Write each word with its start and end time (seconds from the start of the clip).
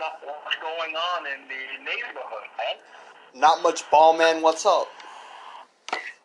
what's 0.00 0.56
going 0.62 0.94
on 0.96 1.26
in 1.26 1.40
the 1.48 1.84
neighborhood, 1.84 2.48
man. 2.56 2.76
Not 3.40 3.62
much 3.62 3.88
ball, 3.90 4.16
man. 4.16 4.42
What's 4.42 4.64
up? 4.66 4.88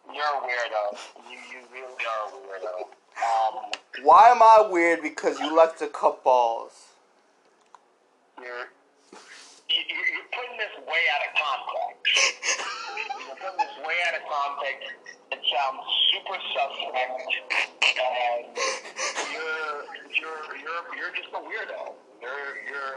You're 0.07 0.23
a 0.23 0.41
weirdo. 0.47 0.97
You, 1.29 1.37
you 1.51 1.59
really 1.73 2.05
are 2.05 2.29
a 2.29 2.31
weirdo. 2.31 2.87
Um, 3.19 3.71
Why 4.03 4.29
am 4.29 4.41
I 4.41 4.67
weird? 4.71 5.01
Because 5.01 5.39
you 5.39 5.55
like 5.55 5.77
to 5.79 5.87
cut 5.87 6.23
balls. 6.23 6.71
you're, 8.37 8.47
you, 9.69 9.81
you- 9.89 10.07
you're 10.15 10.29
putting 10.31 10.57
this 10.57 10.75
way 10.87 11.03
out 11.11 11.23
of 11.27 11.31
context. 11.35 12.61
You're 13.27 13.35
putting 13.35 13.59
this 13.59 13.75
way 13.85 13.95
out 14.07 14.15
of 14.15 14.23
context. 14.29 14.87
It 15.31 15.39
sounds 15.51 15.83
super 16.13 16.37
suspect, 16.53 17.19
and 17.83 18.45
you're 20.19 20.55
you're 20.57 20.83
you're 20.97 21.13
just 21.15 21.29
a 21.33 21.41
weirdo. 21.41 21.93
You're 22.21 22.55
you're 22.67 22.93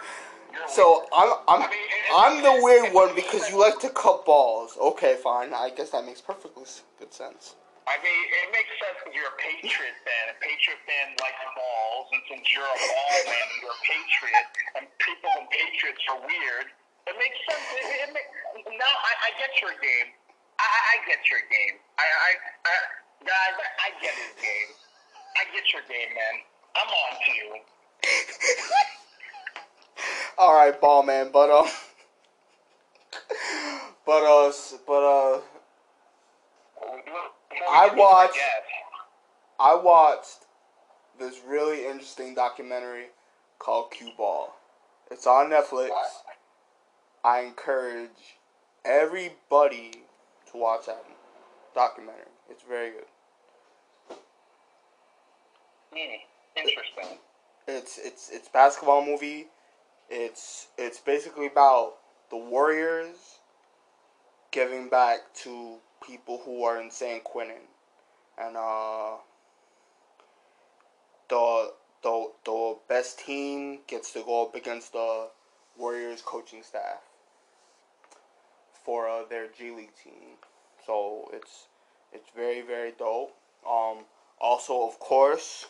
you're. 0.52 0.68
So. 0.68 1.06
I'm 1.12 1.32
I'm 1.48 1.62
I 1.62 1.68
mean, 1.68 1.88
I'm 2.14 2.34
the 2.42 2.54
weird 2.62 2.94
one 2.94 3.14
because 3.14 3.48
you 3.50 3.58
like 3.58 3.78
to 3.80 3.90
cut 3.90 4.24
balls. 4.24 4.76
Okay, 4.78 5.16
fine. 5.22 5.52
I 5.52 5.70
guess 5.70 5.90
that 5.90 6.04
makes 6.04 6.20
perfectly 6.20 6.64
good 6.98 7.12
sense. 7.12 7.56
I 7.88 7.96
mean, 8.04 8.24
it 8.44 8.52
makes 8.52 8.68
sense 8.76 9.00
because 9.00 9.16
you're 9.16 9.32
a 9.32 9.38
Patriot 9.40 9.96
fan. 10.04 10.24
A 10.28 10.36
Patriot 10.44 10.76
fan 10.84 11.16
likes 11.24 11.40
balls, 11.56 12.06
and 12.12 12.20
since 12.28 12.44
you're 12.52 12.68
a 12.68 12.76
ball 12.76 13.16
man, 13.24 13.46
you're 13.64 13.72
a 13.72 13.80
Patriot, 13.80 14.48
and 14.76 14.84
people 15.00 15.32
and 15.40 15.48
Patriots 15.48 16.04
are 16.12 16.20
weird. 16.20 16.68
It 17.08 17.16
makes 17.16 17.40
sense. 17.48 17.64
It, 17.80 17.88
it 18.04 18.10
make, 18.12 18.28
now 18.76 18.92
I, 18.92 19.32
I 19.32 19.40
get 19.40 19.56
your 19.64 19.72
game. 19.80 20.12
I, 20.60 20.68
I 20.68 20.94
get 21.08 21.24
your 21.32 21.40
game. 21.48 21.80
I, 21.96 22.04
I, 22.04 22.30
I 22.68 22.74
guys, 23.24 23.56
I 23.56 23.88
get 24.04 24.12
his 24.12 24.36
game. 24.36 24.70
I 25.40 25.42
get 25.56 25.64
your 25.72 25.84
game, 25.88 26.12
man. 26.12 26.36
I'm 26.80 26.88
on 26.88 27.18
to 27.24 27.32
you. 27.32 27.54
All 30.38 30.54
right, 30.54 30.80
ball 30.80 31.02
man. 31.02 31.30
But 31.32 31.50
uh, 31.50 31.66
but 34.06 34.22
uh, 34.24 34.52
but 34.86 35.02
uh, 35.02 35.40
I 37.70 37.88
watched- 37.94 38.38
I 39.60 39.74
watched 39.74 40.46
this 41.18 41.40
really 41.46 41.84
interesting 41.86 42.34
documentary 42.34 43.06
called 43.58 43.90
Cue 43.90 44.12
Ball. 44.16 44.54
It's 45.10 45.26
on 45.26 45.50
Netflix. 45.50 45.90
I 47.24 47.40
encourage 47.40 48.36
everybody 48.84 49.90
to 50.52 50.56
watch 50.56 50.86
that 50.86 51.04
documentary. 51.74 52.22
It's 52.48 52.62
very 52.62 52.92
good. 52.92 53.04
Hmm. 55.92 56.22
Interesting. 56.58 57.18
It's 57.66 57.98
it's 57.98 58.30
it's 58.32 58.48
basketball 58.48 59.04
movie. 59.04 59.46
It's 60.10 60.68
it's 60.78 60.98
basically 60.98 61.46
about 61.46 61.94
the 62.30 62.36
Warriors 62.36 63.38
giving 64.50 64.88
back 64.88 65.32
to 65.42 65.76
people 66.06 66.40
who 66.44 66.64
are 66.64 66.80
in 66.80 66.90
San 66.90 67.20
Quentin, 67.20 67.68
and 68.38 68.56
uh, 68.56 69.16
the 71.28 71.72
the 72.02 72.30
the 72.44 72.76
best 72.88 73.18
team 73.18 73.80
gets 73.86 74.12
to 74.12 74.22
go 74.22 74.46
up 74.46 74.54
against 74.54 74.92
the 74.92 75.28
Warriors 75.76 76.22
coaching 76.22 76.62
staff 76.62 77.00
for 78.84 79.08
uh, 79.08 79.22
their 79.28 79.46
G 79.46 79.70
League 79.70 79.94
team. 80.02 80.36
So 80.86 81.28
it's 81.32 81.66
it's 82.12 82.30
very 82.34 82.62
very 82.62 82.92
dope. 82.98 83.34
Um, 83.68 84.04
also, 84.40 84.86
of 84.86 84.98
course, 84.98 85.66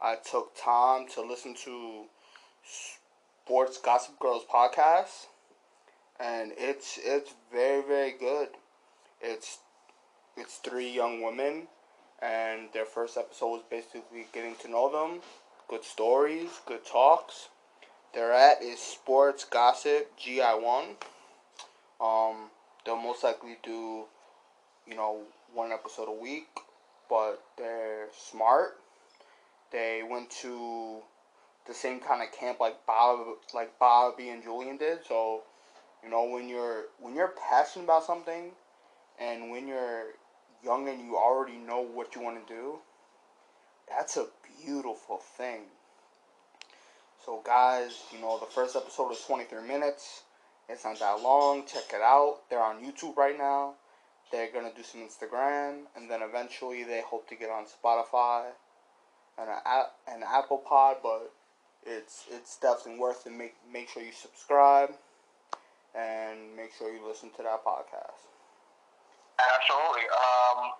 I 0.00 0.16
took 0.16 0.54
time 0.54 1.06
to 1.14 1.22
listen 1.22 1.54
to 1.64 2.04
Sports 2.62 3.78
Gossip 3.78 4.18
Girls 4.18 4.44
podcast, 4.44 5.26
and 6.20 6.52
it's 6.58 6.98
it's 7.02 7.32
very 7.50 7.82
very 7.82 8.12
good. 8.12 8.48
It's 9.22 9.58
it's 10.36 10.56
three 10.56 10.90
young 10.90 11.22
women, 11.22 11.68
and 12.20 12.68
their 12.74 12.84
first 12.84 13.16
episode 13.16 13.46
was 13.46 13.62
basically 13.70 14.26
getting 14.34 14.54
to 14.56 14.70
know 14.70 14.90
them. 14.92 15.22
Good 15.66 15.82
stories, 15.82 16.50
good 16.66 16.84
talks. 16.84 17.48
Their 18.12 18.34
at 18.34 18.62
is 18.62 18.78
Sports 18.78 19.44
Gossip 19.44 20.14
GI 20.18 20.40
one. 20.40 20.96
Um, 22.02 22.50
they'll 22.84 22.96
most 22.96 23.24
likely 23.24 23.56
do, 23.62 24.04
you 24.86 24.94
know, 24.94 25.22
one 25.54 25.72
episode 25.72 26.08
a 26.08 26.22
week, 26.22 26.48
but 27.08 27.42
they're 27.56 28.08
smart 28.14 28.76
they 29.72 30.02
went 30.08 30.30
to 30.42 31.00
the 31.66 31.74
same 31.74 32.00
kind 32.00 32.22
of 32.22 32.32
camp 32.32 32.60
like 32.60 32.86
Bob, 32.86 33.26
like 33.54 33.78
Bobby 33.78 34.28
and 34.28 34.42
Julian 34.42 34.76
did. 34.76 34.98
So, 35.06 35.42
you 36.02 36.10
know, 36.10 36.24
when 36.24 36.48
you're 36.48 36.84
when 37.00 37.14
you're 37.14 37.34
passionate 37.48 37.84
about 37.84 38.04
something, 38.04 38.52
and 39.18 39.50
when 39.50 39.66
you're 39.66 40.08
young 40.64 40.88
and 40.88 41.00
you 41.00 41.16
already 41.16 41.56
know 41.56 41.80
what 41.80 42.14
you 42.14 42.22
want 42.22 42.46
to 42.46 42.54
do, 42.54 42.78
that's 43.88 44.16
a 44.16 44.26
beautiful 44.64 45.18
thing. 45.18 45.62
So, 47.24 47.42
guys, 47.44 48.04
you 48.12 48.20
know, 48.20 48.38
the 48.38 48.46
first 48.46 48.76
episode 48.76 49.10
is 49.10 49.20
23 49.26 49.66
minutes. 49.66 50.22
It's 50.68 50.84
not 50.84 50.98
that 51.00 51.20
long. 51.22 51.64
Check 51.66 51.92
it 51.92 52.00
out. 52.02 52.38
They're 52.48 52.62
on 52.62 52.84
YouTube 52.84 53.16
right 53.16 53.36
now. 53.36 53.74
They're 54.30 54.50
gonna 54.52 54.72
do 54.76 54.82
some 54.82 55.00
Instagram, 55.02 55.82
and 55.94 56.10
then 56.10 56.20
eventually 56.22 56.82
they 56.82 57.00
hope 57.00 57.28
to 57.28 57.36
get 57.36 57.48
on 57.48 57.64
Spotify 57.64 58.46
an 59.38 59.48
an 60.08 60.22
Apple 60.26 60.58
Pod, 60.58 60.96
but 61.02 61.32
it's 61.84 62.26
it's 62.30 62.56
definitely 62.58 63.00
worth 63.00 63.26
it. 63.26 63.32
Make 63.32 63.54
make 63.72 63.88
sure 63.88 64.02
you 64.02 64.12
subscribe 64.12 64.90
and 65.94 66.56
make 66.56 66.72
sure 66.76 66.92
you 66.92 67.00
listen 67.06 67.30
to 67.36 67.42
that 67.42 67.64
podcast. 67.64 68.28
Absolutely. 69.36 70.08
Um, 70.12 70.72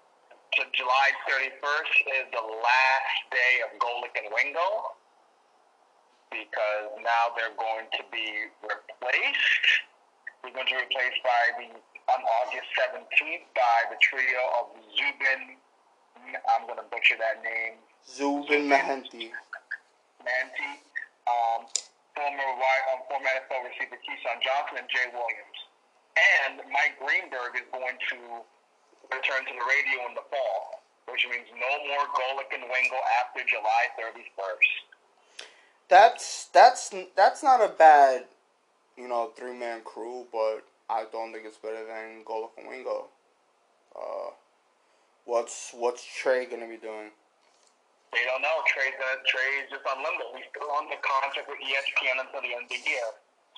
to 0.57 0.63
July 0.73 1.09
31st 1.29 1.97
is 2.17 2.27
the 2.33 2.41
last 2.41 3.19
day 3.29 3.55
of 3.65 3.77
Golic 3.77 4.17
and 4.17 4.33
Wingo 4.33 4.97
because 6.33 6.89
now 7.05 7.33
they're 7.37 7.57
going 7.57 7.89
to 7.93 8.03
be 8.09 8.49
replaced. 8.65 9.69
They're 10.41 10.53
going 10.53 10.65
to 10.65 10.75
be 10.75 10.81
replaced 10.81 11.21
by 11.21 11.43
the 11.61 11.69
on 12.07 12.21
August 12.41 12.71
17th 12.79 13.47
by 13.53 13.79
the 13.91 13.99
trio 14.01 14.43
of 14.63 14.65
Zubin. 14.95 15.59
I'm 16.33 16.65
going 16.65 16.79
to 16.79 16.89
butcher 16.89 17.19
that 17.19 17.43
name. 17.43 17.83
Zubin 18.09 18.69
Mehenti. 18.71 19.31
Manti, 20.23 20.71
um, 21.27 21.67
former 22.15 22.49
wi- 22.59 22.85
um, 22.95 23.01
former 23.11 23.29
NFL 23.31 23.63
receiver 23.67 23.99
Keyshawn 24.03 24.39
Johnson 24.43 24.79
and 24.83 24.89
Jay 24.91 25.07
Williams. 25.13 25.59
And 26.17 26.63
Mike 26.73 26.97
Greenberg 26.99 27.55
is 27.55 27.67
going 27.71 27.99
to 28.11 28.19
return 29.13 29.43
to 29.47 29.53
the 29.55 29.65
radio 29.69 30.09
in 30.09 30.15
the 30.15 30.25
fall, 30.33 30.83
which 31.11 31.27
means 31.31 31.47
no 31.55 31.73
more 31.87 32.07
Golic 32.17 32.51
and 32.55 32.65
Wingo 32.65 32.99
after 33.23 33.45
July 33.47 33.93
31st. 34.01 34.75
That's 35.89 36.47
that's 36.53 36.93
that's 37.15 37.43
not 37.43 37.61
a 37.61 37.69
bad, 37.69 38.25
you 38.97 39.07
know, 39.07 39.31
three 39.37 39.55
man 39.55 39.83
crew, 39.85 40.27
but 40.33 40.65
I 40.91 41.05
don't 41.13 41.33
think 41.33 41.47
it's 41.47 41.59
better 41.59 41.85
than 41.87 42.25
Golic 42.25 42.51
and 42.59 42.67
Wingo. 42.69 43.07
Uh, 43.95 44.31
what's 45.25 45.71
what's 45.75 46.03
Trey 46.05 46.47
gonna 46.47 46.67
be 46.67 46.77
doing? 46.77 47.11
They 48.17 48.25
don't 48.25 48.41
know. 48.41 48.65
Trey's, 48.65 48.97
gonna, 48.97 49.21
Trey's 49.29 49.69
just 49.69 49.85
on 49.85 50.01
limbo. 50.01 50.33
He's 50.41 50.49
still 50.49 50.73
on 50.73 50.89
the 50.89 50.97
contract 51.05 51.53
with 51.53 51.61
ESPN 51.61 52.17
until 52.25 52.41
the 52.41 52.57
end 52.57 52.65
of 52.65 52.73
the 52.73 52.81
year. 52.81 53.09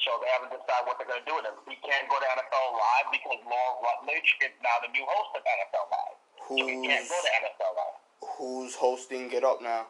So 0.03 0.19
they 0.19 0.27
haven't 0.35 0.51
decided 0.51 0.83
what 0.91 0.99
they're 0.99 1.07
going 1.07 1.23
to 1.23 1.29
do 1.31 1.39
with 1.39 1.47
him. 1.47 1.55
He 1.71 1.79
can't 1.79 2.11
go 2.11 2.19
to 2.19 2.27
NFL 2.27 2.67
Live 2.75 3.07
because 3.15 3.39
Laura 3.47 3.73
Rutledge 3.87 4.31
is 4.43 4.55
now 4.59 4.83
the 4.83 4.91
new 4.91 5.07
host 5.07 5.31
of 5.39 5.43
NFL 5.47 5.87
Live. 5.95 6.19
So 6.43 6.55
he 6.59 6.75
can't 6.91 7.07
go 7.07 7.19
to 7.23 7.31
NFL 7.39 7.73
Live. 7.79 7.99
who's 8.35 8.75
hosting 8.75 9.31
Get 9.31 9.47
Up 9.47 9.63
now? 9.63 9.87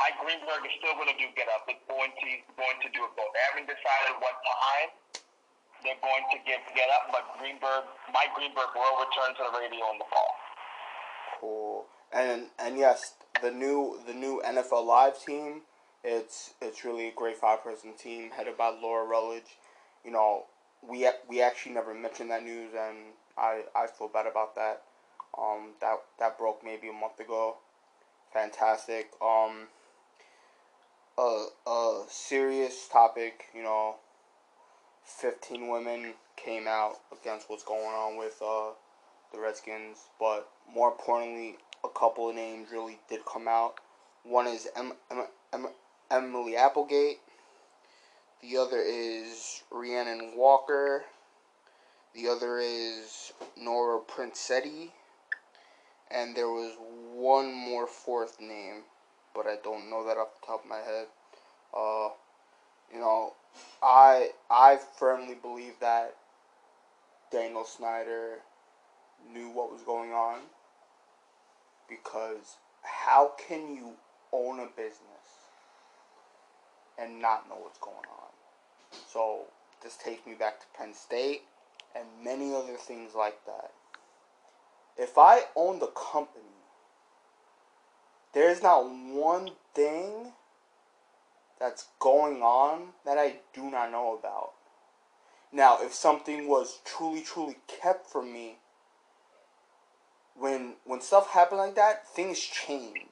Mike 0.00 0.16
Greenberg 0.24 0.64
is 0.64 0.72
still 0.80 0.96
going 0.96 1.12
to 1.12 1.18
do 1.20 1.28
Get 1.36 1.52
Up. 1.52 1.68
It's 1.68 1.84
going 1.84 2.08
to 2.08 2.28
going 2.56 2.78
to 2.80 2.88
do 2.88 3.04
it 3.04 3.12
both. 3.12 3.32
They 3.36 3.44
haven't 3.52 3.68
decided 3.68 4.16
what 4.16 4.36
time 4.40 4.88
they're 5.84 6.00
going 6.00 6.24
to 6.32 6.38
give 6.48 6.60
Get 6.72 6.88
Up, 6.96 7.12
but 7.12 7.36
Greenberg, 7.36 7.84
Mike 8.16 8.32
Greenberg 8.32 8.72
will 8.72 8.96
return 8.96 9.36
to 9.36 9.42
the 9.44 9.52
radio 9.60 9.84
in 9.92 10.00
the 10.00 10.08
fall. 10.08 10.32
Cool. 11.36 11.91
And 12.12 12.46
and 12.58 12.78
yes, 12.78 13.14
the 13.40 13.50
new 13.50 13.98
the 14.06 14.14
new 14.14 14.42
NFL 14.44 14.86
Live 14.86 15.22
team. 15.24 15.62
It's 16.04 16.54
it's 16.60 16.84
really 16.84 17.08
a 17.08 17.12
great 17.12 17.36
five 17.36 17.62
person 17.62 17.92
team 17.96 18.30
headed 18.30 18.56
by 18.56 18.70
Laura 18.70 19.06
Rutledge. 19.06 19.56
You 20.04 20.10
know, 20.10 20.44
we 20.86 21.08
we 21.28 21.40
actually 21.40 21.72
never 21.72 21.94
mentioned 21.94 22.30
that 22.30 22.42
news, 22.42 22.72
and 22.78 22.96
I 23.38 23.62
I 23.74 23.86
feel 23.86 24.08
bad 24.08 24.26
about 24.26 24.54
that. 24.56 24.82
Um, 25.38 25.70
that 25.80 25.98
that 26.18 26.38
broke 26.38 26.62
maybe 26.64 26.88
a 26.88 26.92
month 26.92 27.20
ago. 27.20 27.56
Fantastic. 28.32 29.10
Um, 29.22 29.68
a 31.16 31.46
a 31.66 32.02
serious 32.08 32.88
topic. 32.88 33.44
You 33.54 33.62
know, 33.62 33.96
fifteen 35.04 35.68
women 35.68 36.14
came 36.36 36.66
out 36.66 36.96
against 37.12 37.48
what's 37.48 37.62
going 37.64 37.80
on 37.80 38.18
with 38.18 38.42
uh 38.44 38.70
the 39.32 39.40
Redskins, 39.40 40.08
but 40.18 40.48
more 40.74 40.90
importantly, 40.90 41.56
a 41.84 41.88
couple 41.88 42.28
of 42.28 42.36
names 42.36 42.68
really 42.70 42.98
did 43.08 43.24
come 43.24 43.48
out. 43.48 43.74
One 44.24 44.46
is 44.46 44.68
em- 44.76 44.94
em- 45.10 45.26
em- 45.52 45.74
Emily 46.10 46.56
Applegate. 46.56 47.20
The 48.40 48.56
other 48.56 48.80
is 48.80 49.62
Rhiannon 49.70 50.36
Walker. 50.36 51.04
The 52.14 52.28
other 52.28 52.58
is 52.58 53.32
Nora 53.56 54.00
Princiotti. 54.00 54.90
And 56.10 56.36
there 56.36 56.48
was 56.48 56.76
one 57.14 57.52
more 57.52 57.86
fourth 57.86 58.40
name, 58.40 58.82
but 59.34 59.46
I 59.46 59.56
don't 59.64 59.88
know 59.90 60.04
that 60.06 60.18
off 60.18 60.40
the 60.40 60.46
top 60.46 60.62
of 60.62 60.68
my 60.68 60.76
head. 60.76 61.06
Uh, 61.76 62.10
you 62.92 63.00
know, 63.00 63.32
I 63.82 64.30
I 64.50 64.78
firmly 64.98 65.34
believe 65.34 65.74
that 65.80 66.14
Daniel 67.30 67.64
Snyder 67.64 68.40
knew 69.32 69.48
what 69.48 69.72
was 69.72 69.80
going 69.82 70.12
on 70.12 70.40
because 71.92 72.56
how 72.82 73.32
can 73.48 73.74
you 73.74 73.92
own 74.32 74.58
a 74.60 74.66
business 74.66 75.50
and 76.98 77.20
not 77.20 77.48
know 77.48 77.56
what's 77.60 77.78
going 77.78 77.96
on? 77.96 78.98
So 79.10 79.44
this 79.82 79.96
takes 79.96 80.26
me 80.26 80.34
back 80.34 80.60
to 80.60 80.66
Penn 80.76 80.94
State 80.94 81.42
and 81.94 82.04
many 82.24 82.54
other 82.54 82.76
things 82.76 83.14
like 83.14 83.44
that. 83.46 83.72
If 84.96 85.18
I 85.18 85.42
own 85.56 85.78
the 85.78 85.88
company, 85.88 86.44
there's 88.34 88.62
not 88.62 88.84
one 88.84 89.50
thing 89.74 90.32
that's 91.58 91.86
going 91.98 92.42
on 92.42 92.88
that 93.04 93.18
I 93.18 93.36
do 93.54 93.70
not 93.70 93.90
know 93.90 94.18
about. 94.18 94.52
Now, 95.52 95.78
if 95.80 95.92
something 95.92 96.48
was 96.48 96.80
truly, 96.84 97.20
truly 97.20 97.56
kept 97.68 98.06
from 98.06 98.32
me, 98.32 98.56
when 100.36 100.74
when 100.84 101.00
stuff 101.00 101.30
happens 101.30 101.58
like 101.58 101.74
that, 101.76 102.08
things 102.08 102.38
change. 102.38 103.08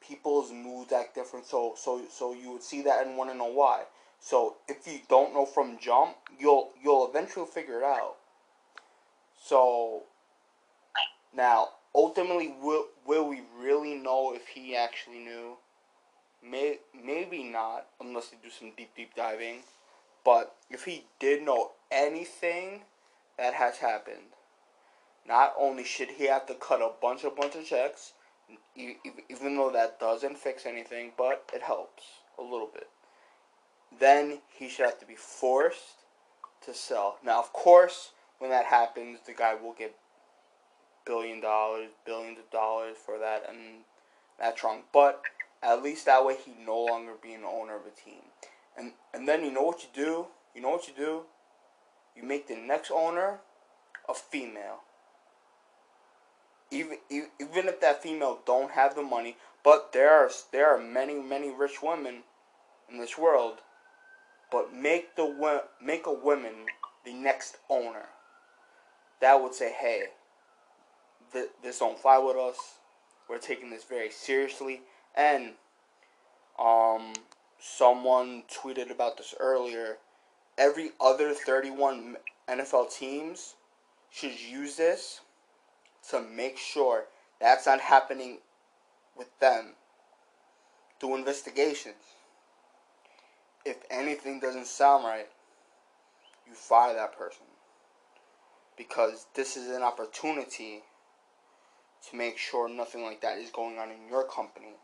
People's 0.00 0.52
moods 0.52 0.92
act 0.92 1.14
different, 1.14 1.46
so 1.46 1.74
so 1.76 2.02
so 2.10 2.32
you 2.32 2.52
would 2.52 2.62
see 2.62 2.82
that 2.82 3.06
and 3.06 3.16
want 3.16 3.30
to 3.30 3.36
know 3.36 3.46
why. 3.52 3.84
So 4.20 4.56
if 4.68 4.86
you 4.86 5.00
don't 5.08 5.34
know 5.34 5.46
from 5.46 5.78
jump, 5.78 6.16
you'll 6.38 6.70
you'll 6.82 7.08
eventually 7.08 7.46
figure 7.46 7.78
it 7.78 7.84
out. 7.84 8.16
So 9.42 10.04
now, 11.34 11.68
ultimately, 11.94 12.54
will 12.60 12.86
will 13.06 13.28
we 13.28 13.42
really 13.58 13.94
know 13.94 14.34
if 14.34 14.48
he 14.48 14.76
actually 14.76 15.18
knew? 15.18 15.56
May 16.42 16.78
maybe 16.94 17.42
not, 17.42 17.86
unless 18.00 18.28
they 18.28 18.36
do 18.42 18.50
some 18.50 18.72
deep 18.76 18.94
deep 18.96 19.14
diving. 19.14 19.60
But 20.24 20.56
if 20.70 20.84
he 20.84 21.04
did 21.20 21.42
know 21.42 21.72
anything 21.90 22.82
that 23.38 23.54
has 23.54 23.78
happened, 23.78 24.35
not 25.28 25.54
only 25.58 25.84
should 25.84 26.10
he 26.10 26.26
have 26.26 26.46
to 26.46 26.54
cut 26.54 26.80
a 26.80 26.90
bunch 27.00 27.24
of 27.24 27.36
bunch 27.36 27.54
of 27.54 27.64
checks, 27.64 28.12
even 28.76 29.56
though 29.56 29.70
that 29.70 29.98
doesn't 29.98 30.38
fix 30.38 30.66
anything, 30.66 31.12
but 31.16 31.50
it 31.52 31.62
helps 31.62 32.04
a 32.38 32.42
little 32.42 32.70
bit. 32.72 32.88
Then 33.98 34.38
he 34.48 34.68
should 34.68 34.86
have 34.86 35.00
to 35.00 35.06
be 35.06 35.14
forced 35.16 36.04
to 36.64 36.74
sell. 36.74 37.18
Now, 37.24 37.38
of 37.38 37.52
course, 37.52 38.10
when 38.38 38.50
that 38.50 38.66
happens, 38.66 39.20
the 39.26 39.32
guy 39.32 39.54
will 39.54 39.72
get 39.72 39.96
billion 41.06 41.40
dollars, 41.40 41.88
billions 42.04 42.38
of 42.38 42.50
dollars 42.50 42.96
for 43.04 43.18
that 43.18 43.44
and 43.48 43.84
that 44.38 44.56
trunk. 44.56 44.84
But 44.92 45.22
at 45.62 45.82
least 45.82 46.06
that 46.06 46.24
way 46.24 46.36
he 46.44 46.52
no 46.64 46.78
longer 46.78 47.12
be 47.20 47.32
an 47.32 47.44
owner 47.44 47.76
of 47.76 47.82
a 47.86 47.90
team. 47.90 48.22
And 48.76 48.92
and 49.14 49.26
then 49.26 49.44
you 49.44 49.50
know 49.50 49.62
what 49.62 49.82
you 49.82 49.88
do? 49.94 50.26
You 50.54 50.60
know 50.60 50.70
what 50.70 50.88
you 50.88 50.94
do? 50.94 51.22
You 52.14 52.22
make 52.22 52.48
the 52.48 52.56
next 52.56 52.90
owner 52.90 53.40
a 54.08 54.14
female. 54.14 54.82
Even 56.70 56.98
even 57.10 57.68
if 57.68 57.80
that 57.80 58.02
female 58.02 58.40
don't 58.44 58.72
have 58.72 58.94
the 58.94 59.02
money, 59.02 59.36
but 59.62 59.92
there 59.92 60.10
are 60.10 60.30
there 60.52 60.68
are 60.68 60.78
many 60.78 61.14
many 61.14 61.50
rich 61.50 61.82
women 61.82 62.22
in 62.90 62.98
this 62.98 63.16
world. 63.16 63.58
But 64.50 64.74
make 64.74 65.16
the 65.16 65.62
make 65.80 66.06
a 66.06 66.12
woman 66.12 66.66
the 67.04 67.12
next 67.12 67.58
owner. 67.70 68.06
That 69.20 69.42
would 69.42 69.54
say, 69.54 69.72
hey, 69.72 70.04
th- 71.32 71.50
this 71.62 71.78
don't 71.78 71.98
fly 71.98 72.18
with 72.18 72.36
us. 72.36 72.78
We're 73.28 73.38
taking 73.38 73.70
this 73.70 73.84
very 73.84 74.10
seriously. 74.10 74.82
And 75.14 75.52
um, 76.58 77.14
someone 77.58 78.42
tweeted 78.52 78.90
about 78.90 79.16
this 79.16 79.34
earlier. 79.40 79.98
Every 80.58 80.90
other 81.00 81.32
31 81.32 82.16
NFL 82.48 82.94
teams 82.94 83.54
should 84.10 84.38
use 84.38 84.76
this 84.76 85.20
to 86.10 86.20
make 86.20 86.58
sure 86.58 87.06
that's 87.40 87.66
not 87.66 87.80
happening 87.80 88.38
with 89.16 89.28
them. 89.40 89.74
Do 91.00 91.14
investigations. 91.14 91.94
If 93.64 93.78
anything 93.90 94.40
doesn't 94.40 94.66
sound 94.66 95.04
right, 95.04 95.28
you 96.46 96.54
fire 96.54 96.94
that 96.94 97.18
person. 97.18 97.46
Because 98.76 99.26
this 99.34 99.56
is 99.56 99.68
an 99.74 99.82
opportunity 99.82 100.82
to 102.10 102.16
make 102.16 102.38
sure 102.38 102.68
nothing 102.68 103.02
like 103.02 103.20
that 103.22 103.38
is 103.38 103.50
going 103.50 103.78
on 103.78 103.90
in 103.90 104.08
your 104.08 104.24
company. 104.24 104.74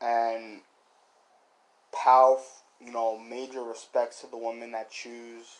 And 0.00 0.60
pow, 1.92 2.40
you 2.80 2.92
know, 2.92 3.18
major 3.18 3.62
respects 3.62 4.20
to 4.22 4.30
the 4.30 4.38
women 4.38 4.72
that 4.72 4.90
choose 4.90 5.58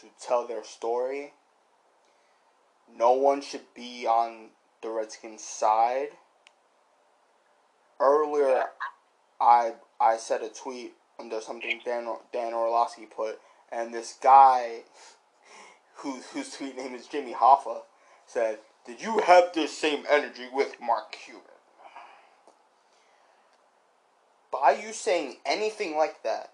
to 0.00 0.06
tell 0.20 0.46
their 0.46 0.64
story. 0.64 1.32
No 2.96 3.12
one 3.12 3.40
should 3.40 3.74
be 3.74 4.06
on 4.06 4.50
the 4.82 4.90
Redskins 4.90 5.42
side. 5.42 6.08
Earlier, 8.00 8.64
I 9.40 9.74
I 10.00 10.16
said 10.16 10.42
a 10.42 10.48
tweet 10.48 10.94
under 11.18 11.40
something 11.40 11.80
Dan 11.84 12.08
Dan 12.32 12.52
Orlovsky 12.52 13.06
put, 13.06 13.40
and 13.70 13.94
this 13.94 14.18
guy, 14.20 14.80
whose 15.96 16.26
whose 16.26 16.52
tweet 16.56 16.76
name 16.76 16.94
is 16.94 17.06
Jimmy 17.06 17.32
Hoffa, 17.32 17.82
said 18.26 18.58
did 18.84 19.00
you 19.00 19.18
have 19.18 19.52
the 19.54 19.68
same 19.68 20.04
energy 20.10 20.48
with 20.52 20.80
Mark 20.80 21.12
Cuban? 21.12 21.42
By 24.50 24.72
you 24.72 24.92
saying 24.92 25.36
anything 25.46 25.96
like 25.96 26.22
that, 26.24 26.50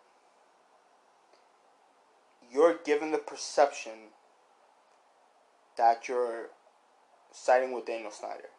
you're 2.53 2.77
given 2.85 3.13
the 3.13 3.19
perception 3.19 4.13
that 5.79 6.09
you're 6.09 6.51
siding 7.33 7.73
with 7.73 7.87
Daniel 7.87 8.11
Snyder. 8.11 8.51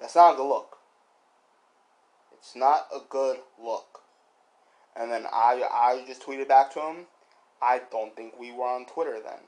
That's 0.00 0.16
not 0.16 0.34
a 0.34 0.36
good 0.36 0.48
look. 0.48 0.78
It's 2.36 2.56
not 2.56 2.86
a 2.94 3.00
good 3.08 3.38
look. 3.62 4.00
And 4.96 5.10
then 5.10 5.26
I 5.32 5.62
I 5.70 6.04
just 6.06 6.22
tweeted 6.22 6.48
back 6.48 6.72
to 6.72 6.80
him, 6.80 7.06
I 7.62 7.82
don't 7.90 8.16
think 8.16 8.38
we 8.38 8.50
were 8.50 8.64
on 8.64 8.86
Twitter 8.86 9.18
then. 9.22 9.40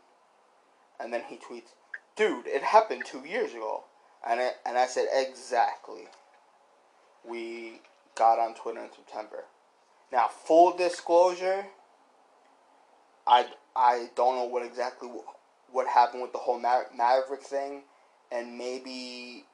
And 1.01 1.13
then 1.13 1.23
he 1.29 1.37
tweets, 1.37 1.71
dude, 2.17 2.47
it 2.47 2.63
happened 2.63 3.03
two 3.07 3.21
years 3.27 3.53
ago. 3.53 3.85
And 4.27 4.39
I, 4.41 4.51
and 4.65 4.79
I 4.79 4.87
said, 4.87 5.07
exactly. 5.13 6.09
We 7.29 7.81
got 8.15 8.39
on 8.39 8.55
Twitter 8.55 8.81
in 8.81 8.93
September. 8.95 9.45
Now, 10.13 10.29
full 10.29 10.77
disclosure, 10.77 11.67
I, 13.27 13.47
I 13.75 14.11
don't 14.15 14.37
know 14.37 14.45
what 14.45 14.65
exactly 14.65 15.09
what 15.73 15.89
happened 15.89 16.23
with 16.23 16.33
the 16.33 16.39
whole 16.39 16.61
Maverick 16.61 17.43
thing, 17.43 17.83
and 18.31 18.57
maybe 18.57 19.45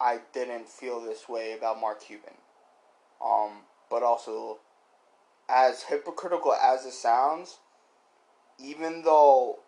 I 0.00 0.20
didn't 0.32 0.68
feel 0.68 1.00
this 1.00 1.28
way 1.28 1.52
about 1.52 1.80
Mark 1.80 2.02
Cuban. 2.02 2.34
Um, 3.24 3.62
but 3.90 4.02
also, 4.02 4.58
as 5.48 5.84
hypocritical 5.84 6.52
as 6.52 6.84
it 6.84 6.92
sounds, 6.92 7.58
even 8.58 9.02
though 9.02 9.60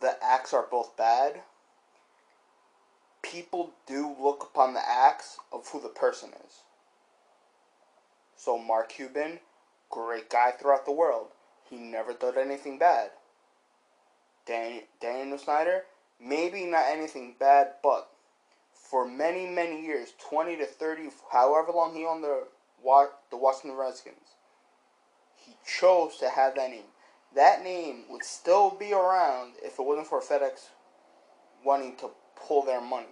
the 0.00 0.16
acts 0.22 0.52
are 0.52 0.66
both 0.70 0.96
bad, 0.96 1.40
people 3.22 3.70
do 3.86 4.14
look 4.20 4.42
upon 4.42 4.74
the 4.74 4.88
acts 4.88 5.38
of 5.52 5.68
who 5.68 5.80
the 5.80 5.88
person 5.88 6.30
is. 6.46 6.62
So 8.36 8.58
Mark 8.58 8.90
Cuban, 8.90 9.40
great 9.90 10.30
guy 10.30 10.50
throughout 10.52 10.84
the 10.84 10.92
world. 10.92 11.28
He 11.68 11.76
never 11.76 12.12
did 12.12 12.36
anything 12.36 12.78
bad. 12.78 13.10
Dan, 14.46 14.82
Daniel 15.00 15.38
Snyder, 15.38 15.82
maybe 16.20 16.64
not 16.64 16.86
anything 16.88 17.34
bad, 17.38 17.74
but 17.82 18.08
for 18.72 19.06
many, 19.06 19.46
many 19.46 19.84
years, 19.84 20.14
20 20.30 20.56
to 20.56 20.66
30, 20.66 21.08
however 21.32 21.72
long 21.72 21.94
he 21.94 22.04
owned 22.04 22.22
the, 22.22 22.44
the 23.30 23.36
Washington 23.36 23.78
Redskins, 23.78 24.36
he 25.34 25.54
chose 25.66 26.16
to 26.18 26.28
have 26.28 26.54
that 26.54 26.70
name. 26.70 26.84
That 27.34 27.62
name 27.62 28.04
would 28.08 28.24
still 28.24 28.70
be 28.70 28.92
around 28.92 29.54
if 29.62 29.78
it 29.78 29.82
wasn't 29.84 30.06
for 30.06 30.20
FedEx 30.20 30.68
wanting 31.64 31.96
to 31.96 32.10
pull 32.36 32.64
their 32.64 32.80
money. 32.80 33.06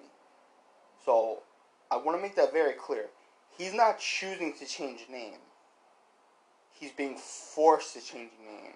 So 1.04 1.42
I 1.90 1.96
want 1.96 2.16
to 2.16 2.22
make 2.22 2.36
that 2.36 2.52
very 2.52 2.72
clear. 2.72 3.06
He's 3.58 3.74
not 3.74 3.98
choosing 3.98 4.54
to 4.58 4.66
change 4.66 5.06
name. 5.10 5.38
He's 6.72 6.92
being 6.92 7.16
forced 7.16 7.94
to 7.94 8.00
change 8.00 8.30
name. 8.44 8.74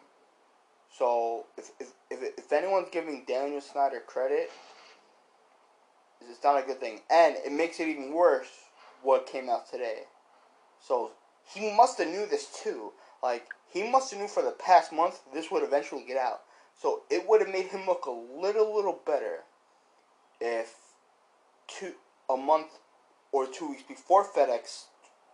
So 0.99 1.47
if 1.57 1.71
if 1.79 1.93
if, 2.11 2.53
anyone's 2.53 2.89
giving 2.91 3.25
Daniel 3.25 3.61
Snyder 3.61 4.03
credit, 4.05 4.51
it's 6.29 6.43
not 6.43 6.61
a 6.61 6.67
good 6.67 6.81
thing. 6.81 7.01
And 7.09 7.37
it 7.47 7.53
makes 7.53 7.79
it 7.79 7.87
even 7.87 8.13
worse 8.13 8.51
what 9.03 9.27
came 9.27 9.49
out 9.49 9.71
today. 9.71 10.03
So 10.81 11.13
he 11.55 11.73
must 11.73 11.99
have 11.99 12.09
knew 12.09 12.27
this 12.27 12.49
too. 12.65 12.93
Like 13.23 13.47
he 13.73 13.89
must 13.89 14.11
have 14.11 14.21
knew 14.21 14.27
for 14.27 14.43
the 14.43 14.51
past 14.51 14.93
month 14.93 15.21
this 15.33 15.53
would 15.53 15.63
eventually 15.63 16.05
get 16.05 16.17
out. 16.17 16.41
So 16.75 17.03
it 17.11 17.29
would 17.29 17.41
have 17.43 17.51
made 17.51 17.67
him 17.67 17.87
look 17.87 18.07
a 18.07 18.11
little 18.11 18.75
little 18.75 18.99
better 19.07 19.45
if 20.41 20.75
two 21.69 21.93
a 22.29 22.37
month 22.37 22.79
or 23.31 23.47
two 23.47 23.69
weeks 23.71 23.85
before 23.85 24.25
FedEx 24.25 24.87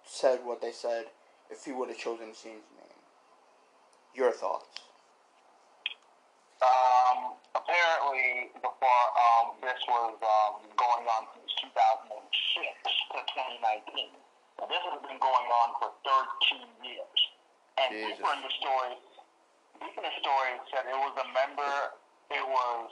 said 0.04 0.40
what 0.44 0.61
they 0.61 0.73
said, 0.73 1.06
if 1.50 1.64
he 1.64 1.73
would 1.73 1.88
have 1.88 1.99
chosen 1.99 2.26
Shane's 2.26 2.44
name. 2.76 3.00
Your 4.14 4.30
thoughts? 4.30 4.83
Um, 6.62 7.34
apparently, 7.54 8.54
before 8.62 9.04
um, 9.18 9.58
this 9.58 9.80
was 9.90 10.14
um, 10.20 10.52
going 10.78 11.04
on 11.11 11.26
since 11.34 11.50
2006 11.75 11.75
to 11.75 13.18
2019. 13.18 14.14
So 14.58 14.70
this 14.70 14.82
has 14.87 15.00
been 15.02 15.18
going 15.18 15.49
on 15.50 15.68
for 15.82 15.90
13 16.06 16.62
years. 16.87 17.20
And 17.75 17.90
Jesus. 17.90 18.23
deeper 18.23 18.30
in 18.38 18.42
the 18.46 18.54
story, 18.62 18.94
deeper 19.82 19.99
in 19.99 20.06
the 20.06 20.16
story 20.23 20.52
said 20.70 20.87
it 20.87 20.94
was 20.94 21.14
a 21.18 21.26
member, 21.34 21.75
it 22.30 22.46
was 22.46 22.87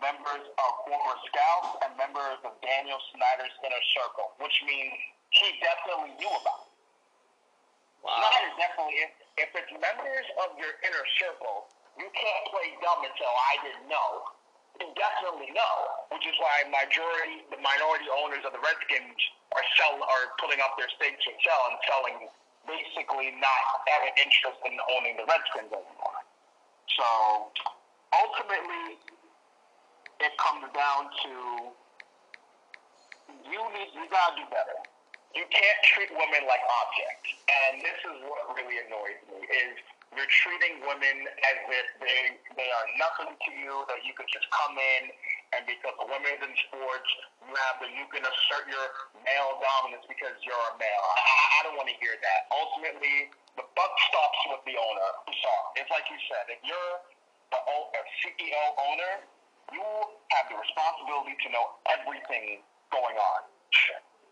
members 0.00 0.44
of 0.48 0.70
former 0.88 1.16
scouts 1.28 1.84
and 1.84 1.92
members 2.00 2.40
of 2.48 2.56
Daniel 2.64 2.98
Snyder's 3.12 3.52
inner 3.60 3.84
circle, 3.92 4.32
which 4.40 4.56
means 4.64 4.96
he 5.36 5.52
definitely 5.60 6.16
knew 6.16 6.32
about 6.40 6.64
it. 6.64 6.72
Snyder 8.02 8.50
definitely, 8.58 8.98
if, 9.04 9.12
if 9.36 9.50
it's 9.54 9.72
members 9.78 10.26
of 10.42 10.58
your 10.58 10.74
inner 10.82 11.06
circle, 11.22 11.70
you 11.98 12.08
can't 12.08 12.44
play 12.48 12.72
dumb 12.80 13.04
oh, 13.04 13.36
I 13.52 13.54
didn't 13.64 13.88
know. 13.88 14.10
Definitely 14.82 15.52
know, 15.54 15.74
which 16.10 16.26
is 16.26 16.34
why 16.42 16.66
majority, 16.66 17.46
the 17.54 17.60
minority 17.60 18.08
owners 18.10 18.42
of 18.42 18.50
the 18.50 18.58
Redskins 18.58 19.20
are 19.54 19.66
sell, 19.78 19.94
are 20.00 20.34
putting 20.42 20.58
up 20.58 20.74
their 20.74 20.90
stakes 20.98 21.22
for 21.22 21.34
sell 21.44 21.62
and 21.70 21.78
selling, 21.86 22.18
basically 22.66 23.30
not 23.38 23.62
having 23.86 24.10
interest 24.18 24.58
in 24.66 24.74
owning 24.90 25.14
the 25.20 25.26
Redskins 25.28 25.70
anymore. 25.70 26.18
So 26.98 27.06
ultimately, 28.10 28.98
it 30.18 30.32
comes 30.40 30.66
down 30.74 31.12
to 31.24 31.32
you 33.48 33.60
need 33.76 33.90
you 33.94 34.04
gotta 34.10 34.34
do 34.34 34.46
better. 34.50 34.78
You 35.36 35.46
can't 35.48 35.80
treat 35.94 36.10
women 36.12 36.42
like 36.44 36.64
objects, 36.84 37.30
and 37.48 37.80
this 37.80 37.98
is 38.02 38.16
what 38.26 38.50
really 38.56 38.82
annoys 38.82 39.20
me: 39.30 39.46
is 39.46 39.78
you're 40.16 40.28
treating 40.44 40.84
women 40.84 41.16
as 41.26 41.58
if 41.72 41.86
they 42.00 42.20
they 42.56 42.68
are 42.68 42.86
nothing 43.00 43.32
to 43.36 43.50
you. 43.56 43.84
That 43.88 44.04
you 44.04 44.12
could 44.16 44.28
just 44.32 44.46
come 44.52 44.76
in 44.76 45.02
and 45.56 45.64
because 45.68 45.96
a 46.00 46.06
woman's 46.08 46.40
in 46.40 46.52
sports, 46.68 47.10
you 47.44 47.52
have 47.68 47.76
the 47.80 47.88
you 47.92 48.04
can 48.12 48.24
assert 48.24 48.64
your 48.68 48.86
male 49.24 49.56
dominance 49.60 50.04
because 50.08 50.36
you're 50.44 50.66
a 50.72 50.74
male. 50.80 51.04
I, 51.04 51.20
I- 51.20 51.60
don't 51.62 51.78
want 51.78 51.86
to 51.86 51.98
hear 52.02 52.18
that. 52.18 52.40
Ultimately, 52.50 53.30
the 53.54 53.62
buck 53.78 53.92
stops 54.10 54.40
with 54.50 54.62
the 54.66 54.74
owner. 54.74 55.08
I'm 55.30 55.36
sorry. 55.38 55.68
It's 55.78 55.90
like 55.94 56.02
you 56.10 56.18
said. 56.26 56.50
If 56.50 56.58
you're 56.66 56.94
the 57.54 57.60
a 57.60 58.00
CEO 58.18 58.64
owner, 58.90 59.12
you 59.70 59.84
have 60.34 60.46
the 60.50 60.56
responsibility 60.58 61.36
to 61.46 61.48
know 61.54 61.78
everything 61.92 62.64
going 62.90 63.14
on. 63.14 63.40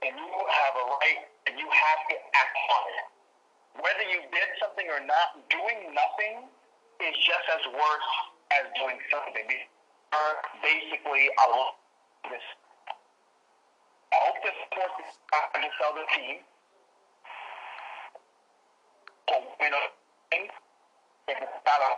And 0.02 0.16
you 0.16 0.26
have 0.26 0.74
a 0.80 0.84
right 0.98 1.20
and 1.46 1.54
you 1.60 1.68
have 1.68 2.00
to 2.08 2.16
act 2.34 2.56
on 2.72 2.82
it. 2.96 3.06
Whether 3.78 4.04
you 4.10 4.20
did 4.34 4.48
something 4.58 4.86
or 4.90 5.00
not, 5.06 5.38
doing 5.48 5.94
nothing 5.94 6.50
is 7.00 7.14
just 7.22 7.46
as 7.54 7.62
worse 7.70 8.10
as 8.50 8.66
doing 8.74 8.98
something. 9.10 9.46
You're 9.46 10.36
basically 10.62 11.30
a 11.30 11.46
this. 12.28 12.42
I 14.10 14.16
hope 14.26 14.42
this 14.42 14.56
support 14.66 14.90
is 15.06 15.14
trying 15.30 15.62
to 15.62 15.70
sell 15.78 15.94
the 15.94 16.04
team. 16.18 16.42
So, 19.30 19.34
you 19.38 19.70
know, 19.70 19.84
if 20.32 21.36
it's 21.38 21.58
not 21.62 21.80
a, 21.80 21.90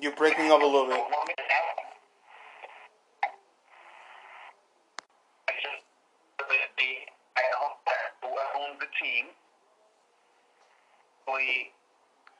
You're 0.00 0.16
breaking 0.16 0.50
up 0.50 0.62
a 0.62 0.64
little 0.64 0.86
bit. 0.88 0.96
woman 0.96 1.36
out. 1.52 1.78
I 5.48 5.52
just 5.60 5.84
I 7.36 7.44
hope 7.60 7.78
that 7.84 8.16
whoever 8.24 8.52
owns 8.64 8.80
the 8.80 8.88
team, 8.96 9.26
we, 11.32 11.72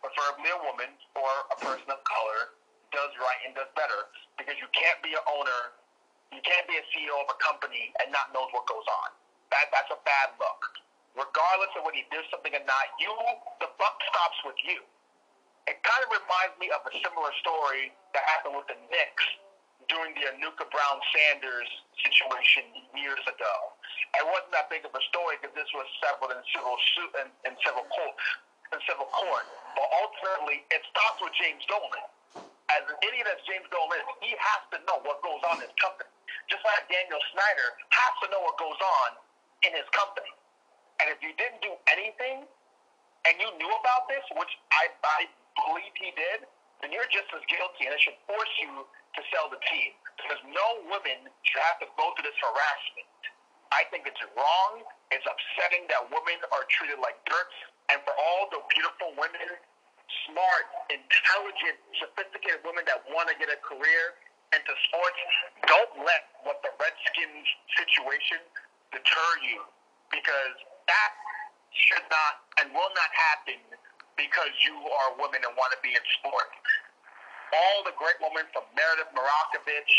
preferably 0.01 0.51
a 0.53 0.61
woman 0.65 0.91
or 1.17 1.31
a 1.53 1.57
person 1.61 1.89
of 1.89 2.01
color, 2.05 2.57
does 2.93 3.13
right 3.21 3.41
and 3.45 3.53
does 3.53 3.69
better. 3.77 4.09
Because 4.41 4.57
you 4.61 4.69
can't 4.73 5.01
be 5.05 5.13
an 5.13 5.25
owner, 5.29 5.77
you 6.33 6.41
can't 6.45 6.65
be 6.69 6.77
a 6.81 6.85
CEO 6.93 7.15
of 7.21 7.29
a 7.29 7.39
company 7.41 7.93
and 8.01 8.09
not 8.13 8.33
knows 8.33 8.49
what 8.57 8.65
goes 8.69 8.87
on. 9.05 9.13
That 9.53 9.69
that's 9.73 9.93
a 9.93 10.01
bad 10.05 10.37
look. 10.41 10.61
Regardless 11.17 11.73
of 11.75 11.85
whether 11.89 11.99
he 11.99 12.07
did 12.13 12.25
something 12.31 12.53
or 12.55 12.65
not, 12.65 12.87
you 13.01 13.11
the 13.61 13.69
buck 13.81 13.97
stops 14.09 14.39
with 14.45 14.61
you 14.65 14.85
it 15.69 15.77
kind 15.85 16.01
of 16.01 16.09
reminds 16.09 16.57
me 16.57 16.73
of 16.73 16.81
a 16.89 16.93
similar 17.05 17.29
story 17.45 17.93
that 18.17 18.25
happened 18.33 18.57
with 18.57 18.65
the 18.73 18.79
Knicks 18.89 19.27
during 19.93 20.17
the 20.17 20.25
Anucha 20.33 20.65
Browne 20.73 21.03
Sanders 21.13 21.69
situation 22.01 22.65
years 22.97 23.21
ago. 23.29 23.55
It 24.17 24.25
wasn't 24.25 24.57
that 24.57 24.73
big 24.73 24.89
of 24.89 24.97
a 24.97 25.03
story 25.13 25.37
because 25.37 25.53
this 25.53 25.69
was 25.77 25.85
settled 26.01 26.33
in 26.33 26.41
civil 26.57 26.77
suit 26.97 27.13
in, 27.21 27.29
in 27.45 27.53
civil 27.61 27.85
court. 27.85 28.17
In 28.69 28.81
civil 28.85 29.09
court, 29.09 29.49
but 29.73 29.89
ultimately 29.97 30.61
it 30.69 30.85
stops 30.93 31.25
with 31.25 31.33
James 31.41 31.65
Dolan. 31.73 32.05
As 32.69 32.85
an 32.85 33.01
idiot 33.01 33.25
as 33.25 33.41
James 33.49 33.65
Dolan 33.73 33.97
is, 33.97 34.09
he 34.21 34.37
has 34.37 34.61
to 34.77 34.79
know 34.85 35.01
what 35.09 35.25
goes 35.25 35.41
on 35.49 35.57
in 35.57 35.73
his 35.73 35.77
company. 35.81 36.13
Just 36.53 36.61
like 36.69 36.85
Daniel 36.93 37.17
Snyder 37.33 37.69
has 37.97 38.13
to 38.21 38.27
know 38.29 38.45
what 38.45 38.61
goes 38.61 38.77
on 38.77 39.17
in 39.65 39.73
his 39.73 39.89
company. 39.97 40.29
And 41.01 41.09
if 41.09 41.17
you 41.25 41.33
didn't 41.41 41.65
do 41.65 41.73
anything, 41.89 42.45
and 43.25 43.35
you 43.41 43.49
knew 43.57 43.73
about 43.81 44.05
this, 44.13 44.21
which 44.37 44.53
I, 44.73 44.93
I 45.01 45.21
believe 45.65 45.93
he 45.97 46.13
did, 46.13 46.45
then 46.85 46.93
you're 46.93 47.09
just 47.09 47.33
as 47.33 47.43
guilty, 47.49 47.89
and 47.89 47.97
it 47.97 48.01
should 48.05 48.21
force 48.29 48.55
you 48.61 48.85
to 48.85 49.21
sell 49.33 49.49
the 49.49 49.59
team. 49.65 49.97
Because 50.21 50.45
no 50.45 50.69
woman 50.93 51.25
should 51.43 51.65
have 51.73 51.81
to 51.83 51.89
go 51.97 52.13
through 52.15 52.29
this 52.29 52.37
harassment. 52.37 53.09
I 53.73 53.89
think 53.89 54.05
it's 54.05 54.21
wrong. 54.37 54.85
It's 55.09 55.25
upsetting 55.25 55.89
that 55.89 56.09
women 56.13 56.37
are 56.53 56.65
treated 56.69 57.01
like 57.01 57.17
dirt. 57.25 57.53
And 57.89 57.99
for 58.05 58.15
all 58.17 58.53
the 58.53 58.61
beautiful 58.73 59.17
women, 59.17 59.49
smart, 60.29 60.67
intelligent, 60.93 61.77
sophisticated 61.97 62.61
women 62.65 62.85
that 62.85 63.01
want 63.13 63.33
to 63.33 63.37
get 63.41 63.49
a 63.49 63.59
career 63.65 64.17
into 64.53 64.73
sports, 64.89 65.21
don't 65.69 65.93
let 66.05 66.29
what 66.45 66.61
the 66.65 66.73
Redskins 66.77 67.49
situation 67.77 68.41
deter 68.93 69.29
you. 69.45 69.65
Because 70.13 70.57
that 70.89 71.13
should 71.73 72.05
not 72.09 72.33
and 72.61 72.73
will 72.73 72.93
not 72.97 73.11
happen 73.13 73.61
because 74.17 74.53
you 74.65 74.75
are 74.75 75.15
a 75.15 75.17
woman 75.21 75.41
and 75.45 75.53
want 75.55 75.71
to 75.73 75.81
be 75.85 75.93
in 75.93 76.05
sport. 76.21 76.49
All 77.53 77.85
the 77.85 77.95
great 77.97 78.19
women 78.21 78.45
from 78.53 78.65
Meredith 78.77 79.13
Marakovits, 79.17 79.95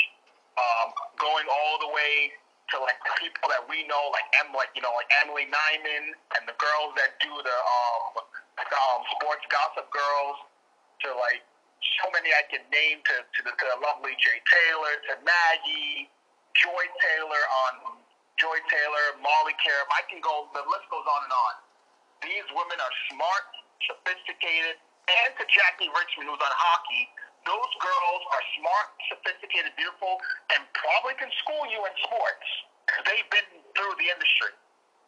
um, 0.60 0.94
going 1.18 1.48
all 1.50 1.78
the 1.82 1.90
way 1.90 2.34
to 2.74 2.78
like 2.82 3.00
the 3.02 3.14
people 3.18 3.50
that 3.50 3.66
we 3.66 3.86
know, 3.90 4.10
like 4.14 4.28
Em, 4.42 4.54
like 4.54 4.70
you 4.78 4.84
know, 4.86 4.94
like 4.94 5.10
Emily 5.24 5.50
Nyman 5.50 6.06
and 6.38 6.44
the 6.46 6.58
girls 6.58 6.94
that 6.98 7.18
do 7.22 7.32
the 7.32 7.58
um, 7.58 8.24
um 8.60 9.02
sports 9.18 9.46
gossip 9.50 9.90
girls, 9.90 10.38
to 11.06 11.14
like 11.18 11.42
so 12.00 12.12
many 12.14 12.30
I 12.34 12.44
can 12.50 12.64
name 12.70 13.02
to 13.06 13.16
to 13.26 13.40
the, 13.46 13.54
to 13.54 13.66
the 13.76 13.78
lovely 13.82 14.14
Jay 14.22 14.40
Taylor, 14.46 14.94
to 15.10 15.14
Maggie, 15.26 16.10
Joy 16.58 16.86
Taylor 17.02 17.44
on 17.68 18.02
Joy 18.38 18.58
Taylor, 18.72 19.06
Molly 19.20 19.56
Qerim. 19.60 19.90
I 19.92 20.04
can 20.08 20.22
go. 20.22 20.48
The 20.54 20.64
list 20.64 20.86
goes 20.94 21.06
on 21.06 21.22
and 21.26 21.36
on. 21.36 21.56
These 22.24 22.48
women 22.52 22.78
are 22.80 22.96
smart, 23.12 23.48
sophisticated, 23.88 24.76
and 25.08 25.32
to 25.40 25.44
Jackie 25.48 25.88
Redmond, 25.90 26.28
who's 26.28 26.44
on 26.44 26.54
hockey, 26.54 27.08
those 27.50 27.74
girls 27.82 28.22
are 28.30 28.44
smart, 28.62 28.90
sophisticated, 29.10 29.74
beautiful, 29.74 30.22
and 30.54 30.62
probably 30.78 31.18
can 31.18 31.34
school 31.42 31.66
you 31.74 31.82
in 31.82 31.94
sports. 32.06 32.48
They've 33.10 33.30
been 33.34 33.50
through 33.74 33.96
the 33.98 34.14
industry. 34.14 34.54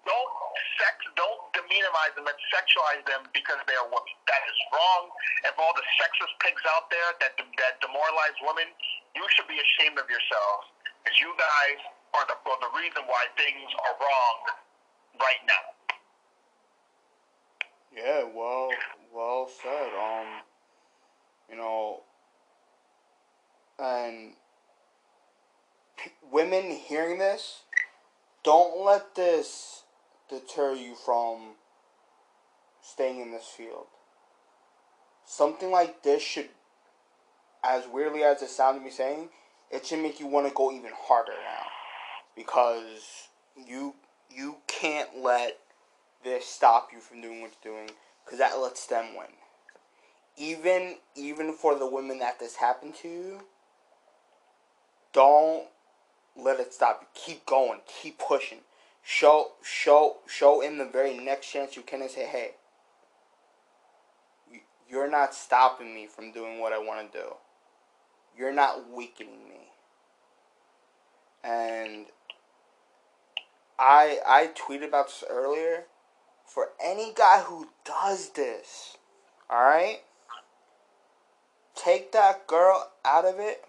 Don't 0.02 0.34
sex, 0.82 0.98
don't 1.14 1.42
demonize 1.54 2.18
them 2.18 2.26
and 2.26 2.40
sexualize 2.50 3.06
them 3.06 3.30
because 3.38 3.62
they 3.70 3.78
are 3.78 3.86
women. 3.86 4.18
That 4.26 4.42
is 4.50 4.58
wrong. 4.74 5.14
And 5.46 5.54
all 5.62 5.78
the 5.78 5.86
sexist 6.02 6.34
pigs 6.42 6.66
out 6.74 6.90
there 6.90 7.14
that 7.22 7.38
that 7.38 7.78
demoralize 7.86 8.38
women, 8.42 8.66
you 9.14 9.22
should 9.38 9.46
be 9.46 9.62
ashamed 9.62 10.02
of 10.02 10.10
yourselves 10.10 10.66
because 11.06 11.22
you 11.22 11.30
guys 11.38 11.78
are 12.18 12.26
the 12.26 12.34
are 12.34 12.62
the 12.66 12.74
reason 12.74 13.06
why 13.06 13.30
things 13.38 13.70
are 13.86 13.96
wrong 14.02 14.38
right 15.22 15.44
now. 15.46 15.64
Yeah, 17.94 18.26
well, 18.34 18.74
well 19.14 19.46
said. 19.46 19.94
Um, 19.94 20.42
you 21.46 21.62
know, 21.62 22.02
and 23.80 24.34
p- 25.98 26.12
women 26.32 26.72
hearing 26.72 27.20
this, 27.20 27.63
don't 28.44 28.84
let 28.84 29.16
this 29.16 29.84
deter 30.30 30.74
you 30.74 30.96
from 30.96 31.56
staying 32.82 33.22
in 33.22 33.32
this 33.32 33.46
field. 33.46 33.86
Something 35.25 35.72
like 35.72 36.04
this 36.04 36.22
should, 36.22 36.50
as 37.63 37.88
weirdly 37.88 38.24
as 38.24 38.42
it 38.42 38.50
sounds 38.50 38.84
me 38.84 38.90
saying, 38.90 39.30
it 39.70 39.86
should 39.86 40.00
make 40.00 40.20
you 40.20 40.28
want 40.28 40.48
to 40.48 40.54
go 40.54 40.72
even 40.72 40.92
harder 40.94 41.32
now, 41.32 41.66
because 42.36 43.30
you 43.56 43.96
you 44.30 44.58
can't 44.68 45.18
let 45.22 45.58
this 46.24 46.46
stop 46.46 46.90
you 46.94 47.00
from 47.00 47.22
doing 47.22 47.42
what 47.42 47.51
you're 47.63 47.74
doing 47.74 47.90
because 48.24 48.40
that 48.40 48.60
lets 48.60 48.86
them 48.88 49.16
win. 49.16 49.28
Even 50.38 50.96
even 51.16 51.54
for 51.54 51.78
the 51.78 51.88
women 51.88 52.20
that 52.20 52.40
this 52.40 52.56
happened 52.56 52.96
to, 52.96 53.42
don't 55.13 55.68
let 56.38 56.60
it 56.60 56.74
stop 56.74 57.00
you. 57.01 57.08
Keep 57.13 57.46
going. 57.46 57.80
Keep 58.01 58.20
pushing. 58.20 58.60
Show 59.03 59.51
show 59.63 60.18
show 60.27 60.62
him 60.62 60.77
the 60.77 60.86
very 60.86 61.18
next 61.18 61.51
chance 61.51 61.75
you 61.75 61.82
can 61.82 62.01
and 62.01 62.12
say, 62.12 62.25
hey, 62.25 62.51
you're 64.89 65.10
not 65.10 65.34
stopping 65.34 65.94
me 65.94 66.08
from 66.08 66.32
doing 66.32 66.60
what 66.60 66.74
I 66.74 66.77
want 66.77 67.12
to 67.12 67.18
do. 67.18 67.25
You're 68.38 68.53
not 68.53 68.89
weakening 68.91 69.48
me. 69.50 69.70
And 71.44 72.08
I 73.80 74.20
I 74.27 74.50
tweeted 74.56 74.88
about 74.88 75.08
this 75.08 75.24
earlier. 75.30 75.86
For 76.46 76.72
any 76.84 77.13
guy 77.13 77.44
who 77.46 77.70
does 77.86 78.32
this, 78.32 78.98
all 79.50 79.63
right, 79.63 80.01
take 81.75 82.12
that 82.12 82.46
girl 82.46 82.91
out 83.06 83.24
of 83.24 83.39
it. 83.39 83.63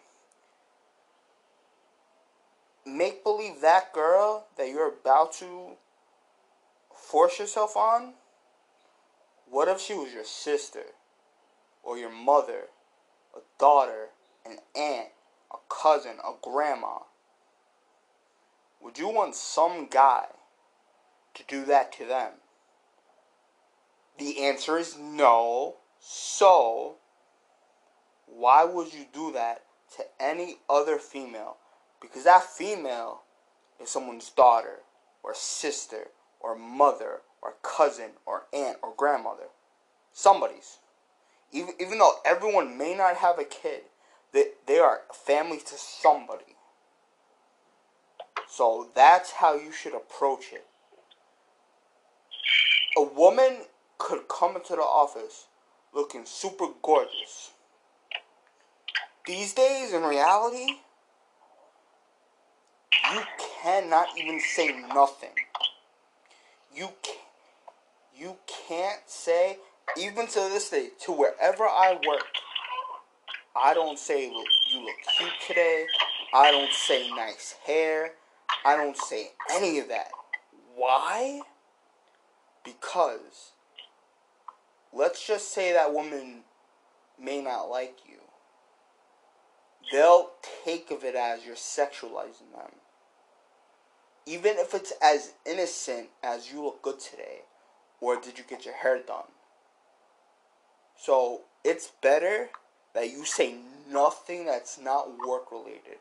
Make 2.85 3.23
believe 3.23 3.61
that 3.61 3.93
girl 3.93 4.47
that 4.57 4.69
you're 4.69 4.89
about 4.89 5.33
to 5.35 5.77
force 6.95 7.39
yourself 7.39 7.77
on. 7.77 8.15
What 9.49 9.69
if 9.69 9.81
she 9.81 9.95
was 9.95 10.13
your 10.13 10.25
sister, 10.25 10.85
or 11.83 11.99
your 11.99 12.11
mother, 12.11 12.69
a 13.37 13.41
daughter, 13.59 14.09
an 14.47 14.59
aunt, 14.75 15.09
a 15.53 15.59
cousin, 15.69 16.17
a 16.25 16.33
grandma? 16.43 17.01
Would 18.81 18.99
you 18.99 19.09
want 19.09 19.35
some 19.35 19.87
guy 19.87 20.27
to 21.35 21.45
do 21.47 21.65
that 21.67 21.93
to 21.93 22.07
them? 22.07 22.33
The 24.19 24.45
answer 24.45 24.79
is 24.79 24.97
no. 24.99 25.77
So, 26.01 26.97
why 28.27 28.65
would 28.65 28.93
you 28.93 29.07
do 29.13 29.33
that 29.33 29.63
to 29.97 30.05
any 30.19 30.57
other 30.69 30.99
female? 30.99 31.59
Because 32.03 32.25
that 32.25 32.43
female 32.43 33.23
is 33.81 33.89
someone's 33.89 34.29
daughter, 34.31 34.81
or 35.23 35.35
sister, 35.35 36.09
or 36.41 36.57
mother, 36.57 37.21
or 37.41 37.55
cousin, 37.63 38.11
or 38.27 38.43
aunt, 38.53 38.79
or 38.83 38.93
grandmother. 38.97 39.47
Somebody's. 40.13 40.79
Even, 41.53 41.75
even 41.81 41.99
though 41.99 42.17
everyone 42.25 42.77
may 42.77 42.95
not 42.95 43.17
have 43.17 43.39
a 43.39 43.45
kid, 43.45 43.83
they, 44.33 44.47
they 44.67 44.79
are 44.79 45.03
family 45.13 45.59
to 45.59 45.75
somebody. 45.77 46.57
So 48.49 48.91
that's 48.95 49.33
how 49.33 49.55
you 49.55 49.73
should 49.73 49.95
approach 49.95 50.53
it. 50.53 50.67
A 52.97 53.03
woman 53.03 53.59
could 53.99 54.29
come 54.29 54.57
into 54.57 54.75
the 54.75 54.83
office 54.83 55.47
looking 55.95 56.25
super 56.25 56.67
gorgeous. 56.83 57.53
These 59.27 59.55
days, 59.55 59.93
in 59.93 60.03
reality, 60.03 60.81
you 63.13 63.23
cannot 63.63 64.09
even 64.19 64.41
say 64.41 64.75
nothing. 64.95 65.31
You 66.75 66.89
you 68.17 68.37
can't 68.69 69.01
say 69.07 69.59
even 69.97 70.27
to 70.29 70.35
this 70.35 70.71
day 70.71 70.91
to 71.05 71.13
wherever 71.13 71.65
I 71.65 71.99
work. 72.07 72.27
I 73.55 73.75
don't 73.75 73.99
say 73.99 74.31
look 74.31 74.47
you 74.71 74.81
look 74.81 74.97
cute 75.19 75.33
today. 75.47 75.87
I 76.35 76.51
don't 76.51 76.73
say 76.73 77.11
nice 77.11 77.57
hair. 77.67 78.13
I 78.65 78.77
don't 78.77 78.97
say 78.97 79.33
any 79.51 79.79
of 79.79 79.89
that. 79.89 80.11
Why? 80.75 81.43
Because 82.65 83.53
let's 84.93 85.27
just 85.27 85.53
say 85.53 85.73
that 85.73 85.93
woman 85.93 86.43
may 87.21 87.43
not 87.43 87.65
like 87.65 87.99
you. 88.09 88.17
They'll 89.91 90.31
take 90.65 90.91
of 90.91 91.05
it 91.05 91.15
as 91.15 91.45
you're 91.45 91.55
sexualizing 91.57 92.53
them. 92.55 92.71
Even 94.27 94.57
if 94.59 94.75
it's 94.75 94.93
as 95.03 95.33
innocent 95.45 96.09
as 96.23 96.53
you 96.53 96.63
look 96.63 96.83
good 96.83 97.01
today 97.01 97.43
or 98.01 98.21
did 98.21 98.37
you 98.39 98.45
get 98.49 98.65
your 98.65 98.75
hair 98.75 99.01
done. 99.01 99.31
So 100.99 101.43
it's 101.65 101.91
better 102.03 102.51
that 102.95 103.11
you 103.11 103.25
say 103.25 103.57
nothing 103.91 104.45
that's 104.47 104.79
not 104.79 105.09
work 105.27 105.51
related. 105.51 105.99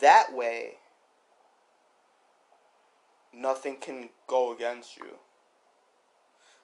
That 0.00 0.34
way, 0.34 0.74
nothing 3.34 3.76
can 3.76 4.10
go 4.26 4.54
against 4.54 4.96
you. 4.96 5.18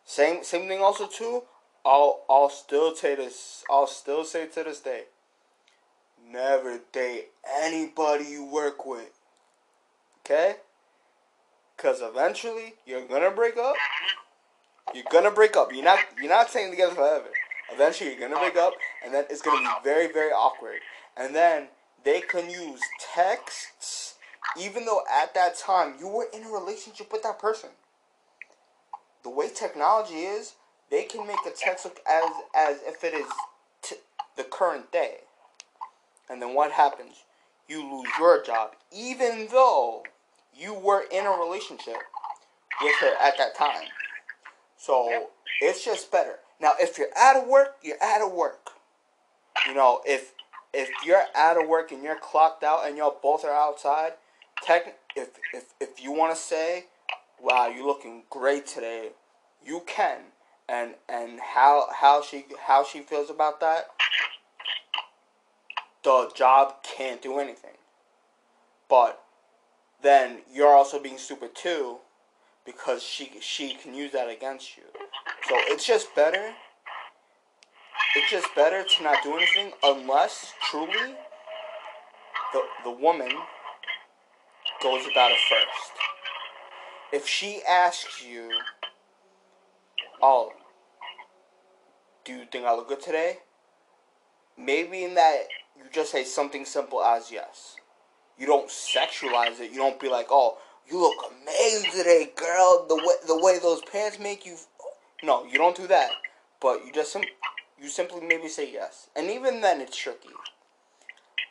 Same 0.04 0.44
same 0.44 0.68
thing 0.68 0.80
also 0.80 1.06
too. 1.06 1.44
I'll 1.84 2.22
I'll 2.28 2.50
still 2.50 2.94
say 2.94 3.14
this. 3.14 3.64
I'll 3.70 3.86
still 3.86 4.24
say 4.24 4.46
to 4.46 4.64
this 4.64 4.80
day. 4.80 5.04
Never 6.30 6.80
date 6.92 7.28
anybody 7.60 8.24
you 8.24 8.44
work 8.44 8.84
with. 8.84 9.21
Okay? 10.24 10.56
Cause 11.76 12.00
eventually 12.00 12.74
you're 12.86 13.06
gonna 13.06 13.30
break 13.30 13.56
up. 13.56 13.74
You're 14.94 15.04
gonna 15.10 15.30
break 15.32 15.56
up. 15.56 15.72
You're 15.72 15.84
not 15.84 15.98
you're 16.20 16.30
not 16.30 16.50
staying 16.50 16.70
together 16.70 16.94
forever. 16.94 17.28
Eventually 17.72 18.10
you're 18.10 18.20
gonna 18.20 18.38
break 18.38 18.56
up 18.56 18.74
and 19.04 19.12
then 19.12 19.24
it's 19.30 19.42
gonna 19.42 19.58
be 19.60 19.68
very, 19.82 20.12
very 20.12 20.30
awkward. 20.30 20.80
And 21.16 21.34
then 21.34 21.68
they 22.04 22.20
can 22.20 22.48
use 22.48 22.80
texts 23.14 24.14
even 24.58 24.84
though 24.84 25.02
at 25.10 25.34
that 25.34 25.56
time 25.56 25.94
you 25.98 26.08
were 26.08 26.26
in 26.32 26.44
a 26.44 26.48
relationship 26.48 27.10
with 27.12 27.22
that 27.22 27.38
person. 27.38 27.70
The 29.22 29.30
way 29.30 29.48
technology 29.48 30.22
is, 30.22 30.54
they 30.90 31.04
can 31.04 31.26
make 31.26 31.38
a 31.46 31.50
text 31.56 31.84
look 31.84 32.00
as 32.08 32.30
as 32.54 32.80
if 32.86 33.02
it 33.02 33.14
is 33.14 33.26
t- 33.82 33.96
the 34.36 34.44
current 34.44 34.92
day. 34.92 35.18
And 36.28 36.40
then 36.40 36.54
what 36.54 36.72
happens? 36.72 37.24
You 37.68 37.82
lose 37.90 38.08
your 38.18 38.42
job, 38.42 38.72
even 38.92 39.48
though 39.50 40.02
you 40.54 40.74
were 40.74 41.04
in 41.10 41.26
a 41.26 41.30
relationship 41.30 41.96
with 42.80 42.94
her 43.00 43.14
at 43.20 43.36
that 43.38 43.54
time. 43.56 43.88
So 44.76 45.28
it's 45.60 45.84
just 45.84 46.10
better. 46.10 46.36
Now, 46.60 46.72
if 46.78 46.98
you're 46.98 47.16
out 47.16 47.36
of 47.36 47.48
work, 47.48 47.76
you're 47.82 48.02
out 48.02 48.22
of 48.22 48.32
work. 48.32 48.70
You 49.66 49.74
know, 49.74 50.00
if 50.04 50.32
if 50.72 50.88
you're 51.04 51.22
out 51.36 51.60
of 51.60 51.68
work 51.68 51.92
and 51.92 52.02
you're 52.02 52.18
clocked 52.18 52.64
out 52.64 52.86
and 52.86 52.96
y'all 52.96 53.18
both 53.22 53.44
are 53.44 53.52
outside, 53.52 54.12
tech, 54.62 54.96
if 55.14 55.30
if 55.52 55.74
if 55.80 56.02
you 56.02 56.12
want 56.12 56.34
to 56.34 56.40
say, 56.40 56.86
"Wow, 57.40 57.68
you're 57.68 57.86
looking 57.86 58.24
great 58.30 58.66
today," 58.66 59.10
you 59.64 59.82
can. 59.86 60.18
And 60.68 60.94
and 61.08 61.40
how 61.40 61.88
how 61.92 62.22
she 62.22 62.46
how 62.66 62.84
she 62.84 63.00
feels 63.00 63.28
about 63.28 63.60
that, 63.60 63.90
the 66.02 66.30
job 66.34 66.82
can't 66.82 67.20
do 67.20 67.38
anything. 67.38 67.76
But 68.88 69.22
then 70.02 70.38
you're 70.52 70.74
also 70.74 71.00
being 71.00 71.18
stupid 71.18 71.54
too, 71.54 71.98
because 72.64 73.02
she 73.02 73.30
she 73.40 73.74
can 73.74 73.94
use 73.94 74.12
that 74.12 74.28
against 74.28 74.76
you. 74.76 74.84
So 75.48 75.54
it's 75.68 75.86
just 75.86 76.14
better 76.14 76.54
it's 78.14 78.30
just 78.30 78.54
better 78.54 78.84
to 78.84 79.02
not 79.02 79.22
do 79.22 79.34
anything 79.36 79.72
unless 79.82 80.52
truly 80.70 81.14
the 82.52 82.62
the 82.84 82.90
woman 82.90 83.30
goes 84.82 85.06
about 85.10 85.30
it 85.32 85.38
first. 85.48 85.92
If 87.12 87.26
she 87.26 87.62
asks 87.68 88.22
you, 88.22 88.50
"Oh, 90.20 90.52
do 92.24 92.34
you 92.34 92.44
think 92.44 92.66
I 92.66 92.74
look 92.74 92.88
good 92.88 93.00
today?" 93.00 93.38
Maybe 94.58 95.04
in 95.04 95.14
that 95.14 95.48
you 95.76 95.84
just 95.90 96.12
say 96.12 96.24
something 96.24 96.66
simple 96.66 97.02
as 97.02 97.30
yes. 97.30 97.76
You 98.38 98.46
don't 98.46 98.68
sexualize 98.68 99.60
it. 99.60 99.70
You 99.70 99.78
don't 99.78 100.00
be 100.00 100.08
like, 100.08 100.26
"Oh, 100.30 100.58
you 100.86 101.00
look 101.00 101.32
amazing 101.42 101.90
today, 101.92 102.32
girl. 102.36 102.86
The 102.88 102.96
way 102.96 103.14
the 103.26 103.42
way 103.42 103.58
those 103.58 103.82
pants 103.82 104.18
make 104.18 104.46
you." 104.46 104.56
No, 105.22 105.44
you 105.44 105.58
don't 105.58 105.76
do 105.76 105.86
that. 105.86 106.10
But 106.60 106.84
you 106.86 106.92
just 106.92 107.12
sim- 107.12 107.24
you 107.80 107.88
simply 107.88 108.20
maybe 108.20 108.48
say 108.48 108.72
yes, 108.72 109.08
and 109.16 109.30
even 109.30 109.60
then 109.60 109.80
it's 109.80 109.96
tricky. 109.96 110.30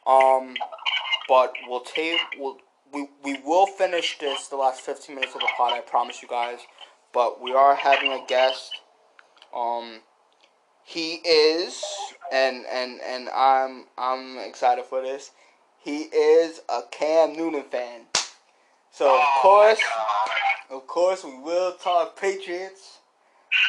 Um, 0.06 0.56
but 1.28 1.54
we'll 1.68 1.82
take 1.82 2.20
we'll, 2.38 2.58
we 2.94 3.08
we 3.24 3.40
will 3.46 3.68
finish 3.68 4.18
this 4.20 4.48
the 4.48 4.56
last 4.56 4.82
fifteen 4.82 5.16
minutes 5.16 5.36
of 5.36 5.42
the 5.42 5.50
pod. 5.58 5.74
I 5.74 5.82
promise 5.82 6.22
you 6.22 6.28
guys. 6.28 6.60
But 7.14 7.42
we 7.42 7.54
are 7.54 7.76
having 7.76 8.12
a 8.12 8.26
guest. 8.26 8.72
Um, 9.54 10.00
he 10.84 11.16
is, 11.16 11.84
and 12.32 12.66
and 12.72 13.02
and 13.02 13.30
I'm 13.30 13.86
I'm 13.98 14.38
excited 14.40 14.86
for 14.86 15.02
this. 15.02 15.32
He 15.84 16.02
is 16.04 16.62
a 16.70 16.82
Cam 16.92 17.34
Newton 17.34 17.64
fan. 17.64 18.02
So 18.92 19.06
of 19.16 19.22
Oh, 19.24 19.40
course, 19.42 19.82
of 20.70 20.88
course, 20.88 21.24
we 21.24 21.38
will 21.40 21.74
talk 21.74 22.20
Patriots, 22.20 23.00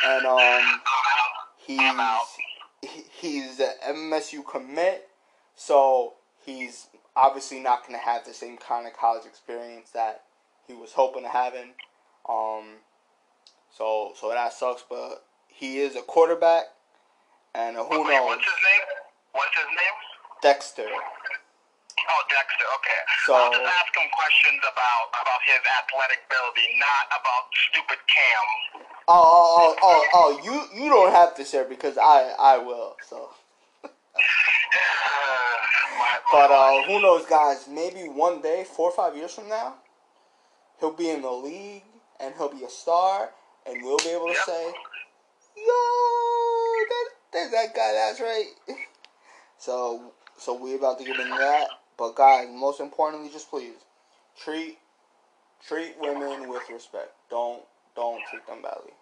and 0.05 0.27
um, 0.27 0.81
he's 1.59 1.81
I'm 1.81 2.01
out. 2.01 2.21
he- 2.83 3.05
he's 3.21 3.61
an 3.61 3.73
MSU 3.89 4.43
commit, 4.47 5.09
so 5.57 6.15
he's 6.45 6.89
obviously 7.17 7.61
not 7.61 7.87
going 7.87 7.99
to 7.99 8.05
have 8.05 8.25
the 8.25 8.35
same 8.35 8.57
kind 8.57 8.87
of 8.87 8.93
college 8.95 9.25
experience 9.27 9.91
that 9.91 10.23
he 10.67 10.75
was 10.75 10.93
hoping 10.93 11.23
to 11.23 11.29
have 11.29 11.55
in. 11.55 11.71
Um, 12.29 12.79
So 13.77 14.13
so 14.21 14.29
that 14.31 14.53
sucks, 14.53 14.83
but 14.89 15.25
he 15.49 15.79
is 15.81 15.97
a 15.97 16.03
quarterback, 16.03 16.65
and 17.55 17.77
who 17.77 17.83
Wait, 17.83 17.91
knows? 17.91 18.27
what's 18.27 18.45
his 18.45 18.61
name? 18.65 18.87
What's 19.33 19.57
his 19.57 19.67
name? 19.67 19.97
Dexter. 20.43 20.89
Oh, 22.13 22.23
Dexter. 22.29 22.69
Okay. 22.77 23.01
So- 23.25 23.35
I'll 23.35 23.53
just 23.53 23.65
ask 23.65 23.89
him 23.97 24.09
questions 24.13 24.61
about 24.69 25.05
about 25.17 25.41
his 25.49 25.61
athletic 25.81 26.21
ability, 26.29 26.77
not 26.77 27.09
about 27.09 27.49
stupid 27.73 27.99
Cam. 28.05 28.47
Oh, 29.09 29.17
oh, 29.17 29.77
oh, 29.77 29.77
oh, 29.83 30.05
oh, 30.15 30.31
you 30.45 30.55
you 30.85 30.89
don't 30.91 31.13
have 31.13 31.35
to 31.37 31.45
share 31.45 31.65
because 31.65 31.97
I 31.97 32.35
I 32.39 32.59
will. 32.59 32.97
So, 33.09 33.31
but 36.33 36.51
uh, 36.51 36.83
who 36.85 37.01
knows, 37.01 37.25
guys? 37.27 37.67
Maybe 37.69 38.09
one 38.09 38.41
day, 38.43 38.65
four 38.65 38.91
or 38.91 38.93
five 38.97 39.17
years 39.17 39.33
from 39.35 39.49
now, 39.49 39.77
he'll 40.81 40.93
be 40.93 41.09
in 41.11 41.23
the 41.23 41.31
league 41.31 41.85
and 42.21 42.35
he'll 42.37 42.53
be 42.53 42.65
a 42.65 42.71
star, 42.71 43.31
and 43.67 43.83
we'll 43.83 43.99
be 43.99 44.11
able 44.11 44.27
to 44.29 44.35
Yep. 44.35 44.45
say, 44.47 44.65
"Yo, 45.57 45.75
that, 46.89 47.09
there's 47.33 47.51
that 47.53 47.75
guy. 47.75 47.93
That's 47.93 48.21
right." 48.21 48.47
So, 49.59 50.13
so 50.39 50.55
we 50.61 50.75
about 50.75 50.99
to 50.99 51.05
get 51.05 51.21
into 51.21 51.37
that. 51.39 51.69
But 51.99 52.15
guys, 52.17 52.49
most 52.51 52.81
importantly, 52.81 53.31
just 53.31 53.51
please 53.51 53.77
treat 54.37 54.79
treat 55.67 55.95
women 56.01 56.49
with 56.49 56.63
respect. 56.71 57.13
Don't 57.31 57.63
don't 57.95 58.21
treat 58.31 58.47
them 58.47 58.63
badly. 58.63 58.93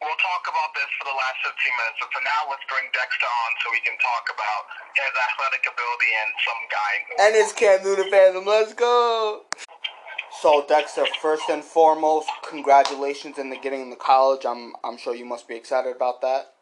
We'll 0.00 0.20
talk 0.20 0.44
about 0.44 0.76
this 0.76 0.90
for 1.00 1.08
the 1.08 1.16
last 1.16 1.40
15 1.56 1.56
minutes. 1.56 1.96
but 2.04 2.12
for 2.12 2.20
now, 2.20 2.52
let's 2.52 2.62
bring 2.68 2.84
Dexter 2.92 3.24
on 3.24 3.50
so 3.64 3.72
we 3.72 3.80
can 3.80 3.96
talk 3.96 4.28
about 4.28 4.62
his 4.92 5.14
athletic 5.24 5.64
ability 5.64 6.10
and 6.20 6.30
some 6.44 6.62
guy. 6.68 6.92
And 7.24 7.32
it's 7.32 7.52
Cam 7.56 7.80
Newton 7.80 8.12
fandom. 8.12 8.44
Let's 8.44 8.74
go. 8.76 9.48
So 10.42 10.66
Dexter, 10.68 11.06
first 11.22 11.48
and 11.48 11.64
foremost, 11.64 12.28
congratulations 12.46 13.38
in 13.38 13.48
the 13.48 13.56
getting 13.56 13.80
into 13.80 13.96
college. 13.96 14.44
I'm 14.44 14.74
I'm 14.84 14.98
sure 14.98 15.14
you 15.14 15.24
must 15.24 15.48
be 15.48 15.56
excited 15.56 15.96
about 15.96 16.20
that. 16.20 16.52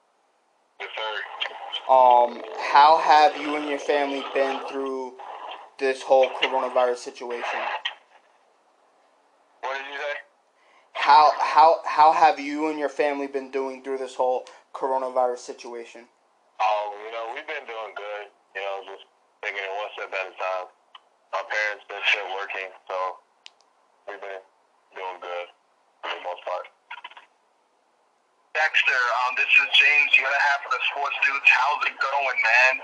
Yes, 0.79 0.91
sir. 0.95 1.93
Um, 1.93 2.41
how 2.73 2.99
have 3.03 3.37
you 3.37 3.57
and 3.57 3.69
your 3.69 3.81
family 3.81 4.25
been 4.33 4.61
through 4.71 5.15
this 5.79 6.03
whole 6.03 6.29
coronavirus 6.29 6.99
situation? 6.99 7.61
What 9.61 9.79
did 9.79 9.87
you 9.93 9.99
say? 9.99 10.17
How 10.93 11.33
how 11.41 11.81
how 11.85 12.13
have 12.13 12.39
you 12.39 12.69
and 12.69 12.79
your 12.79 12.89
family 12.89 13.27
been 13.27 13.51
doing 13.51 13.83
through 13.83 13.99
this 13.99 14.15
whole 14.15 14.47
coronavirus 14.73 15.39
situation? 15.39 16.07
Oh, 16.61 16.95
you 17.05 17.11
know, 17.13 17.35
we've 17.35 17.47
been 17.47 17.67
doing 17.67 17.93
good. 17.97 18.25
You 18.55 18.63
know, 18.63 18.77
just 18.87 19.05
taking 19.43 19.61
it 19.61 19.73
one 19.75 19.91
step 19.99 20.15
at 20.15 20.31
a 20.31 20.35
time. 20.39 20.67
My 21.35 21.43
parents 21.43 21.83
been 21.91 22.05
still 22.09 22.31
working, 22.39 22.71
so 22.87 22.97
we've 24.07 24.23
been 24.23 24.43
doing 24.95 25.19
good 25.19 25.47
for 26.01 26.15
the 26.15 26.23
most 26.23 26.43
part. 26.47 26.71
Dexter, 28.55 29.03
um, 29.27 29.35
this 29.35 29.51
is 29.51 29.69
James, 29.75 30.15
the 30.15 30.23
other 30.23 30.43
half 30.55 30.63
of 30.63 30.71
the 30.71 30.83
Sports 30.95 31.19
Dudes. 31.27 31.51
How's 31.51 31.83
it 31.91 31.97
going, 31.99 32.39
man? 32.39 32.75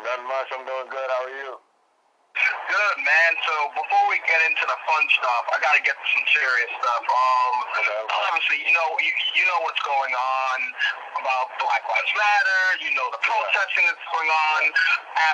Nothing 0.00 0.26
much. 0.32 0.48
I'm 0.48 0.64
doing 0.64 0.88
good. 0.88 1.08
How 1.12 1.28
are 1.28 1.36
you? 1.44 1.50
Good, 2.30 2.96
man. 3.02 3.32
So 3.42 3.54
before 3.74 4.04
we 4.06 4.22
get 4.22 4.38
into 4.46 4.62
the 4.62 4.78
fun 4.86 5.04
stuff, 5.10 5.42
I 5.50 5.58
gotta 5.58 5.82
get 5.82 5.98
to 5.98 6.06
some 6.14 6.26
serious 6.30 6.70
stuff. 6.78 7.02
Um, 7.02 7.54
obviously, 8.30 8.62
you 8.62 8.70
know, 8.70 8.88
you, 9.02 9.10
you 9.34 9.44
know 9.50 9.58
what's 9.66 9.82
going 9.82 10.14
on 10.14 10.58
about 11.18 11.50
Black 11.58 11.82
Lives 11.90 12.12
Matter. 12.14 12.62
You 12.86 12.94
know 12.94 13.10
the 13.10 13.18
protesting 13.26 13.82
that's 13.90 14.06
going 14.14 14.30
on. 14.30 14.60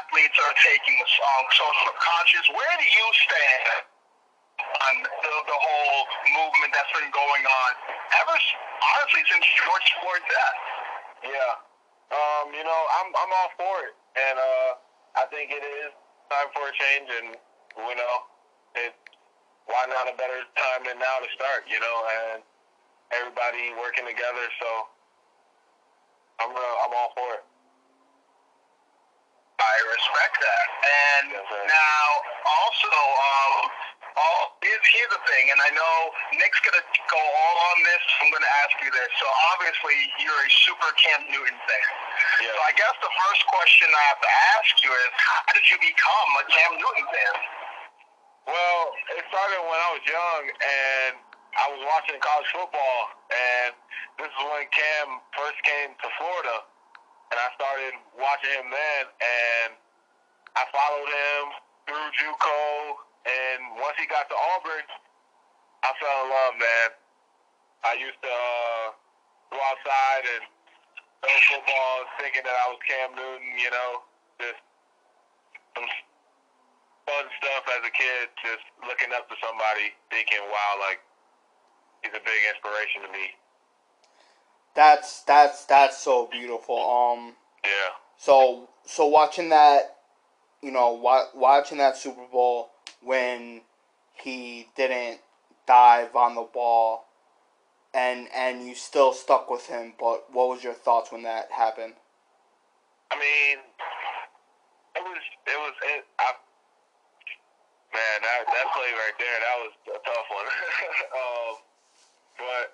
Athletes 0.00 0.36
are 0.40 0.56
taking 0.56 0.96
the 0.96 1.08
um, 1.20 1.44
social 1.52 1.92
conscious. 2.00 2.44
Where 2.48 2.74
do 2.80 2.86
you 2.88 3.06
stand 3.28 3.64
on 4.56 4.94
the, 5.04 5.34
the 5.52 5.58
whole 5.60 6.00
movement 6.32 6.72
that's 6.72 6.92
been 6.96 7.12
going 7.12 7.44
on 7.44 7.70
ever, 8.24 8.36
honestly, 8.40 9.22
since 9.28 9.44
George 9.60 9.88
Floyd's 10.00 10.24
death? 10.32 10.58
Yeah. 11.28 11.52
Um, 12.16 12.56
you 12.56 12.64
know, 12.64 12.80
I'm 13.04 13.12
I'm 13.12 13.30
all 13.36 13.50
for 13.60 13.76
it, 13.84 13.94
and 14.16 14.36
uh, 14.40 14.70
I 15.20 15.28
think 15.28 15.52
it 15.52 15.60
is 15.60 15.92
time 16.30 16.48
for 16.54 16.66
a 16.66 16.74
change, 16.74 17.08
and 17.22 17.28
you 17.76 17.96
know, 17.96 18.14
it 18.78 18.92
why 19.66 19.82
not 19.90 20.06
a 20.06 20.14
better 20.14 20.46
time 20.54 20.86
than 20.86 20.98
now 20.98 21.16
to 21.22 21.28
start, 21.34 21.66
you 21.66 21.78
know, 21.78 21.96
and 22.06 22.42
everybody 23.10 23.74
working 23.78 24.06
together. 24.06 24.46
So 24.62 24.68
I'm 26.42 26.52
uh, 26.54 26.74
I'm 26.86 26.92
all 26.94 27.12
for 27.14 27.42
it. 27.42 27.44
I 29.56 29.74
respect 29.88 30.34
that. 30.36 30.66
And 30.84 31.26
now, 31.32 32.04
also, 32.44 32.92
um, 32.92 33.54
all, 34.16 34.56
here's, 34.64 34.86
here's 34.88 35.12
the 35.12 35.22
thing, 35.28 35.52
and 35.52 35.60
I 35.60 35.70
know 35.76 35.94
Nick's 36.40 36.60
going 36.64 36.76
to 36.76 36.84
go 37.12 37.20
all 37.20 37.56
on 37.72 37.76
this. 37.84 38.02
I'm 38.24 38.32
going 38.32 38.44
to 38.44 38.54
ask 38.64 38.74
you 38.80 38.90
this. 38.90 39.10
So, 39.20 39.26
obviously, 39.52 39.96
you're 40.24 40.40
a 40.40 40.50
super 40.64 40.90
Cam 40.96 41.20
Newton 41.28 41.56
fan. 41.56 41.88
Yeah. 42.40 42.56
So, 42.56 42.60
I 42.64 42.72
guess 42.74 42.96
the 43.04 43.12
first 43.12 43.42
question 43.52 43.86
I 43.92 44.04
have 44.16 44.20
to 44.24 44.32
ask 44.56 44.70
you 44.80 44.90
is, 44.90 45.10
how 45.20 45.52
did 45.52 45.66
you 45.68 45.78
become 45.80 46.28
a 46.40 46.44
Cam 46.48 46.72
Newton 46.80 47.06
fan? 47.12 47.34
Well, 48.46 48.82
it 49.18 49.26
started 49.26 49.58
when 49.66 49.80
I 49.82 49.88
was 49.90 50.04
young 50.06 50.42
and 50.46 51.12
I 51.58 51.66
was 51.66 51.82
watching 51.82 52.14
college 52.22 52.46
football 52.54 53.00
and 53.26 53.74
this 54.22 54.30
is 54.30 54.42
when 54.46 54.62
Cam 54.70 55.18
first 55.34 55.58
came 55.66 55.98
to 55.98 56.08
Florida 56.14 56.62
and 57.34 57.36
I 57.42 57.48
started 57.58 57.98
watching 58.14 58.54
him 58.54 58.70
then 58.70 59.02
and 59.18 59.70
I 60.54 60.62
followed 60.70 61.10
him 61.10 61.42
through 61.90 62.06
JUCO 62.22 62.62
and 63.26 63.58
once 63.82 63.98
he 63.98 64.06
got 64.06 64.30
to 64.30 64.36
Auburn, 64.54 64.86
I 65.82 65.90
fell 65.98 66.18
in 66.24 66.28
love, 66.30 66.54
man. 66.58 66.88
I 67.84 67.92
used 67.98 68.18
to 68.22 68.30
uh, 68.30 68.86
go 69.50 69.58
outside 69.58 70.24
and 70.38 70.42
throw 71.22 71.38
football 71.50 71.94
thinking 72.18 72.42
that 72.46 72.54
I 72.54 72.66
was 72.70 72.80
Cam 72.86 73.14
Newton, 73.14 73.50
you 73.58 73.70
know, 73.70 73.90
just 74.38 74.60
some 75.74 75.86
fun 77.06 77.24
stuff 77.38 77.64
as 77.78 77.82
a 77.86 77.92
kid, 77.94 78.30
just 78.42 78.64
looking 78.86 79.10
up 79.14 79.28
to 79.28 79.36
somebody, 79.42 79.94
thinking, 80.10 80.42
wow, 80.50 80.72
like 80.82 81.00
he's 82.02 82.14
a 82.14 82.22
big 82.22 82.40
inspiration 82.50 83.02
to 83.06 83.10
me. 83.12 83.26
That's 84.74 85.22
that's 85.22 85.64
that's 85.64 85.98
so 85.98 86.26
beautiful. 86.30 86.76
Um, 86.78 87.34
Yeah. 87.64 87.96
so 88.18 88.68
so 88.84 89.06
watching 89.06 89.48
that, 89.50 89.96
you 90.62 90.70
know, 90.70 90.92
wa- 90.92 91.28
watching 91.34 91.78
that 91.78 91.96
Super 91.96 92.26
Bowl 92.30 92.70
when 93.02 93.62
he 94.14 94.68
didn't 94.76 95.20
dive 95.66 96.14
on 96.16 96.34
the 96.34 96.46
ball, 96.52 97.06
and 97.94 98.28
and 98.34 98.66
you 98.66 98.74
still 98.74 99.12
stuck 99.12 99.50
with 99.50 99.66
him. 99.66 99.94
But 99.98 100.32
what 100.32 100.48
was 100.48 100.64
your 100.64 100.74
thoughts 100.74 101.12
when 101.12 101.22
that 101.22 101.50
happened? 101.52 101.94
I 103.10 103.14
mean, 103.22 103.62
it 104.96 105.04
was, 105.04 105.22
it 105.46 105.58
was, 105.60 105.74
it, 105.94 106.02
I, 106.18 106.28
man, 107.94 108.18
that, 108.24 108.48
that 108.50 108.66
play 108.74 108.90
right 108.96 109.16
there, 109.20 109.38
that 109.38 109.56
was 109.62 109.74
a 109.94 110.00
tough 110.02 110.28
one. 110.32 110.48
um, 111.22 111.52
but, 112.40 112.66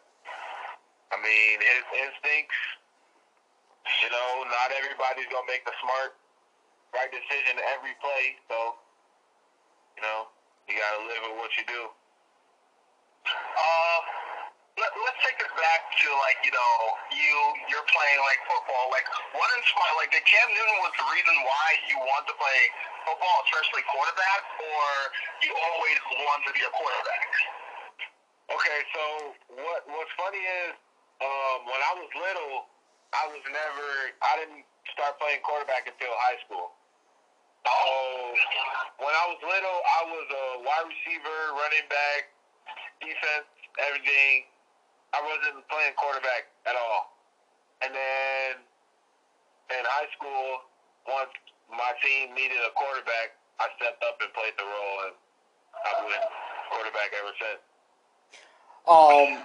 I 1.12 1.16
mean, 1.20 1.56
his 1.61 1.85
instincts, 2.00 2.61
you 4.00 4.08
know, 4.08 4.46
not 4.48 4.72
everybody's 4.72 5.28
to 5.28 5.42
make 5.44 5.66
the 5.68 5.76
smart, 5.85 6.16
right 6.96 7.12
decision 7.12 7.61
every 7.76 7.92
play. 8.00 8.38
So, 8.48 8.78
you 9.96 10.02
know, 10.02 10.28
you 10.68 10.74
got 10.78 10.92
to 10.98 11.02
live 11.07 11.22
with 11.28 11.37
what 11.38 11.52
you 11.57 11.64
do. 11.68 11.83
Uh, 13.28 13.98
let, 14.81 14.90
let's 15.05 15.20
take 15.20 15.37
it 15.37 15.52
back 15.55 15.81
to 16.00 16.09
like 16.24 16.40
you 16.42 16.50
know 16.50 16.72
you 17.12 17.35
you're 17.68 17.87
playing 17.92 18.20
like 18.24 18.40
football. 18.48 18.88
Like 18.88 19.05
what 19.37 19.46
inspired 19.61 19.96
like 20.00 20.11
did 20.11 20.24
Cam 20.24 20.48
Newton 20.48 20.78
was 20.83 20.94
the 20.96 21.07
reason 21.12 21.37
why 21.44 21.66
you 21.87 21.96
wanted 22.00 22.33
to 22.33 22.37
play 22.40 22.61
football, 23.05 23.37
especially 23.46 23.85
quarterback, 23.92 24.42
or 24.59 24.87
you 25.44 25.52
always 25.55 25.98
wanted 26.24 26.44
to 26.50 26.52
be 26.57 26.62
a 26.64 26.72
quarterback? 26.72 27.31
Okay, 28.48 28.78
so 28.96 29.02
what 29.61 29.81
what's 29.92 30.12
funny 30.18 30.40
is 30.40 30.74
um, 31.20 31.59
when 31.68 31.78
I 31.78 31.92
was 32.00 32.11
little, 32.16 32.66
I 33.12 33.24
was 33.28 33.44
never 33.52 33.87
I 34.24 34.33
didn't 34.40 34.64
start 34.96 35.20
playing 35.20 35.44
quarterback 35.44 35.87
until 35.87 36.11
high 36.26 36.40
school. 36.48 36.74
So 37.62 37.75
when 38.98 39.14
I 39.14 39.25
was 39.31 39.40
little, 39.42 39.79
I 39.83 40.01
was 40.11 40.27
a 40.31 40.46
wide 40.66 40.87
receiver, 40.90 41.38
running 41.55 41.87
back, 41.87 42.31
defense, 43.01 43.48
everything. 43.79 44.51
I 45.14 45.20
wasn't 45.20 45.62
playing 45.68 45.94
quarterback 45.94 46.48
at 46.66 46.75
all. 46.75 47.12
And 47.85 47.92
then 47.92 48.62
in 49.79 49.83
high 49.85 50.09
school, 50.16 50.64
once 51.07 51.31
my 51.70 51.92
team 52.03 52.35
needed 52.35 52.59
a 52.62 52.72
quarterback, 52.75 53.37
I 53.61 53.68
stepped 53.77 54.03
up 54.03 54.18
and 54.20 54.33
played 54.33 54.55
the 54.59 54.64
role, 54.64 54.96
and 55.07 55.14
I've 55.87 56.03
been 56.07 56.25
quarterback 56.70 57.11
ever 57.14 57.35
since. 57.38 57.62
Um, 58.88 59.44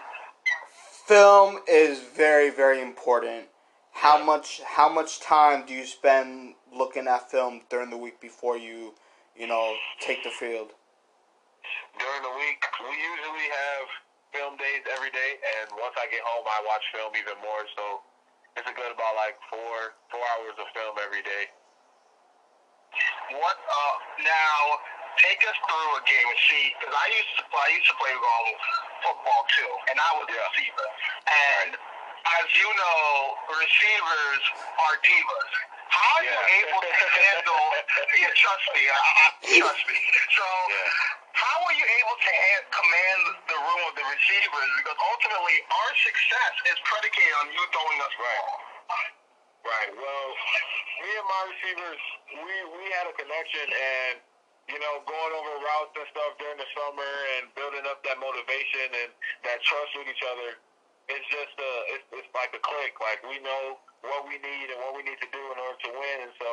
film 1.06 1.62
is 1.67 1.99
very 1.99 2.49
very 2.49 2.82
important. 2.82 3.45
How 3.93 4.23
much 4.23 4.62
how 4.65 4.89
much 4.89 5.19
time 5.19 5.65
do 5.65 5.73
you 5.73 5.86
spend 5.86 6.56
looking 6.77 7.07
at 7.07 7.29
film 7.31 7.61
during 7.69 7.89
the 7.89 7.97
week 7.97 8.21
before 8.21 8.57
you 8.57 8.93
you 9.35 9.47
know 9.47 9.75
take 9.99 10.23
the 10.23 10.29
field? 10.29 10.69
during 11.99 12.21
the 12.23 12.35
week, 12.37 12.61
we 12.85 12.93
usually 12.93 13.47
have 13.49 13.85
film 14.33 14.53
days 14.57 14.83
every 14.93 15.09
day, 15.13 15.31
and 15.59 15.73
once 15.81 15.97
I 15.97 16.05
get 16.13 16.21
home, 16.23 16.45
I 16.45 16.59
watch 16.65 16.83
film 16.93 17.11
even 17.17 17.37
more. 17.41 17.63
So 17.73 18.01
it's 18.57 18.67
a 18.69 18.75
good 18.75 18.93
about 18.93 19.13
like 19.17 19.37
four 19.49 19.97
four 20.13 20.23
hours 20.37 20.55
of 20.61 20.67
film 20.73 20.95
every 21.01 21.23
day. 21.25 21.45
What 23.37 23.57
uh 23.57 23.95
now? 24.23 24.61
Take 25.17 25.41
us 25.49 25.57
through 25.65 25.91
a 25.97 26.03
game. 26.05 26.29
and 26.29 26.41
See, 26.45 26.65
because 26.77 26.93
I 26.93 27.07
used 27.09 27.33
to 27.41 27.43
I 27.49 27.67
used 27.73 27.89
to 27.89 27.97
play 27.97 28.13
um, 28.13 28.47
football 29.01 29.41
too, 29.57 29.71
and 29.89 29.97
I 29.97 30.09
was 30.21 30.29
a 30.29 30.37
receiver. 30.37 30.87
And 31.25 31.69
as 31.73 32.47
you 32.53 32.69
know, 32.69 33.01
receivers 33.49 34.43
are 34.77 34.95
divas. 35.01 35.53
How 36.08 36.15
are 36.20 36.24
you 36.24 36.32
Yeah. 36.32 36.60
able 36.63 36.82
to 36.88 36.93
handle? 37.20 37.63
yeah, 38.24 38.32
trust 38.39 38.67
me. 38.74 38.84
I, 38.88 38.96
I, 38.96 39.28
trust 39.60 39.84
me. 39.91 39.98
So. 40.39 40.48
Yeah. 40.72 40.88
How 41.36 41.58
are 41.70 41.76
you 41.78 41.86
able 41.86 42.17
to 42.17 42.32
hand, 42.34 42.63
command 42.74 43.22
the 43.52 43.60
room 43.62 43.82
of 43.91 43.93
the 43.93 44.06
receivers? 44.10 44.70
Because 44.82 44.98
ultimately, 44.98 45.58
our 45.70 45.91
success 46.02 46.54
is 46.74 46.78
predicated 46.88 47.36
on 47.43 47.48
you 47.54 47.63
throwing 47.76 48.00
us 48.02 48.13
Right. 48.17 48.41
ball. 48.41 48.58
Right. 49.67 49.91
Well, 49.93 50.28
me 51.04 51.10
and 51.13 51.28
my 51.28 51.41
receivers, 51.54 52.02
we 52.41 52.54
we 52.80 52.84
had 52.98 53.06
a 53.12 53.13
connection, 53.20 53.67
and 53.70 54.15
you 54.72 54.80
know, 54.82 55.04
going 55.06 55.34
over 55.36 55.54
routes 55.62 55.93
and 56.00 56.08
stuff 56.15 56.32
during 56.41 56.58
the 56.58 56.70
summer, 56.74 57.12
and 57.38 57.52
building 57.54 57.86
up 57.86 58.02
that 58.08 58.17
motivation 58.17 58.88
and 59.06 59.12
that 59.46 59.60
trust 59.67 59.91
with 60.00 60.08
each 60.10 60.24
other. 60.26 60.58
It's 61.12 61.28
just 61.32 61.56
a, 61.60 61.72
it's, 61.96 62.08
it's 62.24 62.32
like 62.36 62.52
a 62.56 62.62
click. 62.63 62.96
Like 63.04 63.22
we 63.28 63.39
know 63.43 63.78
what 64.01 64.27
we 64.27 64.38
need 64.41 64.67
and 64.73 64.79
what 64.86 64.93
we 64.95 65.03
need 65.03 65.19
to 65.21 65.29
do 65.31 65.43
in 65.53 65.57
order 65.57 65.79
to 65.88 65.91
win. 65.93 66.17
And 66.29 66.33
so, 66.38 66.49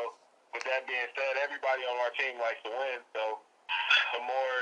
with 0.53 0.65
that 0.65 0.87
being 0.87 1.09
said, 1.13 1.41
everybody 1.43 1.83
on 1.85 1.97
our 2.01 2.13
team 2.17 2.39
likes 2.41 2.61
to 2.65 2.71
win. 2.71 2.99
So, 3.13 3.43
the 4.17 4.23
more 4.25 4.59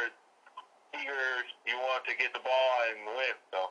eager 0.97 1.45
you 1.66 1.77
want 1.79 2.05
to 2.07 2.14
get 2.16 2.33
the 2.33 2.40
ball 2.40 2.75
and 2.90 3.16
win. 3.16 3.35
So. 3.53 3.71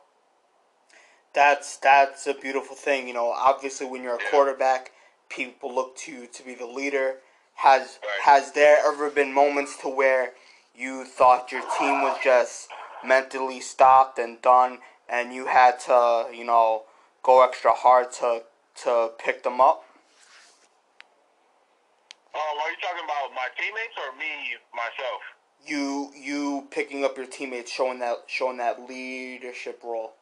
That's 1.33 1.77
that's 1.77 2.27
a 2.27 2.33
beautiful 2.33 2.75
thing. 2.75 3.07
You 3.07 3.13
know, 3.13 3.31
obviously 3.31 3.87
when 3.87 4.03
you're 4.03 4.15
a 4.15 4.23
Yeah. 4.23 4.29
quarterback, 4.29 4.91
people 5.29 5.73
look 5.73 5.95
to 5.97 6.11
you 6.11 6.27
to 6.27 6.43
be 6.43 6.55
the 6.55 6.65
leader. 6.65 7.21
Has 7.55 7.99
Right. 8.03 8.21
has 8.21 8.51
there 8.53 8.77
ever 8.85 9.09
been 9.09 9.33
moments 9.33 9.77
to 9.77 9.89
where 9.89 10.33
you 10.73 11.05
thought 11.05 11.51
your 11.51 11.61
team 11.77 12.01
was 12.01 12.17
just 12.23 12.69
mentally 13.03 13.59
stopped 13.59 14.17
and 14.19 14.41
done, 14.41 14.81
and 15.07 15.33
you 15.33 15.45
had 15.45 15.79
to, 15.81 16.29
you 16.31 16.43
know, 16.43 16.85
go 17.23 17.41
extra 17.43 17.73
hard 17.73 18.11
to 18.13 18.43
to 18.83 19.11
pick 19.19 19.43
them 19.43 19.61
up? 19.61 19.83
Um, 22.33 22.55
are 22.63 22.69
you 22.71 22.77
talking 22.81 23.03
about 23.03 23.35
my 23.35 23.47
teammates 23.59 23.95
or 23.99 24.15
me 24.17 24.55
myself? 24.73 25.21
You 25.67 26.11
you 26.15 26.67
picking 26.71 27.03
up 27.03 27.17
your 27.17 27.27
teammates, 27.27 27.71
showing 27.71 27.99
that 27.99 28.23
showing 28.27 28.57
that 28.57 28.87
leadership 28.87 29.81
role. 29.83 30.13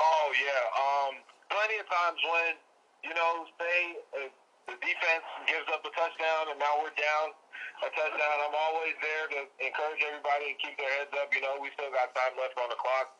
Oh 0.00 0.28
yeah. 0.34 0.62
Um, 0.74 1.22
plenty 1.50 1.78
of 1.78 1.86
times 1.86 2.18
when 2.24 2.56
you 3.04 3.12
know, 3.16 3.48
say 3.56 3.76
uh, 4.16 4.28
the 4.68 4.76
defense 4.80 5.26
gives 5.48 5.68
up 5.72 5.80
a 5.84 5.92
touchdown 5.92 6.52
and 6.52 6.58
now 6.60 6.80
we're 6.84 6.94
down 6.96 7.32
a 7.80 7.88
touchdown, 7.96 8.36
I'm 8.44 8.52
always 8.52 8.92
there 9.00 9.24
to 9.32 9.40
encourage 9.56 10.02
everybody 10.04 10.52
and 10.52 10.56
keep 10.60 10.76
their 10.76 10.92
heads 11.00 11.12
up. 11.16 11.32
You 11.32 11.40
know, 11.40 11.56
we 11.64 11.72
still 11.72 11.88
got 11.88 12.12
time 12.12 12.36
left 12.36 12.60
on 12.60 12.68
the 12.68 12.76
clock, 12.76 13.16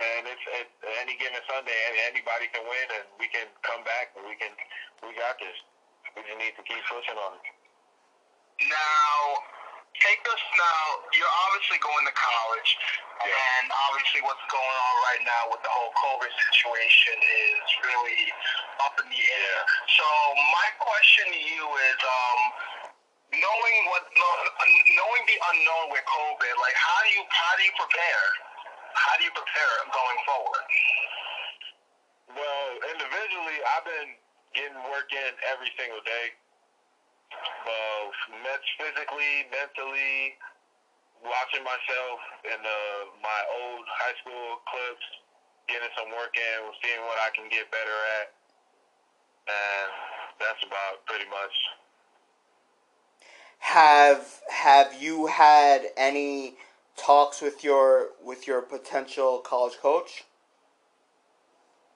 and 0.00 0.24
it's, 0.26 0.44
it's 0.56 0.74
any 1.04 1.14
given 1.20 1.40
Sunday, 1.44 1.76
anybody 2.08 2.48
can 2.52 2.64
win, 2.64 2.86
and 2.96 3.04
we 3.20 3.28
can 3.28 3.46
come 3.60 3.84
back 3.84 4.16
and 4.16 4.24
we 4.24 4.34
can 4.40 4.52
we 5.04 5.12
got 5.16 5.36
this. 5.36 5.56
We 6.16 6.24
just 6.24 6.38
need 6.40 6.54
to 6.56 6.64
keep 6.64 6.80
pushing 6.88 7.16
on 7.16 7.36
it. 7.36 7.44
Now, 8.68 9.16
take 10.00 10.20
us 10.28 10.42
now. 10.56 10.84
You're 11.16 11.34
obviously 11.48 11.80
going 11.80 12.04
to 12.08 12.14
college, 12.16 12.70
Yeah. 13.24 13.32
and 13.32 13.72
obviously 13.88 14.20
what's 14.24 14.44
going 14.52 14.76
on 14.76 14.94
right 15.08 15.22
now 15.24 15.42
with 15.52 15.62
the 15.64 15.72
whole 15.72 15.92
COVID 15.96 16.32
situation 16.50 17.16
is 17.20 17.68
really 17.84 18.22
up 18.84 18.96
in 19.00 19.08
the 19.08 19.22
air. 19.22 19.58
So 19.96 20.06
my 20.52 20.68
question 20.80 21.24
to 21.32 21.40
you 21.40 21.64
is, 21.92 21.98
um, 22.04 22.40
knowing 23.32 23.76
what, 23.92 24.04
knowing 24.12 25.22
the 25.28 25.38
unknown 25.54 25.86
with 25.92 26.04
COVID, 26.04 26.54
like 26.60 26.76
how 26.76 26.98
do 27.04 27.10
you 27.16 27.22
how 27.30 27.52
do 27.56 27.62
you 27.64 27.74
prepare? 27.80 28.26
How 28.94 29.14
do 29.18 29.22
you 29.24 29.32
prepare 29.34 29.74
going 29.90 30.20
forward? 30.26 30.64
Well, 32.34 32.68
individually, 32.94 33.58
I've 33.74 33.86
been 33.86 34.10
getting 34.54 34.78
work 34.90 35.10
in 35.10 35.32
every 35.50 35.70
single 35.78 36.02
day. 36.02 36.26
Uh, 37.30 38.10
Both 38.42 38.64
physically, 38.78 39.46
mentally, 39.50 40.34
watching 41.22 41.62
myself 41.62 42.18
in 42.48 42.58
the, 42.58 42.80
my 43.22 43.40
old 43.62 43.84
high 43.86 44.16
school 44.22 44.58
clips, 44.66 45.06
getting 45.68 45.90
some 45.94 46.10
work 46.16 46.34
in, 46.34 46.58
seeing 46.82 47.02
what 47.06 47.18
I 47.22 47.30
can 47.34 47.46
get 47.50 47.70
better 47.70 47.98
at. 48.22 48.28
And 49.50 49.90
that's 50.38 50.62
about 50.66 51.06
pretty 51.06 51.28
much. 51.30 51.54
Have 53.60 54.40
have 54.50 54.94
you 55.00 55.26
had 55.26 55.92
any 55.96 56.56
talks 56.96 57.40
with 57.40 57.64
your 57.64 58.08
with 58.22 58.46
your 58.46 58.60
potential 58.62 59.38
college 59.38 59.78
coach 59.80 60.24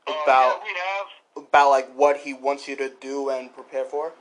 Uh, 0.07 0.13
about 0.25 0.61
yeah, 0.61 0.65
we 0.65 0.73
have. 0.79 1.47
about 1.49 1.71
like 1.71 1.89
what 1.95 2.17
he 2.19 2.33
wants 2.35 2.69
you 2.69 2.77
to 2.77 2.89
do 3.01 3.31
and 3.31 3.53
prepare 3.55 3.85
for? 3.85 4.13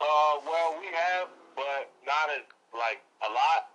Uh, 0.00 0.34
well, 0.46 0.76
we 0.80 0.86
have, 0.90 1.28
but 1.54 1.90
not 2.06 2.26
as 2.34 2.42
like 2.74 3.00
a 3.22 3.30
lot 3.30 3.70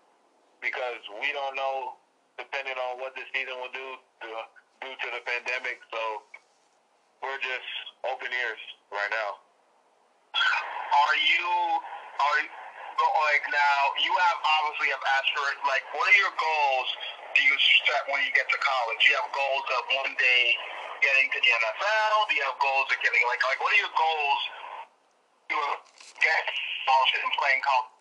because 0.61 0.99
we 1.21 1.31
don't 1.31 1.55
know, 1.55 1.95
depending 2.37 2.75
on 2.75 2.99
what 2.99 3.15
this 3.15 3.23
season 3.33 3.55
will 3.61 3.71
do 3.71 3.87
to, 4.21 4.27
due 4.83 4.95
to 4.99 5.07
the 5.15 5.21
pandemic. 5.23 5.79
So 5.93 6.01
we're 7.23 7.39
just 7.39 7.69
open 8.03 8.27
ears 8.27 8.59
right 8.91 9.11
now. 9.11 9.39
Are 10.35 11.15
you 11.15 11.47
are 12.19 12.41
you, 12.97 13.05
but 13.05 13.11
like 13.13 13.45
now 13.53 13.79
you 14.01 14.09
have 14.09 14.39
obviously 14.41 14.89
have 14.89 15.05
asked 15.21 15.31
for 15.37 15.45
like 15.69 15.85
what 15.93 16.09
are 16.09 16.17
your 16.17 16.33
goals 16.33 16.89
do 17.37 17.45
you 17.45 17.53
set 17.85 18.01
when 18.09 18.25
you 18.25 18.33
get 18.33 18.49
to 18.49 18.57
college? 18.57 18.97
Do 19.05 19.13
you 19.13 19.17
have 19.21 19.29
goals 19.29 19.65
of 19.77 19.81
one 19.93 20.13
day 20.17 20.43
getting 21.05 21.29
to 21.29 21.37
the 21.37 21.51
NFL? 21.53 22.15
Do 22.25 22.33
you 22.33 22.45
have 22.49 22.57
goals 22.57 22.89
of 22.89 22.97
getting 23.05 23.21
like 23.29 23.41
like 23.45 23.59
what 23.61 23.69
are 23.69 23.81
your 23.85 23.93
goals 23.93 24.41
to 25.53 25.57
get 26.17 26.41
involved 26.49 27.13
in 27.21 27.29
playing 27.37 27.61
college? 27.61 27.93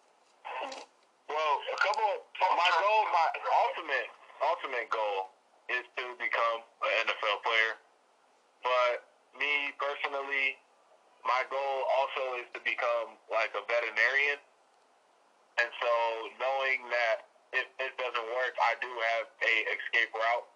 Well, 1.26 1.54
a 1.58 1.78
couple. 1.82 2.10
of, 2.22 2.54
My 2.54 2.70
goal, 2.80 3.00
my 3.10 3.26
ultimate, 3.66 4.08
ultimate 4.40 4.88
goal 4.94 5.34
is 5.68 5.84
to 5.98 6.04
become 6.22 6.58
an 6.62 7.10
NFL 7.10 7.42
player. 7.42 7.74
But 8.62 8.94
me 9.34 9.74
personally, 9.76 10.56
my 11.26 11.42
goal 11.50 11.76
also 11.98 12.38
is 12.38 12.48
to 12.54 12.60
become 12.62 13.18
like 13.26 13.50
a 13.58 13.62
veterinarian. 13.66 14.38
And 15.58 15.68
so, 15.80 15.92
knowing 16.38 16.84
that 16.90 17.24
if 17.52 17.66
it 17.80 17.92
doesn't 17.96 18.28
work, 18.36 18.54
I 18.60 18.74
do 18.80 18.88
have 18.88 19.26
a 19.42 19.54
escape 19.72 20.12
route. 20.14 20.46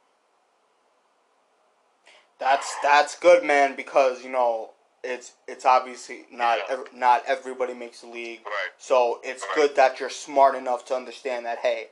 That's 2.39 2.75
that's 2.83 3.19
good, 3.19 3.45
man, 3.45 3.77
because 3.77 4.23
you 4.25 4.31
know 4.31 4.71
it's 5.05 5.35
it's 5.47 5.65
obviously 5.65 6.27
not 6.31 6.59
Yeah. 6.59 6.65
ev- 6.77 6.93
not 6.95 7.23
everybody 7.27 7.75
makes 7.75 8.01
the 8.01 8.09
league. 8.09 8.45
Right. 8.47 8.73
So 8.79 9.21
it's 9.23 9.43
Right. 9.45 9.55
good 9.55 9.77
that 9.77 10.01
you're 10.01 10.11
smart 10.11 10.55
enough 10.55 10.85
to 10.87 10.95
understand 10.97 11.47
that. 11.47 11.59
Hey, 11.61 11.91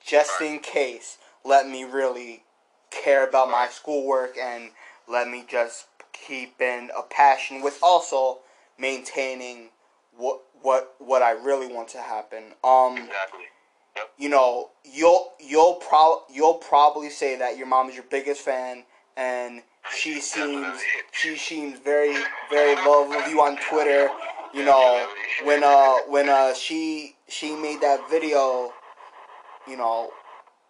just 0.00 0.40
Right. 0.40 0.50
in 0.50 0.58
case, 0.60 1.18
let 1.44 1.66
me 1.66 1.84
really 1.84 2.44
care 2.90 3.24
about 3.24 3.48
my 3.50 3.68
schoolwork 3.68 4.36
and 4.38 4.72
let 5.06 5.28
me 5.28 5.42
just 5.48 5.86
keep 6.12 6.60
in 6.60 6.90
a 6.96 7.02
passion 7.02 7.60
with 7.60 7.82
also 7.82 8.40
maintaining 8.78 9.70
what 10.16 10.40
what 10.62 10.94
what 10.98 11.22
I 11.22 11.32
really 11.32 11.66
want 11.72 11.88
to 11.88 11.98
happen. 11.98 12.54
Um 12.64 12.96
Exactly. 12.98 13.44
Yep. 13.96 14.12
you 14.18 14.28
know, 14.28 14.70
you'll 14.84 15.32
you'll 15.40 15.74
pro 15.74 16.22
you'll 16.32 16.54
probably 16.54 17.08
say 17.10 17.36
that 17.36 17.56
your 17.56 17.66
mom 17.66 17.88
is 17.88 17.94
your 17.94 18.04
biggest 18.10 18.42
fan, 18.42 18.84
and 19.16 19.62
she 19.96 20.20
seems 20.32 20.80
she 21.12 21.36
seems 21.36 21.78
very 21.78 22.16
very 22.50 22.74
love 22.76 23.10
of 23.14 23.30
you 23.30 23.40
on 23.40 23.56
Twitter. 23.70 24.08
You 24.52 24.64
know, 24.64 25.06
when 25.44 25.64
uh 25.64 25.96
when 26.08 26.28
uh 26.28 26.54
she 26.54 27.16
she 27.28 27.54
made 27.54 27.80
that 27.80 28.08
video, 28.10 28.72
you 29.66 29.76
know, 29.76 30.10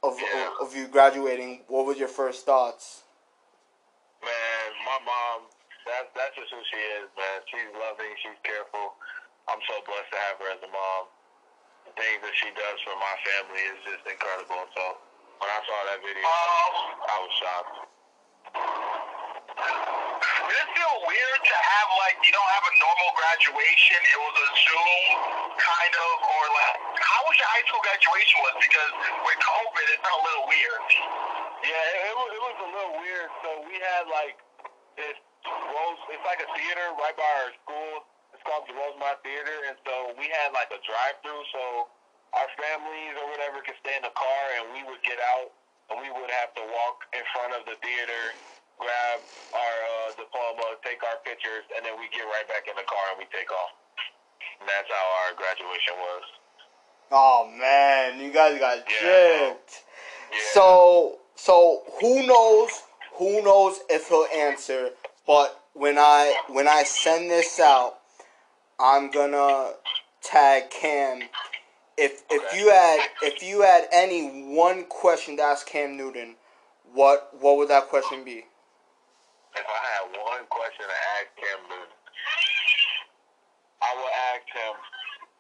of 0.03 0.19
Yeah. 0.21 0.51
of, 0.61 0.69
of 0.69 0.77
you 0.77 0.87
graduating. 0.89 1.63
What 1.69 1.87
was 1.87 1.99
your 1.99 2.09
first 2.09 2.47
thoughts? 2.47 3.03
Man, 4.23 4.69
my 4.85 4.99
mom, 5.07 5.47
that, 5.87 6.11
that's 6.17 6.35
just 6.35 6.51
who 6.51 6.59
she 6.73 6.81
is, 6.99 7.07
man. 7.15 7.39
She's 7.47 7.71
loving, 7.79 8.11
she's 8.23 8.41
careful. 8.43 8.95
I'm 9.47 9.63
so 9.63 9.79
blessed 9.87 10.11
to 10.11 10.19
have 10.27 10.37
her 10.43 10.49
as 10.59 10.63
a 10.67 10.71
mom. 10.75 11.03
The 11.87 11.95
things 11.95 12.19
that 12.19 12.35
she 12.35 12.51
does 12.51 12.79
for 12.83 12.99
my 12.99 13.15
family 13.23 13.63
is 13.63 13.79
just 13.87 14.03
incredible. 14.03 14.67
So 14.75 14.85
when 15.39 15.47
I 15.47 15.61
saw 15.63 15.79
that 15.87 16.03
video, 16.03 16.27
I 16.27 17.17
was 17.23 17.33
shocked. 17.39 17.77
this 20.51 20.67
it 20.67 20.69
feel 20.75 20.95
weird 21.07 21.41
to 21.47 21.57
have 21.63 21.89
like 21.95 22.19
you 22.27 22.35
don't 22.35 22.51
have 22.59 22.67
a 22.67 22.75
normal 22.75 23.11
graduation? 23.15 23.99
It 24.03 24.19
was 24.19 24.35
a 24.35 24.49
Zoom 24.67 25.03
kind 25.63 25.95
of, 25.95 26.15
or 26.27 26.45
like 26.51 26.77
how 26.99 27.21
was 27.31 27.39
your 27.39 27.47
high 27.55 27.65
school 27.71 27.83
graduation 27.87 28.37
was? 28.43 28.55
Because 28.59 28.93
with 28.99 29.39
COVID, 29.47 29.87
it 29.95 29.99
felt 30.03 30.19
a 30.19 30.25
little 30.27 30.47
weird. 30.51 30.83
Yeah, 31.63 31.71
it, 31.71 31.99
it, 32.03 32.15
was, 32.19 32.31
it 32.35 32.43
was 32.43 32.57
a 32.67 32.69
little 32.75 32.95
weird. 32.99 33.31
So 33.47 33.49
we 33.63 33.79
had 33.79 34.11
like 34.11 34.43
this 34.99 35.15
Rose. 35.47 36.03
It's 36.11 36.27
like 36.27 36.43
a 36.43 36.51
theater 36.59 36.87
right 36.99 37.15
by 37.15 37.31
our 37.47 37.51
school. 37.63 37.86
Called 38.47 38.63
the 38.71 38.79
Rosemont 38.79 39.19
Theater, 39.27 39.59
and 39.67 39.75
so 39.83 40.15
we 40.15 40.31
had 40.31 40.55
like 40.55 40.71
a 40.71 40.79
drive-through. 40.87 41.43
So 41.51 41.91
our 42.31 42.47
families 42.55 43.19
or 43.19 43.27
whatever 43.35 43.59
could 43.67 43.75
stay 43.83 43.99
in 43.99 44.07
the 44.07 44.15
car, 44.15 44.43
and 44.63 44.71
we 44.71 44.87
would 44.87 45.03
get 45.03 45.19
out, 45.35 45.51
and 45.91 45.99
we 45.99 46.07
would 46.15 46.31
have 46.31 46.55
to 46.55 46.63
walk 46.63 47.03
in 47.11 47.27
front 47.35 47.59
of 47.59 47.67
the 47.67 47.75
theater, 47.83 48.23
grab 48.79 49.19
our 49.51 49.77
uh, 49.83 50.15
diploma, 50.15 50.79
take 50.87 51.03
our 51.03 51.19
pictures, 51.27 51.67
and 51.75 51.83
then 51.83 51.99
we 51.99 52.07
get 52.15 52.23
right 52.31 52.47
back 52.47 52.71
in 52.71 52.79
the 52.79 52.87
car 52.87 53.03
and 53.15 53.19
we 53.19 53.27
take 53.35 53.51
off. 53.51 53.73
And 54.63 54.69
that's 54.71 54.87
how 54.95 55.07
our 55.27 55.35
graduation 55.35 55.95
was. 55.99 56.25
Oh 57.11 57.51
man, 57.51 58.21
you 58.21 58.31
guys 58.31 58.59
got 58.59 58.79
Yeah. 58.79 58.87
tricked. 58.87 59.85
Yeah. 60.31 60.39
So 60.55 61.19
so 61.35 61.83
who 62.01 62.27
knows 62.27 62.71
who 63.19 63.43
knows 63.43 63.81
if 63.89 64.09
he'll 64.09 64.27
answer, 64.35 64.91
but 65.27 65.61
when 65.75 65.99
I 65.99 66.35
when 66.49 66.69
I 66.69 66.83
send 66.83 67.31
this 67.31 67.61
out, 67.61 67.96
I'm 68.79 69.11
gonna 69.11 69.73
tag 70.23 70.71
Cam. 70.71 71.23
If 71.97 72.23
if 72.31 72.43
you 72.59 72.71
had 72.71 73.09
if 73.23 73.43
you 73.43 73.63
had 73.63 73.89
any 73.91 74.55
one 74.55 74.85
question 74.85 75.37
to 75.39 75.43
ask 75.43 75.67
Cam 75.67 75.97
Newton, 75.97 76.37
what 76.93 77.31
what 77.41 77.57
would 77.57 77.69
that 77.69 77.89
question 77.89 78.25
be? 78.25 78.45
If 79.55 79.65
I 79.65 79.81
had 79.89 80.13
one 80.13 80.45
question 80.51 80.85
to 80.85 80.99
ask 81.17 81.27
Cam 81.37 81.63
Newton, 81.71 81.97
I 83.81 83.95
would 83.97 84.13
ask 84.35 84.45
him, 84.53 84.75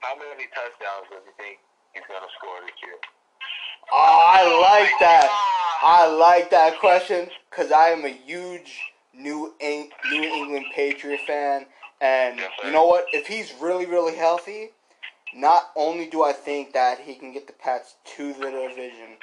how 0.01 0.14
many 0.16 0.49
touchdowns 0.55 1.11
does 1.11 1.20
he 1.27 1.42
think 1.42 1.59
he's 1.92 2.03
to 2.03 2.29
score 2.38 2.61
this 2.62 2.77
year? 2.83 2.96
Oh, 3.92 4.22
I 4.27 4.42
like 4.61 4.92
that. 5.01 5.29
Ah! 5.31 5.57
I 5.83 6.07
like 6.07 6.51
that 6.51 6.81
question 6.81 7.29
because 7.51 7.70
I 7.70 7.88
am 7.88 8.05
a 8.05 8.09
huge 8.09 8.81
New 9.14 9.55
Eng- 9.61 9.90
New 10.11 10.22
England 10.22 10.66
Patriot 10.75 11.20
fan, 11.27 11.66
and 12.00 12.38
Yes, 12.38 12.50
you 12.64 12.70
know 12.70 12.87
what? 12.87 13.06
If 13.12 13.26
he's 13.26 13.52
really 13.61 13.87
really 13.87 14.16
healthy, 14.16 14.70
not 15.35 15.70
only 15.76 16.06
do 16.06 16.22
I 16.22 16.32
think 16.32 16.72
that 16.72 17.00
he 17.00 17.14
can 17.14 17.32
get 17.32 17.46
the 17.46 17.52
Pats 17.52 17.94
to 18.16 18.32
the 18.32 18.50
division, 18.50 19.18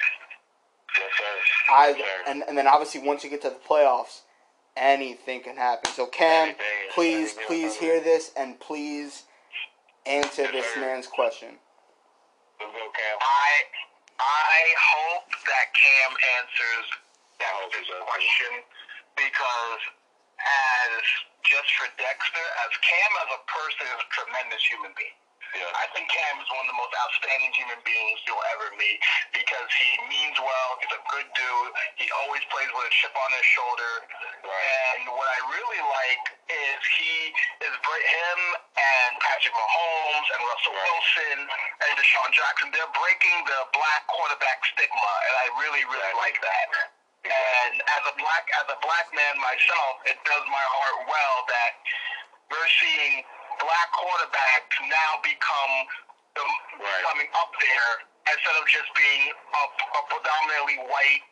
Yes, 0.96 1.10
sir. 1.18 1.72
I 1.72 1.88
Yes, 1.88 1.98
sir. 1.98 2.30
and 2.30 2.44
and 2.48 2.58
then 2.58 2.66
obviously 2.66 3.00
once 3.00 3.24
you 3.24 3.30
get 3.30 3.42
to 3.42 3.50
the 3.50 3.56
playoffs, 3.68 4.20
anything 4.76 5.42
can 5.42 5.56
happen. 5.56 5.92
So 5.92 6.06
Cam, 6.06 6.54
please 6.94 7.30
anything 7.36 7.44
please 7.46 7.74
hear 7.76 8.00
this 8.00 8.30
and 8.36 8.58
please 8.60 9.24
answer 10.06 10.42
Yes, 10.42 10.52
this 10.52 10.66
sir. 10.74 10.80
man's 10.80 11.06
question. 11.06 11.58
Let's 12.60 12.72
go, 12.72 12.78
Cam. 12.78 13.18
I 13.20 13.50
I 14.20 14.60
hope 14.94 15.26
that 15.30 15.66
Cam 15.74 16.10
answers 16.38 16.86
that 17.40 17.46
I 17.50 17.62
hope 17.62 17.74
he 17.74 17.80
does. 17.82 18.02
question 18.06 18.52
because 19.16 19.80
as 20.38 21.02
just 21.54 21.70
for 21.78 21.86
Dexter, 22.02 22.46
as 22.66 22.72
Cam 22.82 23.10
as 23.22 23.30
a 23.38 23.40
person 23.46 23.86
is 23.86 23.98
a 24.02 24.08
tremendous 24.10 24.62
human 24.66 24.90
being. 24.98 25.14
Yeah. 25.54 25.70
I 25.70 25.86
think 25.94 26.10
Cam 26.10 26.34
is 26.42 26.50
one 26.50 26.66
of 26.66 26.70
the 26.74 26.74
most 26.74 26.90
outstanding 26.98 27.54
human 27.54 27.78
beings 27.86 28.18
you'll 28.26 28.42
ever 28.58 28.74
meet 28.74 28.98
because 29.30 29.70
he 29.70 29.86
means 30.10 30.34
well. 30.34 30.70
He's 30.82 30.90
a 30.90 31.02
good 31.14 31.30
dude. 31.30 31.70
He 31.94 32.10
always 32.26 32.42
plays 32.50 32.66
with 32.74 32.90
a 32.90 32.92
chip 32.98 33.14
on 33.14 33.30
his 33.38 33.46
shoulder. 33.54 33.92
Right. 34.42 34.98
And 34.98 35.14
what 35.14 35.30
I 35.30 35.38
really 35.54 35.82
like 35.94 36.24
is 36.50 36.78
he 36.98 37.30
is 37.62 37.70
him 37.70 38.38
and 38.74 39.10
Patrick 39.22 39.54
Mahomes 39.54 40.26
and 40.34 40.40
Russell 40.42 40.74
Right. 40.74 40.90
Wilson 40.90 41.38
and 41.46 41.90
Deshaun 42.02 42.30
Jackson. 42.34 42.74
They're 42.74 42.90
breaking 42.98 43.38
the 43.46 43.60
black 43.78 44.10
quarterback 44.10 44.58
stigma, 44.74 45.12
and 45.30 45.34
I 45.38 45.46
really, 45.62 45.86
really 45.86 46.14
like 46.18 46.34
that. 46.42 46.93
And 47.24 47.74
as 47.80 48.02
a 48.04 48.14
black 48.20 48.44
as 48.60 48.66
a 48.68 48.78
black 48.84 49.06
man 49.16 49.34
myself, 49.40 49.92
it 50.04 50.20
does 50.28 50.44
my 50.44 50.66
heart 50.76 51.08
well 51.08 51.36
that 51.48 51.72
we're 52.52 52.72
seeing 52.84 53.24
black 53.64 53.88
quarterbacks 53.96 54.76
now 54.92 55.10
become 55.24 55.74
the, 56.36 56.44
Right. 56.44 57.04
coming 57.06 57.30
up 57.38 57.48
there 57.62 57.90
instead 58.28 58.56
of 58.60 58.66
just 58.68 58.90
being 58.98 59.30
a, 59.32 59.62
a 59.64 60.00
predominantly 60.12 60.78
white. 60.84 61.24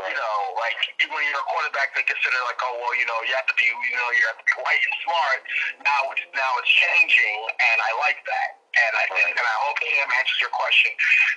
You 0.00 0.16
know, 0.16 0.38
like 0.56 0.80
when 1.12 1.22
you're 1.28 1.44
a 1.44 1.48
quarterback, 1.52 1.92
they 1.92 2.00
consider 2.08 2.40
like, 2.48 2.56
oh 2.64 2.72
well, 2.80 2.96
you 2.96 3.04
know, 3.04 3.20
you 3.28 3.36
have 3.36 3.44
to 3.52 3.56
be, 3.60 3.68
you 3.68 3.96
know, 4.00 4.08
you 4.16 4.24
have 4.32 4.40
to 4.40 4.46
be 4.48 4.56
white 4.64 4.80
and 4.80 4.96
smart. 5.04 5.40
Now 5.84 6.00
it's 6.16 6.24
now 6.32 6.50
it's 6.56 6.72
changing, 6.72 7.36
and 7.52 7.76
I 7.84 7.92
like 8.00 8.16
that. 8.24 8.48
And 8.80 8.92
I 8.96 9.04
think, 9.12 9.28
and 9.36 9.44
I 9.44 9.56
hope 9.60 9.76
Cam 9.76 10.08
answers 10.08 10.40
your 10.40 10.54
question. 10.56 10.88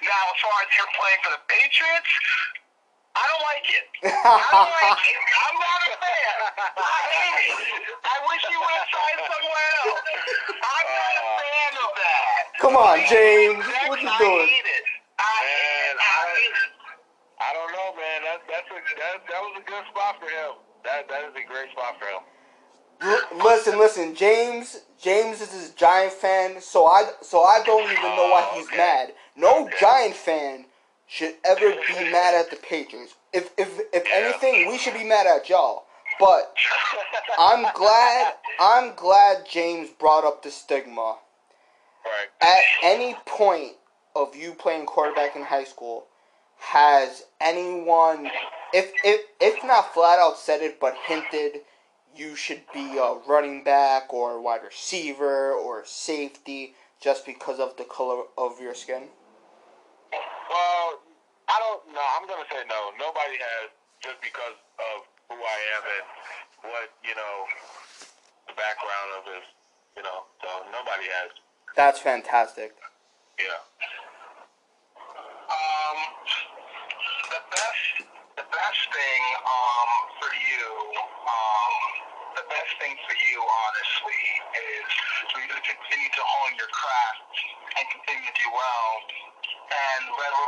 Now, 0.08 0.21
as 0.32 0.39
far 0.39 0.56
as 0.63 0.69
him 0.79 0.88
playing 0.95 1.21
for 1.27 1.32
the 1.36 1.43
Patriots, 1.51 2.12
I 3.13 3.23
don't 3.30 3.43
like 3.45 3.67
it. 3.69 3.86
I 4.10 4.49
don't 4.52 4.73
like 4.73 5.04
it. 5.06 5.19
I'm 5.38 5.56
not 5.62 5.80
a 5.86 5.93
fan. 6.02 6.36
I 6.73 6.99
hate 7.13 7.38
it. 7.45 7.84
I 8.04 8.15
wish 8.26 8.41
he 8.49 8.56
would 8.58 8.73
have 8.73 8.89
tried 8.89 9.19
somewhere 9.30 9.69
else. 9.86 10.02
I'm 10.63 10.88
not 10.89 11.13
a 11.13 11.23
uh, 11.23 11.41
fan 11.41 11.71
of 11.78 11.91
that. 11.93 12.41
Come 12.60 12.76
on, 12.76 12.97
James, 13.06 13.62
That's- 13.65 13.89
what 13.89 14.02
you 14.02 14.10
I 14.10 14.17
doing? 14.17 14.47
hate 14.49 14.65
it. 14.65 14.86
I 15.21 15.36
hate 15.45 15.93
it. 15.93 15.97
I 15.97 16.10
I- 16.10 16.34
hate 16.34 16.58
it. 16.58 16.71
I 17.43 17.49
don't 17.54 17.71
know, 17.76 17.89
man. 17.99 18.19
That 18.23 18.39
that's 18.47 18.69
a 18.71 18.80
that, 18.97 19.15
that 19.30 19.41
was 19.45 19.54
a 19.62 19.65
good 19.69 19.84
spot 19.91 20.15
for 20.19 20.30
him. 20.32 20.58
That 20.86 21.10
that 21.10 21.23
is 21.30 21.36
a 21.36 21.45
great 21.45 21.69
spot 21.71 21.99
for 21.99 22.06
him. 22.08 22.23
L- 23.02 23.45
listen, 23.45 23.78
listen, 23.78 24.15
James. 24.15 24.82
James 25.02 25.41
is 25.41 25.71
a 25.71 25.76
Giant 25.76 26.13
fan, 26.13 26.62
so 26.62 26.88
I 26.88 27.04
so 27.21 27.43
I 27.43 27.62
don't 27.65 27.84
even 27.84 28.15
know 28.15 28.30
why 28.32 28.47
oh, 28.49 28.56
he's 28.56 28.67
okay. 28.67 28.78
mad. 28.78 29.13
No 29.36 29.65
Okay. 29.65 29.76
Giant 29.80 30.15
fan 30.15 30.65
should 31.08 31.36
ever 31.46 31.70
be 31.70 32.12
mad 32.12 32.36
at 32.36 32.50
the 32.50 32.58
Patriots. 32.58 33.16
If 33.32 33.52
if 33.58 33.80
if 33.94 34.04
anything, 34.13 34.68
we 34.70 34.78
should 34.78 34.94
be 34.94 35.04
mad 35.04 35.28
at 35.28 35.50
y'all. 35.50 35.86
But 36.20 36.54
I'm 37.38 37.66
glad 37.74 38.34
I'm 38.60 38.96
glad 38.96 39.46
James 39.50 39.89
brought 39.89 40.24
up 40.24 40.44
the 40.44 40.52
stigma. 40.52 41.18
Right. 42.06 42.28
At 42.42 42.63
any 42.84 43.16
point 43.26 43.74
of 44.16 44.36
you 44.36 44.54
playing 44.54 44.86
quarterback 44.86 45.36
in 45.36 45.44
high 45.44 45.63
school, 45.63 46.08
has 46.58 47.24
anyone, 47.42 48.30
if 48.74 48.92
if 49.04 49.22
if 49.39 49.63
not 49.63 49.94
flat 49.94 50.20
out 50.20 50.38
said 50.38 50.62
it, 50.62 50.80
but 50.80 50.96
hinted, 51.08 51.62
you 52.16 52.36
should 52.36 52.62
be 52.74 52.98
a 52.98 53.16
running 53.28 53.63
back 53.63 54.13
or 54.13 54.42
wide 54.42 54.62
receiver 54.63 55.52
or 55.52 55.84
safety 55.86 56.76
just 57.02 57.26
because 57.26 57.60
of 57.60 57.76
the 57.78 57.84
color 57.84 58.24
of 58.38 58.62
your 58.62 58.76
skin? 58.76 59.04
Well, 60.49 60.99
I 61.49 61.58
don't 61.60 61.84
know. 61.93 62.08
I'm 62.19 62.25
gonna 62.27 62.47
say 62.51 62.63
no. 62.67 62.91
Nobody 62.99 63.38
has 63.39 63.69
just 64.01 64.19
because 64.21 64.58
of 64.79 65.08
who 65.32 65.38
I 65.39 65.58
am 65.79 65.84
and 65.88 66.06
what 66.71 66.89
you 67.03 67.15
know, 67.15 67.36
the 68.47 68.56
background 68.56 69.10
of 69.19 69.23
his. 69.27 69.45
You 69.95 70.01
know, 70.01 70.25
so 70.41 70.49
nobody 70.73 71.06
has. 71.06 71.29
That's 71.75 71.99
fantastic. 71.99 72.73
Yeah. 73.38 73.62
Um, 74.97 75.97
the 77.29 77.41
best, 77.53 78.10
the 78.38 78.45
best 78.49 78.82
thing, 78.89 79.21
um, 79.45 79.89
for 80.17 80.34
you, 80.34 80.65
um, 81.29 81.73
the 82.36 82.46
best 82.50 82.74
thing 82.82 82.93
for 83.06 83.15
you, 83.17 83.38
honestly, 83.41 84.24
is 84.58 84.89
for 85.34 85.39
you 85.41 85.50
to 85.54 85.62
continue 85.62 86.12
to 86.13 86.24
hone 86.24 86.54
your 86.58 86.69
craft 86.74 87.34
and 87.78 87.86
continue 87.93 88.26
to 88.26 88.36
do 88.38 88.50
well. 88.54 88.89
And 89.69 90.02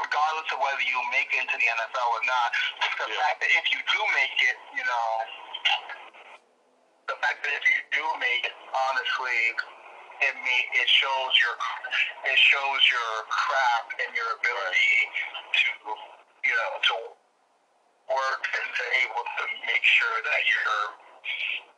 regardless 0.05 0.49
of 0.53 0.59
whether 0.61 0.85
you 0.85 0.97
make 1.13 1.29
it 1.33 1.41
into 1.45 1.57
the 1.57 1.67
NFL 1.69 2.09
or 2.09 2.23
not, 2.25 2.49
the 2.99 3.07
Yeah. 3.09 3.21
fact 3.21 3.41
that 3.41 3.51
if 3.53 3.65
you 3.71 3.81
do 3.81 4.01
make 4.13 4.37
it, 4.41 4.57
you 4.75 4.85
know, 4.85 5.09
the 7.07 7.15
fact 7.21 7.43
that 7.43 7.53
if 7.53 7.65
you 7.69 7.79
do 7.91 8.05
make 8.17 8.45
it, 8.45 8.55
honestly, 8.73 9.55
it 10.21 10.35
me 10.43 10.57
it 10.73 10.89
shows 10.89 11.31
your 11.41 11.55
it 12.25 12.39
shows 12.39 12.81
your 12.91 13.11
craft 13.29 13.89
and 14.05 14.15
your 14.15 14.31
ability 14.39 14.95
to 15.53 15.69
you 16.45 16.53
know 16.55 16.71
to 16.81 16.95
work 18.09 18.43
and 18.47 18.67
to 18.75 18.83
able 19.03 19.25
to 19.37 19.43
make 19.67 19.83
sure 19.83 20.17
that 20.23 20.41
you're 20.45 21.04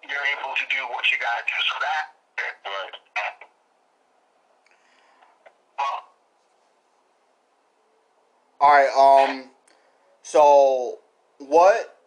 you're 0.09 0.27
able 0.39 0.55
to 0.55 0.65
do 0.69 0.81
what 0.91 1.03
you 1.11 1.17
gotta 1.19 1.43
do. 1.45 1.57
So 1.71 1.75
that 1.79 2.13
Right. 2.65 2.91
well, 5.77 6.03
All 8.59 8.69
right. 8.69 8.89
Um. 9.29 9.49
So 10.23 10.99
what? 11.39 11.97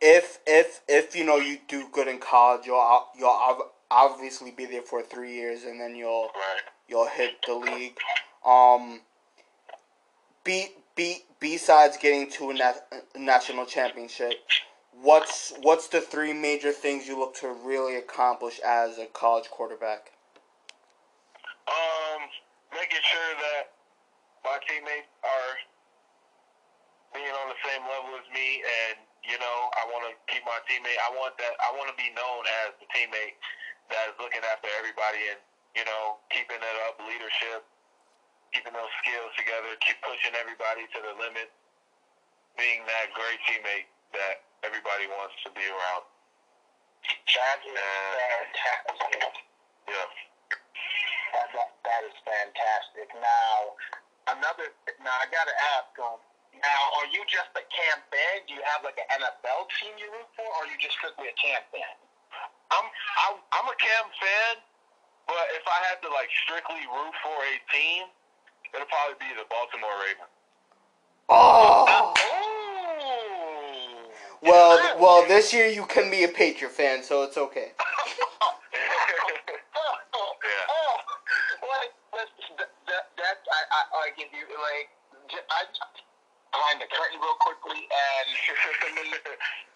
If 0.00 0.38
if 0.46 0.80
if 0.88 1.16
you 1.16 1.24
know 1.24 1.36
you 1.36 1.58
do 1.68 1.88
good 1.92 2.08
in 2.08 2.18
college, 2.18 2.66
you'll 2.66 3.08
you'll 3.16 3.70
obviously 3.90 4.50
be 4.50 4.66
there 4.66 4.82
for 4.82 5.02
three 5.02 5.32
years, 5.34 5.64
and 5.64 5.80
then 5.80 5.94
you'll 5.96 6.30
Right. 6.34 6.62
you'll 6.88 7.06
hit 7.08 7.42
the 7.46 7.54
league. 7.54 7.98
Um. 8.44 9.00
Be 10.44 10.68
be 10.94 11.24
besides 11.40 11.96
getting 11.96 12.30
to 12.32 12.50
a 12.50 12.54
na- 12.54 12.72
national 13.16 13.66
championship, 13.66 14.34
what's 15.02 15.52
what's 15.62 15.88
the 15.88 16.00
three 16.00 16.32
major 16.32 16.72
things 16.72 17.06
you 17.06 17.18
look 17.18 17.34
to 17.40 17.48
really 17.64 17.96
accomplish 17.96 18.60
as 18.60 18.98
a 18.98 19.06
college 19.06 19.50
quarterback? 19.50 20.12
Um, 21.66 22.20
making 22.72 23.00
sure 23.02 23.32
that 23.40 23.72
my 24.44 24.60
teammates 24.68 25.08
are 25.24 25.52
being 27.16 27.32
on 27.32 27.46
the 27.48 27.60
same 27.64 27.82
level 27.88 28.12
as 28.20 28.26
me, 28.34 28.60
and 28.60 29.00
you 29.24 29.40
know, 29.40 29.58
I 29.80 29.88
want 29.88 30.04
to 30.10 30.12
keep 30.28 30.44
my 30.44 30.60
teammate. 30.68 30.98
I 31.00 31.10
want 31.16 31.34
that. 31.40 31.54
I 31.64 31.72
want 31.74 31.88
to 31.88 31.96
be 31.96 32.12
known 32.12 32.44
as 32.66 32.76
the 32.78 32.86
teammate 32.92 33.40
that 33.88 34.12
is 34.12 34.16
looking 34.20 34.44
after 34.44 34.68
everybody, 34.76 35.32
and 35.32 35.40
you 35.72 35.82
know, 35.88 36.20
keeping 36.30 36.60
it 36.60 36.76
up, 36.86 37.00
leadership, 37.02 37.64
keeping 38.52 38.76
those 38.76 38.92
skills 39.02 39.32
together, 39.34 39.74
keep 39.82 39.98
pushing 40.04 40.36
everybody 40.38 40.86
to 40.94 40.98
the 41.02 41.12
limit, 41.18 41.50
being 42.54 42.84
that 42.86 43.10
great 43.16 43.40
teammate 43.48 43.90
that 44.14 44.46
everybody 44.64 45.06
wants 45.12 45.36
to 45.44 45.52
be 45.52 45.64
around. 45.68 46.04
That 47.04 47.60
is 47.60 47.76
fantastic. 47.76 49.20
Yeah. 49.84 50.08
That, 51.36 51.48
that, 51.52 51.70
that 51.84 52.02
is 52.08 52.16
fantastic. 52.24 53.08
Now, 53.20 53.76
another. 54.32 54.72
Now 55.04 55.12
I 55.20 55.28
gotta 55.28 55.52
ask. 55.76 55.92
Um, 56.00 56.16
now, 56.62 56.80
are 57.02 57.08
you 57.12 57.20
just 57.28 57.50
a 57.58 57.64
Cam 57.68 57.98
fan? 58.08 58.46
Do 58.48 58.56
you 58.56 58.62
have 58.64 58.86
like 58.86 58.96
an 58.96 59.08
NFL 59.20 59.68
team 59.82 59.98
you 60.00 60.08
root 60.08 60.30
for, 60.38 60.46
or 60.46 60.64
are 60.64 60.70
you 60.70 60.78
just 60.80 60.96
strictly 60.96 61.28
a 61.28 61.36
Cam 61.36 61.60
fan? 61.68 61.94
I'm 62.72 62.86
I'm, 63.28 63.36
I'm 63.52 63.66
a 63.68 63.76
Cam 63.76 64.06
fan, 64.16 64.54
but 65.28 65.44
if 65.52 65.66
I 65.68 65.78
had 65.92 66.00
to 66.06 66.10
like 66.14 66.30
strictly 66.46 66.86
root 66.88 67.14
for 67.20 67.36
a 67.36 67.54
team, 67.68 68.08
it'll 68.72 68.88
probably 68.88 69.18
be 69.20 69.28
the 69.36 69.44
Baltimore 69.52 69.98
Ravens. 70.00 70.32
Oh. 71.28 72.14
Ooh. 72.16 72.33
Well, 74.44 74.76
well, 75.00 75.26
this 75.26 75.52
year 75.52 75.66
you 75.66 75.86
can 75.86 76.10
be 76.10 76.24
a 76.24 76.28
Patriot 76.28 76.70
fan, 76.72 77.02
so 77.02 77.22
it's 77.24 77.36
okay. 77.38 77.72
Yeah. 80.44 80.68
Oh, 80.68 80.94
like, 81.64 81.92
listen, 82.12 82.52
that, 82.60 82.68
that, 82.84 83.04
that 83.16 83.36
I, 83.48 83.60
I, 83.72 83.80
like, 84.04 84.20
if 84.20 84.28
you, 84.36 84.44
like, 84.44 84.92
j- 85.32 85.40
I, 85.48 85.64
behind 86.52 86.84
the 86.84 86.88
curtain 86.92 87.16
real 87.16 87.32
quickly, 87.40 87.80
and 87.80 88.26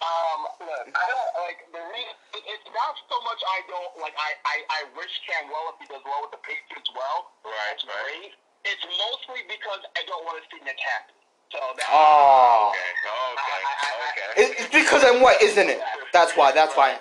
um, 0.04 0.40
look, 0.60 0.84
I 0.92 1.04
don't, 1.08 1.32
like, 1.40 1.58
the 1.72 1.80
reason, 1.88 2.14
it, 2.36 2.44
it's 2.52 2.68
not 2.76 3.00
so 3.08 3.16
much 3.24 3.40
I 3.40 3.64
don't, 3.72 3.92
like, 4.04 4.12
I, 4.20 4.36
I, 4.44 4.56
I 4.68 4.80
wish 4.92 5.08
Cam 5.24 5.48
well 5.48 5.72
if 5.72 5.80
he 5.80 5.88
does 5.88 6.04
well 6.04 6.20
with 6.28 6.36
the 6.36 6.42
Patriots 6.44 6.92
well. 6.92 7.32
Right, 7.48 7.56
That's 7.72 7.88
right. 7.88 8.28
great. 8.28 8.36
It's 8.68 8.84
mostly 8.84 9.40
because 9.48 9.80
I 9.96 10.04
don't 10.04 10.22
want 10.28 10.36
to 10.36 10.44
see 10.52 10.60
Nick 10.68 10.76
happy. 10.84 11.16
So 11.48 11.56
that, 11.80 11.88
Oh. 11.88 12.68
Okay, 12.76 12.92
okay, 13.08 13.60
okay. 14.04 14.28
It, 14.36 14.48
it's 14.60 14.72
because 14.72 15.00
I'm 15.00 15.24
white, 15.24 15.40
isn't 15.58 15.70
it? 15.74 15.82
That's 16.14 16.32
why. 16.38 16.54
That's 16.54 16.74
why. 16.78 16.94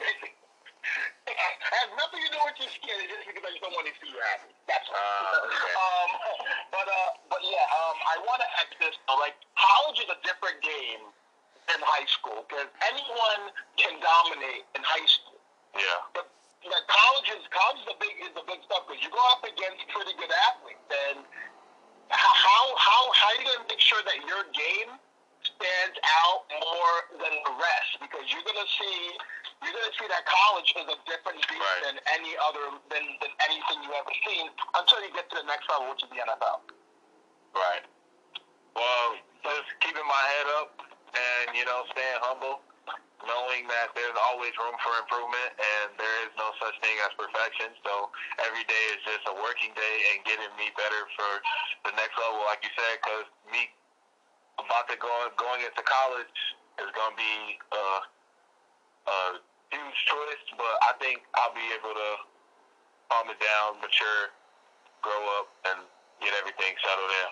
It 1.28 1.36
has 1.38 1.89
nothing 1.99 2.24
to 2.24 2.30
do 2.32 2.39
with 2.47 2.58
your 2.58 2.72
skin. 2.72 2.95
It's 3.03 3.12
just 3.12 3.28
because 3.28 3.43
I 3.45 3.51
just 3.53 3.62
don't 3.62 3.76
want 3.76 3.86
to 3.86 3.93
see 3.99 4.10
you 4.10 4.20
happy. 4.32 4.49
That's 4.66 4.88
all. 4.89 4.97
Ah, 4.97 5.45
okay. 5.45 5.74
um, 5.76 6.10
but 6.72 6.88
uh, 6.88 7.10
but 7.28 7.41
yeah, 7.43 7.68
um, 7.84 7.97
I 8.08 8.16
want 8.24 8.39
to 8.41 8.49
ask 8.64 8.72
this 8.80 8.95
though. 9.05 9.20
Like, 9.20 9.36
college 9.60 9.99
is 10.01 10.10
a 10.10 10.18
different 10.24 10.64
game 10.64 11.03
than 11.68 11.84
high 11.84 12.08
school 12.08 12.47
because 12.47 12.72
anyone 12.88 13.51
can 13.76 13.99
dominate 13.99 14.64
in 14.74 14.82
high 14.88 15.03
school. 15.05 15.36
Yeah. 15.76 15.99
But 16.16 16.32
like 16.64 16.88
college 16.88 17.28
is 17.36 17.43
college 17.51 17.80
is 17.84 17.88
the 17.91 17.99
big 17.99 18.16
is 18.24 18.32
the 18.34 18.45
big 18.47 18.64
stuff 18.64 18.88
because 18.88 19.03
you 19.03 19.12
go 19.12 19.20
up 19.36 19.43
against 19.43 19.84
pretty 19.91 20.16
good 20.16 20.32
athletes 20.47 20.88
and 21.12 21.28
how 22.08 22.32
how 22.34 22.64
how 22.80 22.99
how 23.12 23.28
are 23.36 23.38
you 23.39 23.45
gonna 23.51 23.68
make 23.68 23.84
sure 23.84 23.99
that 24.08 24.16
your 24.26 24.47
game 24.55 24.95
stands 25.43 25.95
out 26.28 26.47
more 26.60 26.95
than 27.20 27.36
the 27.45 27.53
rest 27.55 27.99
because 28.03 28.26
you're 28.32 28.43
gonna 28.47 28.68
see 28.80 29.16
you're 29.64 29.76
gonna 29.76 29.95
see 29.95 30.08
that 30.12 30.24
college 30.28 30.70
is 30.76 30.88
a 30.91 30.97
different 31.08 31.39
beast 31.47 31.62
Right. 31.62 31.84
than 31.88 31.97
any 32.16 32.34
other 32.47 32.80
than, 32.91 33.05
than 33.22 33.32
anything 33.47 33.84
you've 33.84 33.95
ever 33.95 34.16
seen 34.28 34.49
until 34.76 34.99
you 35.08 35.12
get 35.16 35.30
to 35.32 35.36
the 35.39 35.47
next 35.47 35.68
level, 35.72 35.89
which 35.93 36.03
is 36.03 36.10
the 36.12 36.20
NFL. 36.20 36.62
Right. 37.55 37.84
Well, 38.76 39.08
just 39.41 39.68
keeping 39.82 40.05
my 40.05 40.24
head 40.38 40.47
up 40.62 40.70
and, 41.10 41.58
you 41.58 41.66
know, 41.66 41.82
staying 41.89 42.22
humble, 42.22 42.62
knowing 43.26 43.66
that 43.66 43.97
there's 43.97 44.14
always 44.30 44.53
room 44.62 44.78
for 44.86 44.93
improvement 45.01 45.49
and 45.58 45.89
there 45.97 46.18
is 46.30 46.32
no 46.38 46.53
such 46.62 46.78
thing 46.86 46.93
as 47.01 47.10
perfection. 47.18 47.74
So 47.82 48.14
every 48.45 48.62
day 48.70 48.84
is 48.93 49.01
just 49.10 49.26
a 49.26 49.34
working 49.41 49.74
day 49.74 49.95
and 50.14 50.22
getting 50.22 50.53
me 50.62 50.70
better 50.78 51.01
for 51.18 51.32
the 51.89 51.97
next 51.97 52.14
level, 52.22 52.45
like 52.45 52.62
you 52.62 52.70
said, 52.78 53.01
because 53.01 53.26
me 53.49 53.74
about 54.62 54.86
to 54.89 54.97
go 55.01 55.10
going 55.38 55.66
into 55.66 55.82
college 55.82 56.38
is 56.78 56.89
going 56.93 57.14
to 57.14 57.18
be 57.18 57.38
a, 57.74 57.86
a 59.10 59.18
huge 59.74 59.99
twist, 60.10 60.47
but 60.58 60.76
I 60.86 60.93
think 61.01 61.22
I'll 61.36 61.53
be 61.53 61.66
able 61.74 61.93
to 61.93 62.10
calm 63.10 63.30
it 63.30 63.39
down, 63.39 63.78
mature, 63.82 64.34
grow 65.01 65.22
up, 65.39 65.47
and 65.70 65.80
get 66.22 66.34
everything 66.41 66.74
settled 66.82 67.14
in. 67.22 67.30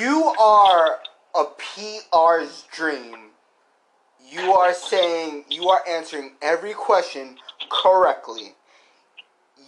You 0.00 0.24
are 0.40 0.98
a 1.36 1.44
PR's 1.60 2.66
dream. 2.72 3.30
You 4.26 4.52
are 4.54 4.72
saying 4.72 5.44
you 5.50 5.68
are 5.68 5.82
answering 5.88 6.32
every 6.42 6.72
question 6.72 7.36
correctly. 7.70 8.54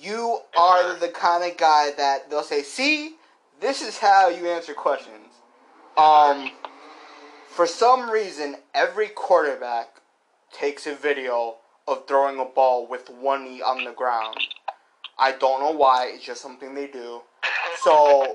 You 0.00 0.40
are 0.58 0.94
the 0.98 1.08
kind 1.08 1.48
of 1.48 1.56
guy 1.58 1.90
that 1.96 2.30
they'll 2.42 2.62
say, 2.62 2.62
"See, 2.62 3.16
this 3.60 3.82
is 3.82 3.98
how 3.98 4.28
you 4.28 4.48
answer 4.48 4.74
questions." 4.74 5.34
Um, 5.96 6.52
for 7.48 7.66
some 7.66 8.10
reason, 8.10 8.56
every 8.74 9.08
quarterback 9.08 10.00
takes 10.52 10.86
a 10.86 10.94
video 10.94 11.58
of 11.86 12.06
throwing 12.06 12.38
a 12.38 12.44
ball 12.44 12.86
with 12.86 13.10
one 13.10 13.44
knee 13.44 13.62
on 13.62 13.84
the 13.84 13.92
ground. 13.92 14.36
I 15.18 15.32
don't 15.32 15.60
know 15.60 15.70
why. 15.70 16.06
It's 16.14 16.24
just 16.24 16.40
something 16.40 16.74
they 16.74 16.86
do. 16.86 17.22
So, 17.80 18.32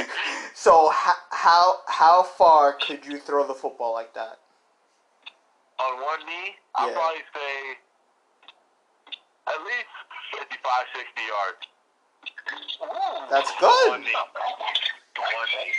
so 0.54 0.90
how 0.90 1.14
how 1.30 1.80
how 1.86 2.22
far 2.22 2.74
could 2.74 3.06
you 3.06 3.18
throw 3.18 3.46
the 3.46 3.54
football 3.54 3.92
like 3.92 4.14
that? 4.14 4.38
on 5.78 6.00
one 6.00 6.24
knee, 6.24 6.56
I'll 6.74 6.92
probably 6.92 7.20
say 7.34 7.76
at 9.48 9.60
least 9.60 9.92
55, 10.40 10.56
60 10.96 11.20
yards. 11.20 11.62
Ooh. 12.52 13.26
That's 13.30 13.50
On 13.50 13.58
good. 13.60 13.88
one 13.90 14.02
knee. 14.06 14.14
On 14.14 15.28
one 15.34 15.48
knee. 15.50 15.72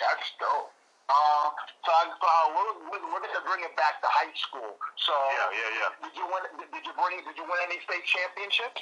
That's 0.00 0.26
dope. 0.40 0.70
Uh, 1.04 1.46
so 1.84 1.90
I, 1.92 2.02
uh, 2.08 2.44
we're, 2.56 2.72
we're, 2.88 3.04
we're 3.12 3.20
going 3.20 3.36
to 3.36 3.44
bring 3.44 3.60
it 3.60 3.76
back 3.76 4.00
to 4.00 4.08
high 4.08 4.32
school. 4.32 4.72
So 4.96 5.12
Yeah, 5.12 5.52
yeah, 5.52 5.78
yeah. 5.84 5.90
did 6.08 6.14
you 6.16 6.24
win? 6.24 6.42
Did, 6.56 6.68
did 6.72 6.84
you 6.88 6.94
bring? 6.96 7.20
Did 7.20 7.36
you 7.36 7.44
win 7.44 7.60
any 7.68 7.76
state 7.84 8.04
championships? 8.08 8.80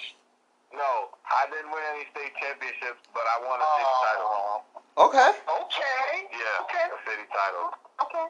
No, 0.71 1.11
I 1.29 1.51
didn't 1.51 1.69
win 1.75 1.83
any 1.93 2.07
state 2.15 2.33
championships, 2.41 3.03
but 3.13 3.27
I 3.27 3.37
won 3.45 3.59
a 3.61 3.67
city 3.77 3.95
title. 4.07 4.29
Oh, 4.31 5.05
Okay. 5.11 5.31
okay. 5.35 6.07
Yeah, 6.33 6.63
Okay. 6.65 6.87
a 6.89 6.99
city 7.05 7.27
title. 7.29 7.67
Okay. 8.07 8.27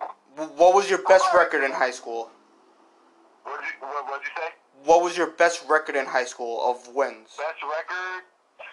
What 0.56 0.74
was 0.74 0.88
your 0.90 1.04
best 1.06 1.28
record 1.36 1.62
in 1.62 1.70
high 1.70 1.92
school? 1.92 2.30
What 3.44 3.60
did 3.60 3.68
you, 3.70 3.86
what, 3.86 4.08
what'd 4.08 4.24
you 4.26 4.32
say? 4.34 4.50
What 4.84 5.02
was 5.02 5.16
your 5.16 5.28
best 5.38 5.62
record 5.68 5.94
in 5.94 6.06
high 6.06 6.24
school 6.24 6.58
of 6.66 6.88
wins? 6.94 7.30
Best 7.38 7.62
record, 7.62 8.22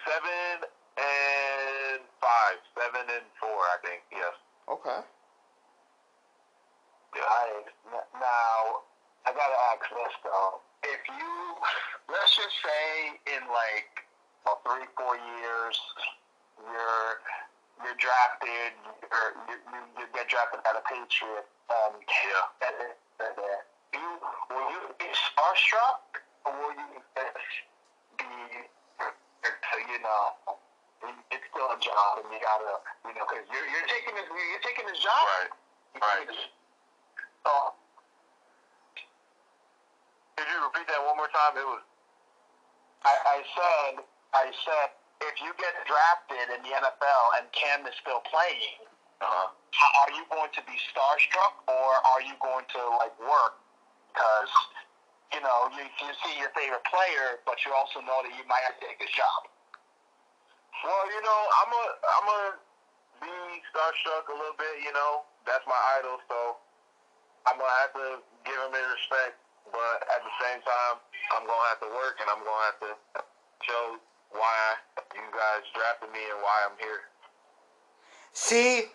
seven 0.02 0.66
and 0.98 2.02
five. 2.18 2.58
Seven 2.74 3.06
and 3.14 3.26
four, 3.38 3.62
I 3.70 3.76
think, 3.86 4.02
yes. 4.10 4.34
Okay. 4.66 5.00
Yeah. 7.14 7.22
Nice. 7.22 7.70
Now, 8.18 8.82
I 9.26 9.30
gotta 9.30 9.58
ask 9.70 9.86
this 9.86 10.14
though. 10.26 10.58
If 10.82 11.02
you, 11.06 11.32
let's 12.10 12.34
just 12.34 12.56
say, 12.64 13.14
in 13.36 13.42
like 13.52 13.90
well, 14.46 14.58
three, 14.66 14.88
four 14.96 15.14
years, 15.14 15.76
you're 16.58 17.20
you're 17.86 17.98
drafted, 18.02 18.72
or 19.08 19.24
you, 19.48 19.56
you, 19.56 19.80
you 20.00 20.04
get 20.12 20.28
drafted 20.28 20.60
by 20.64 20.72
the 20.74 20.84
Patriot, 20.84 21.46
um, 21.72 21.96
Yeah. 22.02 22.66
and, 22.68 22.76
and, 23.24 23.36
and, 23.40 23.64
you 23.94 24.08
will 24.50 24.68
you 24.70 24.80
be 24.98 25.08
starstruck, 25.12 26.20
or 26.46 26.52
will 26.52 26.74
you 26.74 26.88
just 27.16 27.54
be, 28.18 28.30
you 29.88 29.98
know, 30.02 30.58
it's 31.30 31.46
still 31.50 31.70
a 31.72 31.78
job, 31.80 32.22
and 32.22 32.28
you 32.32 32.40
gotta, 32.40 32.72
you 33.08 33.12
know, 33.16 33.24
because 33.26 33.46
you're 33.50 33.68
you're 33.68 33.88
taking 33.88 34.14
this 34.14 34.28
you're 34.28 34.64
taking 34.66 34.86
this 34.86 35.00
job. 35.00 35.24
Right. 35.26 35.50
Right. 36.00 36.28
So, 37.44 37.52
Could 40.36 40.46
you 40.48 40.58
repeat 40.64 40.86
that 40.88 41.02
one 41.02 41.16
more 41.16 41.28
time? 41.32 41.56
It 41.56 41.66
was 41.66 41.82
I, 43.04 43.14
I 43.16 43.38
said, 43.56 44.04
I 44.36 44.46
said, 44.64 44.88
if 45.24 45.40
you 45.40 45.52
get 45.56 45.72
drafted 45.88 46.52
in 46.52 46.60
the 46.64 46.72
NFL 46.76 47.24
and 47.40 47.48
Cam 47.52 47.86
is 47.88 47.96
still 48.00 48.20
playing, 48.28 48.84
uh 49.20 49.48
how, 49.72 49.90
are 50.04 50.12
you 50.12 50.24
going 50.28 50.50
to 50.52 50.62
be 50.68 50.76
starstruck 50.92 51.54
or 51.68 51.90
are 52.04 52.22
you 52.22 52.34
going 52.42 52.66
to 52.76 52.82
like 53.00 53.14
work? 53.20 53.56
Because 54.10 54.50
you 55.32 55.40
know 55.40 55.70
you 55.78 55.86
you 55.86 56.10
see 56.26 56.34
your 56.42 56.50
favorite 56.52 56.82
player, 56.90 57.38
but 57.46 57.62
you 57.62 57.70
also 57.70 58.02
know 58.02 58.20
that 58.26 58.32
you 58.34 58.42
might 58.50 58.62
have 58.66 58.76
to 58.78 58.82
take 58.82 58.98
his 58.98 59.12
job. 59.14 59.46
Well, 60.82 61.04
you 61.12 61.20
know, 61.22 61.40
I'm 61.62 61.70
a 61.70 61.84
I'm 62.02 62.26
a 62.26 62.40
be 63.22 63.32
starstruck 63.70 64.26
a 64.32 64.36
little 64.36 64.56
bit. 64.58 64.82
You 64.82 64.92
know, 64.92 65.22
that's 65.46 65.64
my 65.68 65.78
idol. 66.00 66.18
So 66.26 66.58
I'm 67.46 67.56
gonna 67.60 67.78
have 67.86 67.94
to 67.94 68.08
give 68.42 68.58
him 68.58 68.72
his 68.74 68.88
respect, 68.98 69.38
but 69.70 69.96
at 70.08 70.20
the 70.24 70.34
same 70.42 70.60
time, 70.64 70.96
I'm 71.36 71.44
gonna 71.46 71.68
have 71.70 71.80
to 71.84 71.90
work 71.94 72.18
and 72.20 72.28
I'm 72.32 72.42
gonna 72.42 72.66
have 72.66 72.80
to 72.80 72.92
show 73.62 74.00
why 74.32 74.80
you 75.14 75.26
guys 75.30 75.62
drafted 75.74 76.10
me 76.12 76.22
and 76.32 76.40
why 76.42 76.56
I'm 76.66 76.76
here. 76.80 77.06
See, 78.32 78.90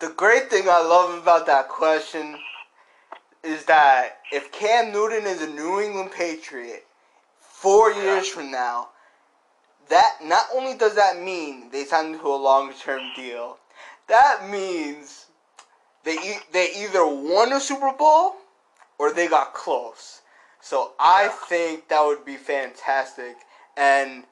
the 0.00 0.08
great 0.10 0.50
thing 0.50 0.68
I 0.68 0.82
love 0.82 1.22
about 1.22 1.46
that 1.46 1.68
question 1.68 2.38
is 3.46 3.64
that 3.66 4.18
if 4.32 4.50
Cam 4.52 4.92
Newton 4.92 5.26
is 5.26 5.40
a 5.42 5.48
New 5.48 5.80
England 5.80 6.10
Patriot 6.12 6.84
four 7.40 7.92
years 7.92 8.28
from 8.28 8.50
now, 8.50 8.88
that 9.88 10.18
not 10.22 10.46
only 10.54 10.76
does 10.76 10.96
that 10.96 11.20
mean 11.20 11.70
they 11.70 11.84
signed 11.84 12.14
him 12.14 12.20
to 12.20 12.26
a 12.26 12.36
long 12.36 12.72
term 12.74 13.00
deal, 13.14 13.58
that 14.08 14.48
means 14.50 15.26
they 16.04 16.14
e- 16.14 16.46
they 16.52 16.72
either 16.76 17.06
won 17.06 17.52
a 17.52 17.60
Super 17.60 17.92
Bowl 17.92 18.34
or 18.98 19.12
they 19.12 19.28
got 19.28 19.54
close. 19.54 20.22
So 20.60 20.92
I 20.98 21.28
think 21.48 21.88
that 21.88 22.04
would 22.04 22.24
be 22.24 22.36
fantastic. 22.36 23.36
And 23.76 24.24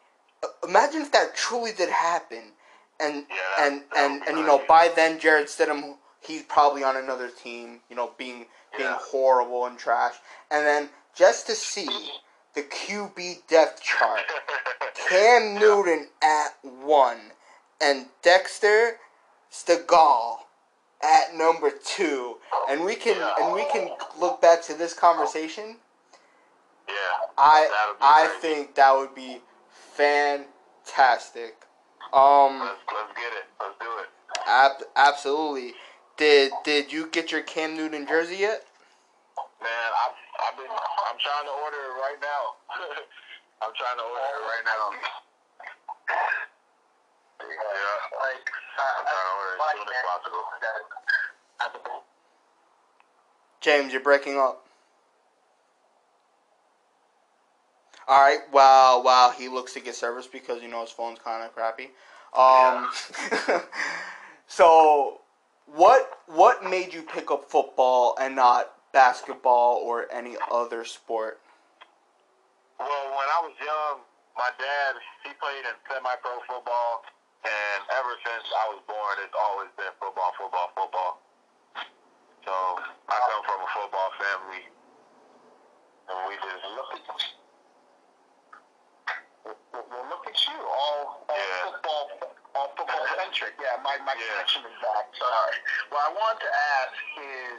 uh, 0.43 0.49
imagine 0.67 1.03
if 1.03 1.12
that 1.12 1.37
truly 1.37 1.73
did 1.73 1.91
happen. 1.91 2.53
And 3.01 3.27
Yeah, 3.29 3.67
and 3.67 3.83
and 3.97 4.23
and 4.27 4.39
you 4.39 4.47
know 4.47 4.62
by 4.69 4.91
then 4.95 5.19
Jarrett 5.19 5.49
Stidham 5.49 5.97
he's 6.27 6.43
probably 6.43 6.83
on 6.85 6.97
another 6.97 7.29
team. 7.29 7.81
You 7.89 7.97
know 7.97 8.12
being 8.18 8.47
being 8.77 8.89
Yeah. 8.91 8.99
horrible 9.01 9.66
and 9.66 9.79
trash. 9.79 10.14
And 10.51 10.66
then 10.66 10.91
just 11.14 11.47
to 11.47 11.55
see 11.55 12.11
the 12.55 12.62
QB 12.62 13.47
depth 13.49 13.83
chart. 13.83 14.20
Cam 15.09 15.55
Newton 15.55 16.09
at 16.22 16.57
one, 16.62 17.33
and 17.81 18.07
Dexter 18.22 18.99
Stigall 19.53 20.39
at 21.03 21.35
number 21.35 21.70
two, 21.70 22.37
and 22.68 22.85
we 22.85 22.95
can 22.95 23.16
and 23.41 23.53
we 23.53 23.64
can 23.70 23.91
look 24.18 24.41
back 24.41 24.62
to 24.62 24.75
this 24.75 24.95
conversation. 24.95 25.77
Yeah. 26.89 26.95
I 27.37 27.93
I 28.01 28.27
great. 28.29 28.41
think 28.41 28.75
that 28.77 28.95
would 28.97 29.14
be 29.14 29.41
fantastic. 29.97 31.57
Um, 32.12 32.61
Let's 32.61 32.79
let's 32.93 33.12
get 33.14 33.33
it. 33.33 33.45
Let's 33.61 33.75
do 33.81 33.87
it. 34.01 34.09
ab- 34.47 34.85
absolutely. 34.97 35.75
Did 36.17 36.53
did 36.65 36.93
you 36.93 37.09
get 37.11 37.33
your 37.33 37.43
Cam 37.43 37.77
Newton 37.77 38.07
jersey 38.07 38.37
yet? 38.37 38.65
Man, 39.61 39.71
I've, 39.71 40.15
I've 40.47 40.57
been, 40.57 40.71
I'm 40.71 41.19
trying 41.19 41.47
to 41.47 41.55
order 41.65 41.77
it 41.77 41.95
right 41.99 42.21
now. 42.21 42.55
I'm 43.62 43.73
trying 43.75 43.97
to 43.97 44.05
order 44.05 44.21
it 44.23 44.45
right 44.45 44.65
now. 44.65 44.93
Yeah, 47.41 47.49
Like, 48.21 48.47
I'm 48.79 49.05
trying 49.09 49.25
to 49.25 49.35
order 49.41 49.55
it 49.55 49.61
as 49.61 49.73
soon 49.75 49.89
as 49.89 50.05
possible. 51.65 52.05
James, 53.61 53.93
you're 53.93 54.03
breaking 54.03 54.39
up. 54.39 54.67
All 58.07 58.21
right. 58.21 58.41
Wow. 58.53 59.03
Wow. 59.03 59.33
He 59.37 59.49
looks 59.49 59.73
to 59.73 59.81
get 59.81 59.95
service 59.95 60.27
because 60.27 60.62
you 60.62 60.69
know 60.69 60.83
his 60.83 60.91
phone's 60.91 61.19
kind 61.19 61.43
of 61.43 61.55
crappy. 61.55 61.89
Um. 62.37 62.91
so, 64.47 65.23
what 65.67 66.21
what 66.27 66.65
made 66.65 66.93
you 66.93 67.03
pick 67.03 67.31
up 67.31 67.51
football 67.51 68.17
and 68.21 68.37
not 68.37 68.73
basketball 68.93 69.81
or 69.85 70.07
any 70.12 70.37
other 70.51 70.85
sport? 70.85 71.41
Well, 72.79 73.07
when 73.11 73.29
I 73.31 73.39
was 73.43 73.55
young, 73.59 74.01
my 74.37 74.51
dad 74.59 74.95
he 75.25 75.31
played 75.41 75.65
in 75.65 75.75
semi-pro 75.89 76.41
football, 76.47 77.05
and 77.45 77.81
ever 77.99 78.15
since 78.25 78.45
I 78.51 78.65
was 78.75 78.81
born, 78.87 79.15
it's 79.23 79.35
always 79.35 79.71
been 79.77 79.95
football, 80.01 80.33
football, 80.39 80.71
football. 80.75 81.12
So 82.45 82.53
I 83.09 83.17
come 83.31 83.43
from 83.49 83.61
a 83.65 83.71
football 83.73 84.11
family, 84.21 84.65
and 86.12 86.17
we 86.29 86.35
just 86.39 86.65
look 86.77 86.91
at 86.93 87.03
well, 89.45 89.85
well, 89.91 90.07
look 90.09 90.25
at 90.27 90.39
you, 90.47 90.57
all, 90.57 91.25
all 91.29 91.37
Yeah. 91.37 91.71
football, 91.71 92.11
all 92.55 92.69
football 92.77 93.05
centric. 93.35 93.55
Yeah, 93.61 93.82
my 93.82 93.99
my 94.07 94.14
Yeah. 94.14 94.26
connection 94.30 94.62
is 94.64 94.78
back. 94.80 95.07
Sorry. 95.18 95.59
What 95.91 96.03
I 96.07 96.11
want 96.14 96.39
to 96.41 96.51
ask 96.78 96.95
is, 97.18 97.59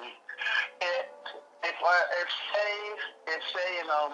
if 0.82 1.06
if 1.64 1.76
uh, 1.84 2.22
if 2.24 2.30
say 2.54 2.74
if 3.36 3.42
say 3.52 3.68
you 3.78 3.88
know 3.88 4.12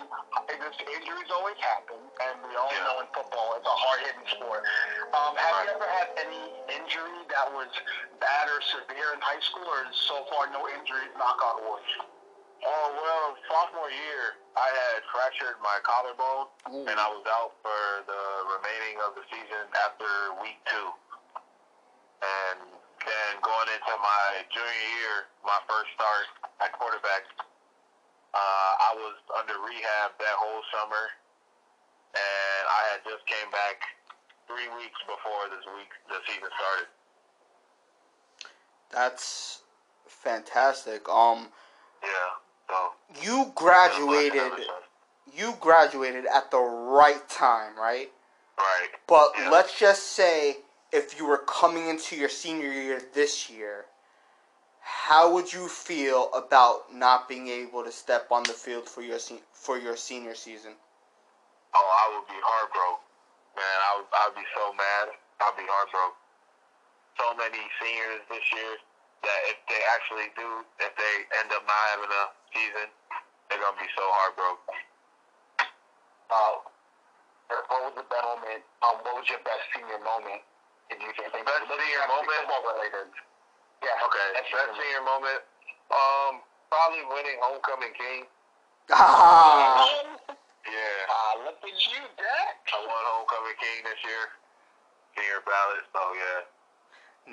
if 0.49 0.73
injuries 0.89 1.29
always 1.31 1.57
happen, 1.59 1.97
and 2.01 2.33
we 2.49 2.55
all 2.55 2.71
Yeah. 2.73 2.83
know 2.85 2.99
in 3.01 3.07
football 3.13 3.53
it's 3.55 3.67
a 3.67 3.69
hard 3.77 3.99
hitting 4.01 4.27
sport. 4.27 4.63
Um, 5.13 5.35
have 5.35 5.65
you 5.65 5.69
ever 5.71 5.87
had 5.87 6.09
any 6.17 6.53
injury 6.69 7.25
that 7.29 7.51
was 7.53 7.69
bad 8.19 8.49
or 8.49 8.61
severe 8.61 9.13
in 9.13 9.21
high 9.21 9.39
school, 9.41 9.67
or 9.67 9.85
so 9.93 10.25
far 10.25 10.47
no 10.47 10.67
injuries? 10.69 11.11
Knock 11.17 11.41
on 11.43 11.63
wood. 11.69 11.83
Oh 12.63 12.93
well, 12.93 13.37
sophomore 13.49 13.89
year 13.89 14.37
I 14.55 14.69
had 14.69 15.01
fractured 15.11 15.57
my 15.61 15.79
collarbone, 15.81 16.45
Ooh. 16.69 16.85
and 16.87 16.99
I 16.99 17.09
was 17.09 17.25
out 17.25 17.53
for 17.61 18.05
the 18.05 18.21
remaining 18.53 19.01
of 19.01 19.15
the 19.15 19.23
season 19.33 19.65
after 19.73 20.05
week 20.41 20.61
two. 20.69 20.93
Going 23.41 23.69
into 23.73 23.95
my 23.97 24.45
junior 24.53 24.87
year, 25.01 25.25
my 25.43 25.57
first 25.65 25.89
start 25.97 26.29
at 26.61 26.71
quarterback, 26.77 27.25
uh, 28.33 28.37
I 28.37 28.93
was 28.95 29.17
under 29.33 29.57
rehab 29.65 30.13
that 30.19 30.37
whole 30.37 30.61
summer, 30.69 31.09
and 32.13 32.63
I 32.69 32.81
had 32.93 33.01
just 33.03 33.25
came 33.25 33.49
back 33.49 33.81
three 34.47 34.69
weeks 34.77 34.99
before 35.09 35.49
this 35.49 35.65
week 35.73 35.89
the 36.07 36.21
season 36.29 36.49
started. 36.53 36.87
That's 38.91 39.61
fantastic. 40.07 41.09
Um, 41.09 41.49
Yeah, 42.03 42.09
so 42.69 42.93
you 43.21 43.51
graduated. 43.55 44.53
You 45.33 45.55
graduated 45.59 46.25
at 46.25 46.51
the 46.51 46.59
right 46.59 47.27
time, 47.29 47.77
right? 47.77 48.11
Right. 48.57 48.89
But 49.07 49.31
Yeah. 49.37 49.49
let's 49.49 49.77
just 49.77 50.11
say 50.13 50.60
if 50.91 51.17
you 51.17 51.25
were 51.25 51.39
coming 51.39 51.87
into 51.87 52.15
your 52.15 52.29
senior 52.29 52.71
year 52.71 53.01
this 53.13 53.49
year, 53.49 53.85
how 54.81 55.31
would 55.33 55.51
you 55.51 55.67
feel 55.67 56.29
about 56.33 56.93
not 56.93 57.29
being 57.29 57.47
able 57.47 57.83
to 57.83 57.91
step 57.91 58.27
on 58.31 58.43
the 58.43 58.53
field 58.53 58.89
for 58.89 59.01
your 59.01 59.19
se- 59.19 59.43
for 59.53 59.77
your 59.77 59.95
senior 59.95 60.35
season? 60.35 60.73
Oh, 61.73 61.87
I 61.87 62.05
would 62.11 62.27
be 62.27 62.39
heartbroken. 62.43 63.07
Man, 63.55 63.77
I 63.87 63.89
would, 63.97 64.07
I'd 64.11 64.35
be 64.35 64.47
so 64.55 64.73
mad. 64.75 65.15
I'd 65.39 65.55
be 65.55 65.63
heartbroken. 65.63 66.19
So 67.19 67.25
many 67.37 67.61
seniors 67.79 68.23
this 68.27 68.43
year 68.51 68.75
that 69.23 69.39
if 69.53 69.57
they 69.69 69.79
actually 69.95 70.27
do, 70.35 70.65
if 70.81 70.91
they 70.97 71.13
end 71.39 71.53
up 71.53 71.63
not 71.63 71.83
having 71.95 72.11
a 72.11 72.25
season, 72.51 72.87
they're 73.47 73.61
gonna 73.61 73.79
be 73.79 73.87
so 73.95 74.03
heartbroken. 74.03 74.75
Uh, 76.31 76.55
what 77.67 77.79
was 77.91 77.95
the 77.95 78.07
best 78.07 78.23
moment? 78.23 78.63
Um, 78.81 78.95
what 79.03 79.13
was 79.19 79.27
your 79.29 79.43
best 79.43 79.63
senior 79.75 79.99
moment? 79.99 80.41
If 80.91 80.99
you 80.99 81.11
can 81.15 81.27
think 81.31 81.47
Best 81.47 81.65
senior 81.71 82.03
Doesn't 82.03 82.11
have 82.11 82.21
to 82.21 82.27
be 82.27 82.51
moment? 82.51 82.75
Related. 82.75 83.07
Yeah. 83.81 84.05
Okay, 84.05 84.27
That's 84.35 84.51
best 84.51 84.73
senior 84.75 85.03
moment. 85.07 85.41
Um, 85.89 86.33
probably 86.67 87.03
winning 87.07 87.39
homecoming 87.39 87.95
king. 87.95 88.27
Ah, 88.91 89.87
Yeah, 90.67 91.09
Ah, 91.09 91.33
look 91.47 91.57
at 91.63 91.79
you, 91.87 92.01
Dak. 92.19 92.59
I 92.67 92.77
won 92.83 93.03
homecoming 93.15 93.57
king 93.57 93.77
this 93.87 93.99
year. 94.03 94.23
Senior 95.15 95.41
ballot. 95.47 95.83
So 95.95 96.01
yeah. 96.19 96.39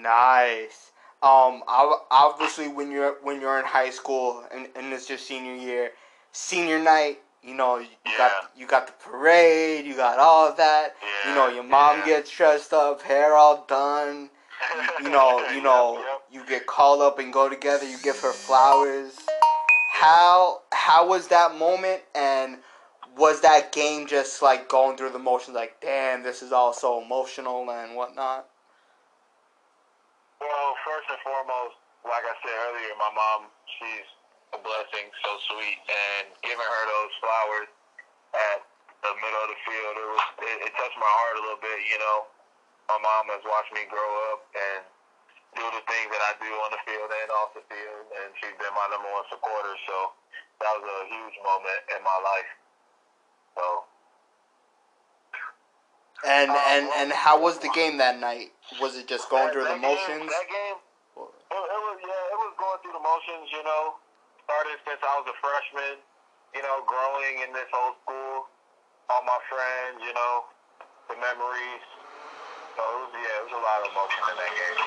nice. 0.06 0.92
Um, 1.20 1.62
obviously 1.66 2.68
when 2.68 2.92
you're 2.92 3.16
when 3.22 3.40
you're 3.40 3.58
in 3.58 3.64
high 3.64 3.90
school 3.90 4.44
and, 4.54 4.68
and 4.76 4.92
it's 4.92 5.08
your 5.08 5.18
senior 5.18 5.54
year, 5.54 5.90
senior 6.30 6.78
night, 6.78 7.18
you 7.42 7.54
know, 7.54 7.78
you 7.78 7.88
Yeah. 8.06 8.18
got 8.18 8.32
you 8.56 8.66
got 8.66 8.86
the 8.86 8.92
parade, 8.94 9.84
you 9.86 9.94
got 9.94 10.18
all 10.18 10.48
of 10.48 10.56
that. 10.56 10.96
Yeah. 11.02 11.28
You 11.30 11.34
know, 11.34 11.48
your 11.48 11.62
mom 11.62 12.00
yeah. 12.00 12.06
gets 12.06 12.30
dressed 12.30 12.72
up, 12.72 13.02
hair 13.02 13.34
all 13.34 13.64
done. 13.68 14.30
you 15.02 15.08
know, 15.08 15.48
you 15.50 15.60
know, 15.60 15.94
Yep, 15.98 16.04
yep. 16.04 16.22
you 16.30 16.46
get 16.48 16.66
called 16.66 17.00
up 17.00 17.18
and 17.18 17.32
go 17.32 17.48
together. 17.48 17.88
You 17.88 17.96
give 18.02 18.18
her 18.20 18.32
flowers. 18.32 19.16
How 19.92 20.62
how 20.72 21.08
was 21.08 21.28
that 21.28 21.54
moment? 21.56 22.02
And 22.14 22.58
was 23.16 23.40
that 23.42 23.72
game 23.72 24.06
just 24.06 24.42
like 24.42 24.68
going 24.68 24.96
through 24.96 25.10
the 25.10 25.18
motions? 25.18 25.54
Like, 25.54 25.80
damn, 25.80 26.22
this 26.22 26.42
is 26.42 26.52
all 26.52 26.72
so 26.72 27.02
emotional 27.02 27.70
and 27.70 27.94
whatnot. 27.96 28.46
Well, 30.40 30.74
first 30.86 31.10
and 31.10 31.18
foremost, 31.24 31.74
like 32.04 32.22
I 32.22 32.34
said 32.42 32.54
earlier, 32.70 32.94
my 32.98 33.10
mom, 33.14 33.50
she's 33.78 34.06
a 34.54 34.58
blessing, 34.60 35.06
so 35.24 35.30
sweet, 35.52 35.78
and 35.88 36.24
giving 36.40 36.64
her 36.64 36.84
those 36.88 37.12
flowers 37.20 37.68
at 38.32 38.58
the 39.04 39.12
middle 39.20 39.42
of 39.44 39.50
the 39.52 39.60
field, 39.68 39.94
it 40.00 40.08
was 40.08 40.24
it, 40.42 40.56
it 40.68 40.72
touched 40.76 40.98
my 40.98 41.08
heart 41.08 41.34
a 41.38 41.42
little 41.44 41.62
bit. 41.62 41.78
You 41.88 41.98
know, 42.00 42.18
my 42.88 42.98
mom 43.00 43.28
has 43.32 43.44
watched 43.44 43.72
me 43.76 43.84
grow 43.92 44.10
up 44.32 44.40
and 44.56 44.80
do 45.56 45.64
the 45.72 45.82
things 45.88 46.08
that 46.12 46.22
I 46.28 46.32
do 46.40 46.50
on 46.64 46.70
the 46.72 46.82
field 46.84 47.08
and 47.08 47.28
off 47.40 47.50
the 47.56 47.64
field, 47.68 48.04
and 48.24 48.28
she's 48.40 48.56
been 48.56 48.72
my 48.76 48.86
number 48.92 49.08
one 49.12 49.24
supporter. 49.32 49.74
So 49.88 50.12
that 50.64 50.72
was 50.80 50.84
a 50.84 51.00
huge 51.12 51.36
moment 51.44 51.80
in 51.96 52.00
my 52.04 52.18
life. 52.24 52.50
So 53.56 53.64
And 56.26 56.50
Um, 56.50 56.56
and 56.56 56.84
and 56.98 57.08
how 57.12 57.38
was 57.38 57.58
the 57.60 57.70
game 57.70 57.98
that 57.98 58.18
night? 58.18 58.50
Was 58.82 58.96
it 58.98 59.06
just 59.06 59.30
going 59.30 59.44
that- 59.46 59.52
through 59.52 59.64
the 59.70 59.78
that 59.78 59.80
game- 59.80 59.94
motions? 59.94 60.30
that 60.32 60.48
game, 60.50 60.76
It, 61.16 61.54
it 61.54 61.80
was 61.86 61.98
yeah, 62.02 62.32
it 62.34 62.38
was 62.42 62.52
going 62.58 62.78
through 62.82 62.92
the 62.92 63.04
motions, 63.04 63.46
you 63.52 63.62
know. 63.62 63.96
Started 64.48 64.80
since 64.88 64.96
I 65.04 65.12
was 65.20 65.28
a 65.28 65.36
freshman. 65.44 66.00
You 66.56 66.64
know, 66.64 66.80
growing 66.88 67.44
in 67.44 67.52
this 67.52 67.68
whole 67.68 67.92
school, 68.00 68.48
all 69.12 69.20
my 69.28 69.36
friends, 69.52 70.00
you 70.00 70.16
know, 70.16 70.48
the 71.12 71.20
memories. 71.20 71.84
So 72.72 72.80
it 72.80 72.98
was, 73.04 73.12
yeah, 73.12 73.36
it 73.36 73.44
was 73.44 73.52
a 73.52 73.60
lot 73.60 73.78
of 73.84 73.92
emotion 73.92 74.22
in 74.32 74.36
that 74.40 74.52
game. 74.56 74.80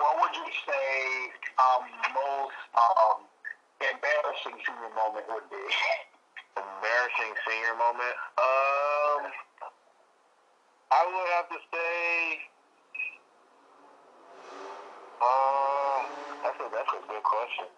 What 0.00 0.14
would 0.24 0.32
you 0.40 0.48
say 0.64 0.88
um, 1.60 1.84
most 2.16 2.56
um, 2.72 3.28
embarrassing 3.84 4.56
senior 4.64 4.92
moment 4.96 5.28
would 5.28 5.44
be? 5.52 5.60
Embarrassing 6.56 7.32
senior 7.44 7.76
moment. 7.76 8.16
Um, 8.40 9.20
I 10.88 11.00
would 11.04 11.28
have 11.36 11.48
to 11.52 11.60
say. 11.68 12.40
Uh, 15.20 16.00
that's 16.40 16.56
a 16.56 16.66
that's 16.72 16.92
a 16.96 17.00
good 17.04 17.22
question. 17.22 17.68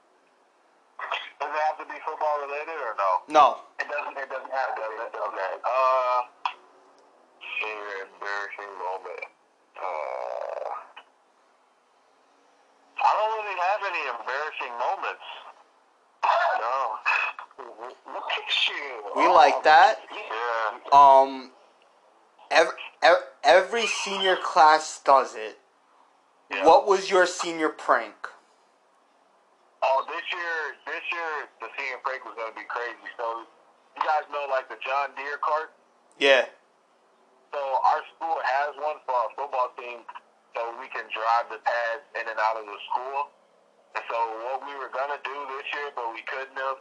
Does 1.53 1.61
it 1.61 1.69
have 1.69 1.85
to 1.85 1.93
be 1.93 2.01
football 2.01 2.41
related 2.49 2.81
or 2.81 2.97
no? 2.97 3.11
No. 3.29 3.61
It 3.77 3.85
doesn't. 3.85 4.17
It 4.17 4.25
doesn't 4.25 4.49
have. 4.57 4.73
It 4.73 4.81
doesn't. 4.81 5.21
Okay. 5.21 5.53
Uh, 5.61 6.21
senior 7.61 8.09
embarrassing 8.09 8.73
moment. 8.81 9.29
Uh, 9.77 10.73
I 13.05 13.11
don't 13.13 13.33
really 13.37 13.59
have 13.69 13.85
any 13.85 14.01
embarrassing 14.17 14.73
moments. 14.81 15.29
No. 16.57 16.97
Look 18.15 18.33
at 18.33 18.49
you. 18.73 19.13
We 19.15 19.29
like 19.29 19.63
that. 19.65 20.01
Yeah. 20.11 20.89
Um, 20.91 21.51
every, 22.51 22.73
every 23.45 23.87
senior 23.89 24.37
class 24.43 25.03
does 25.05 25.35
it. 25.35 25.59
Yeah. 26.51 26.65
What 26.65 26.89
was 26.89 27.11
your 27.11 27.27
senior 27.27 27.69
prank? 27.69 28.15
Oh, 29.83 30.07
this 30.07 30.23
year, 30.31 30.59
this 30.87 31.05
year 31.11 31.31
the 31.59 31.69
senior 31.75 31.99
prank 32.07 32.23
was 32.25 32.39
gonna 32.39 32.55
be 32.55 32.67
crazy. 32.71 33.09
So, 33.19 33.47
you 33.99 34.03
guys 34.07 34.25
know 34.31 34.47
like 34.49 34.71
the 34.71 34.79
John 34.83 35.11
Deere 35.19 35.43
cart. 35.43 35.75
Yeah. 36.19 36.47
So 37.53 37.61
our 37.61 38.01
school 38.15 38.39
has 38.41 38.73
one 38.79 39.03
for 39.05 39.13
our 39.13 39.31
football 39.37 39.75
team, 39.77 40.07
so 40.55 40.61
we 40.81 40.89
can 40.89 41.05
drive 41.13 41.51
the 41.51 41.61
pads 41.61 42.05
in 42.17 42.25
and 42.31 42.39
out 42.39 42.57
of 42.57 42.65
the 42.65 42.79
school. 42.89 43.29
And 43.99 44.05
so 44.09 44.17
what 44.49 44.65
we 44.65 44.73
were 44.79 44.89
gonna 44.95 45.21
do 45.21 45.37
this 45.59 45.67
year, 45.75 45.91
but 45.93 46.15
we 46.15 46.23
couldn't 46.25 46.57
have. 46.57 46.81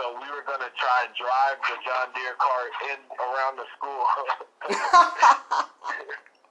So 0.00 0.16
we 0.16 0.26
were 0.32 0.42
gonna 0.48 0.72
try 0.80 0.98
and 1.06 1.12
drive 1.14 1.60
the 1.60 1.76
John 1.84 2.08
Deere 2.16 2.34
cart 2.40 2.72
in 2.90 2.98
around 3.20 3.54
the 3.60 3.68
school. 3.76 4.02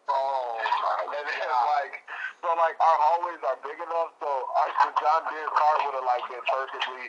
Oh 0.09 0.57
my 0.57 1.05
and 1.17 1.25
then 1.29 1.49
like, 1.69 1.93
so 2.41 2.49
like 2.57 2.77
our 2.81 2.97
hallways 2.97 3.41
are 3.45 3.59
big 3.61 3.77
enough, 3.77 4.11
so 4.17 4.28
the 4.83 4.91
John 4.99 5.21
Deere 5.31 5.51
cart 5.53 5.79
would 5.85 5.95
have 5.95 6.07
like 6.07 6.25
been 6.29 6.45
perfectly 6.47 7.03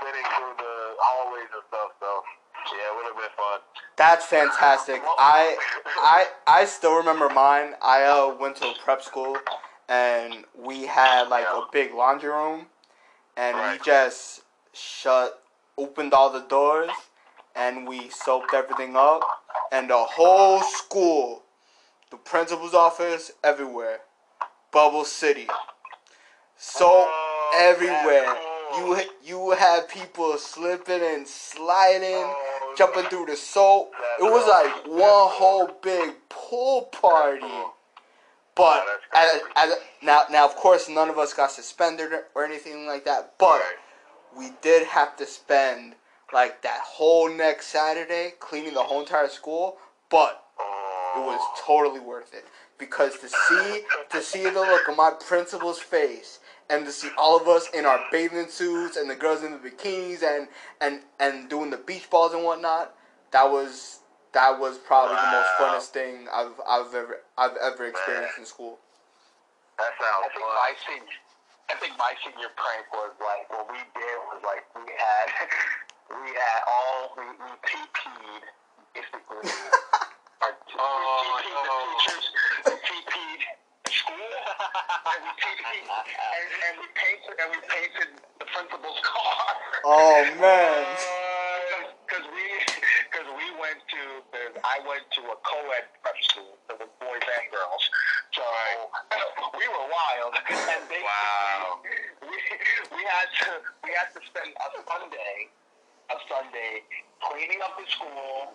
fitting 0.00 0.26
through 0.36 0.54
the 0.58 0.74
hallways 0.98 1.50
and 1.52 1.62
stuff. 1.68 1.90
So 2.00 2.22
yeah, 2.72 2.90
it 2.90 2.96
would 2.96 3.06
have 3.06 3.16
been 3.16 3.36
fun. 3.36 3.60
That's 3.96 4.26
fantastic. 4.26 5.02
I 5.18 5.56
I 5.98 6.26
I 6.46 6.64
still 6.64 6.96
remember 6.96 7.28
mine. 7.28 7.74
I 7.82 8.04
uh, 8.04 8.34
went 8.38 8.56
to 8.56 8.66
a 8.66 8.74
prep 8.82 9.02
school, 9.02 9.36
and 9.88 10.44
we 10.58 10.86
had 10.86 11.28
like 11.28 11.46
a 11.46 11.62
big 11.72 11.94
laundry 11.94 12.30
room, 12.30 12.66
and 13.36 13.56
we 13.56 13.84
just 13.84 14.42
shut, 14.72 15.42
opened 15.78 16.12
all 16.12 16.30
the 16.30 16.46
doors, 16.48 16.90
and 17.54 17.86
we 17.86 18.08
soaked 18.10 18.54
everything 18.54 18.96
up, 18.96 19.22
and 19.72 19.90
the 19.90 19.96
whole 19.96 20.60
school, 20.62 21.42
the 22.10 22.16
principal's 22.16 22.74
office, 22.74 23.32
everywhere, 23.42 24.00
Bubble 24.72 25.04
City, 25.04 25.48
soap 26.56 27.06
Oh, 27.08 27.58
everywhere. 27.60 28.36
You 28.78 29.00
you 29.24 29.50
had 29.52 29.88
people 29.88 30.36
slipping 30.38 31.00
and 31.02 31.26
sliding 31.26 32.24
Oh, 32.26 32.74
jumping 32.76 33.04
through 33.04 33.26
the 33.26 33.36
soap. 33.36 33.92
It 34.18 34.24
was 34.24 34.46
like 34.48 34.86
one 34.86 35.30
whole 35.30 35.70
big 35.82 36.14
pool 36.28 36.82
party. 36.92 37.46
But 38.54 38.84
Oh, 38.86 38.98
as, 39.14 39.70
as, 39.70 39.78
now, 40.02 40.22
now 40.30 40.46
of 40.46 40.56
course, 40.56 40.88
none 40.88 41.10
of 41.10 41.18
us 41.18 41.32
got 41.34 41.50
suspended 41.52 42.10
or- 42.34 42.44
anything 42.44 42.86
like 42.86 43.04
that. 43.04 43.34
But 43.38 43.62
we 44.36 44.50
did 44.62 44.86
have 44.86 45.16
to 45.18 45.26
spend 45.26 45.94
like 46.32 46.62
that 46.62 46.80
whole 46.80 47.30
next 47.30 47.66
Saturday 47.68 48.32
cleaning 48.40 48.74
the 48.74 48.82
whole 48.82 49.00
entire 49.00 49.28
school. 49.28 49.76
But 50.10 50.42
it 51.16 51.20
was 51.20 51.40
totally 51.64 52.00
worth 52.00 52.34
it 52.34 52.44
because 52.78 53.18
to 53.18 53.28
see 53.28 53.82
to 54.10 54.20
see 54.22 54.42
the 54.44 54.60
look 54.60 54.88
on 54.88 54.96
my 54.96 55.10
principal's 55.26 55.78
face 55.78 56.40
and 56.68 56.84
to 56.84 56.92
see 56.92 57.08
all 57.16 57.36
of 57.40 57.46
us 57.48 57.68
in 57.74 57.86
our 57.86 58.00
bathing 58.10 58.48
suits 58.48 58.96
and 58.96 59.08
the 59.08 59.14
girls 59.14 59.42
in 59.42 59.52
the 59.52 59.58
bikinis 59.58 60.22
and 60.22 60.48
and 60.80 61.00
and 61.20 61.48
doing 61.48 61.70
the 61.70 61.76
beach 61.76 62.08
balls 62.10 62.32
and 62.32 62.42
whatnot 62.44 62.94
that 63.32 63.44
was 63.50 64.00
that 64.32 64.60
was 64.60 64.76
probably 64.76 65.16
the 65.16 65.32
most 65.32 65.48
funnest 65.56 65.90
thing 65.96 66.28
I've 66.32 66.60
I've 66.68 66.92
ever 66.94 67.20
I've 67.38 67.56
ever 67.56 67.86
experienced 67.86 68.38
in 68.38 68.44
school. 68.44 68.78
That 69.78 69.92
I 69.96 70.28
think 70.28 70.44
fun. 70.44 70.56
my 70.56 70.72
senior, 70.84 71.18
I 71.68 71.74
think 71.80 71.92
my 71.96 72.12
senior 72.24 72.52
prank 72.52 72.84
was 72.92 73.12
like 73.20 73.48
what 73.48 73.64
we 73.72 73.80
did 73.96 74.16
was 74.28 74.40
like 74.44 74.64
we 74.76 74.92
had 74.92 75.28
we 76.20 76.32
had 76.36 76.60
all 76.68 77.16
we, 77.16 77.24
we 77.32 77.52
PP'd 77.64 78.44
basically. 78.92 79.48
our, 80.44 80.52
Oh, 80.76 81.32
we 81.32 81.48
PP'd 81.48 81.56
no. 81.56 81.64
the 81.64 81.96
teachers, 81.96 82.24
we 82.28 82.40
PP'd 82.44 82.64
the 82.68 82.75
school, 84.06 84.30
and 85.10 85.20
we 85.26 85.32
and, 85.82 86.48
and 86.70 86.74
we 86.78 86.86
painted 86.94 87.34
and 87.42 87.48
we 87.50 87.60
painted 87.66 88.10
the 88.38 88.46
principal's 88.46 89.00
car. 89.02 89.46
Oh 89.84 90.22
man. 90.38 90.86
Because 92.06 92.26
we, 92.30 92.46
because 93.10 93.28
we 93.34 93.46
went 93.58 93.82
to, 93.82 94.02
I 94.62 94.78
went 94.86 95.02
to 95.18 95.22
a 95.26 95.36
co-ed 95.42 95.86
prep 96.06 96.14
school, 96.22 96.54
the 96.70 96.78
boys 97.02 97.24
and 97.26 97.46
girls. 97.50 97.82
So 98.30 98.46
we 99.58 99.66
were 99.66 99.86
wild, 99.90 100.34
and 100.38 100.82
basically 100.86 101.02
Wow. 101.02 101.82
we, 101.82 102.38
we 102.94 103.02
had 103.10 103.28
to, 103.42 103.50
we 103.82 103.90
had 103.90 104.08
to 104.14 104.20
spend 104.22 104.54
a 104.54 104.68
Sunday, 104.86 105.50
a 106.14 106.16
Sunday 106.30 106.86
cleaning 107.26 107.58
up 107.66 107.74
the 107.74 107.86
school, 107.90 108.54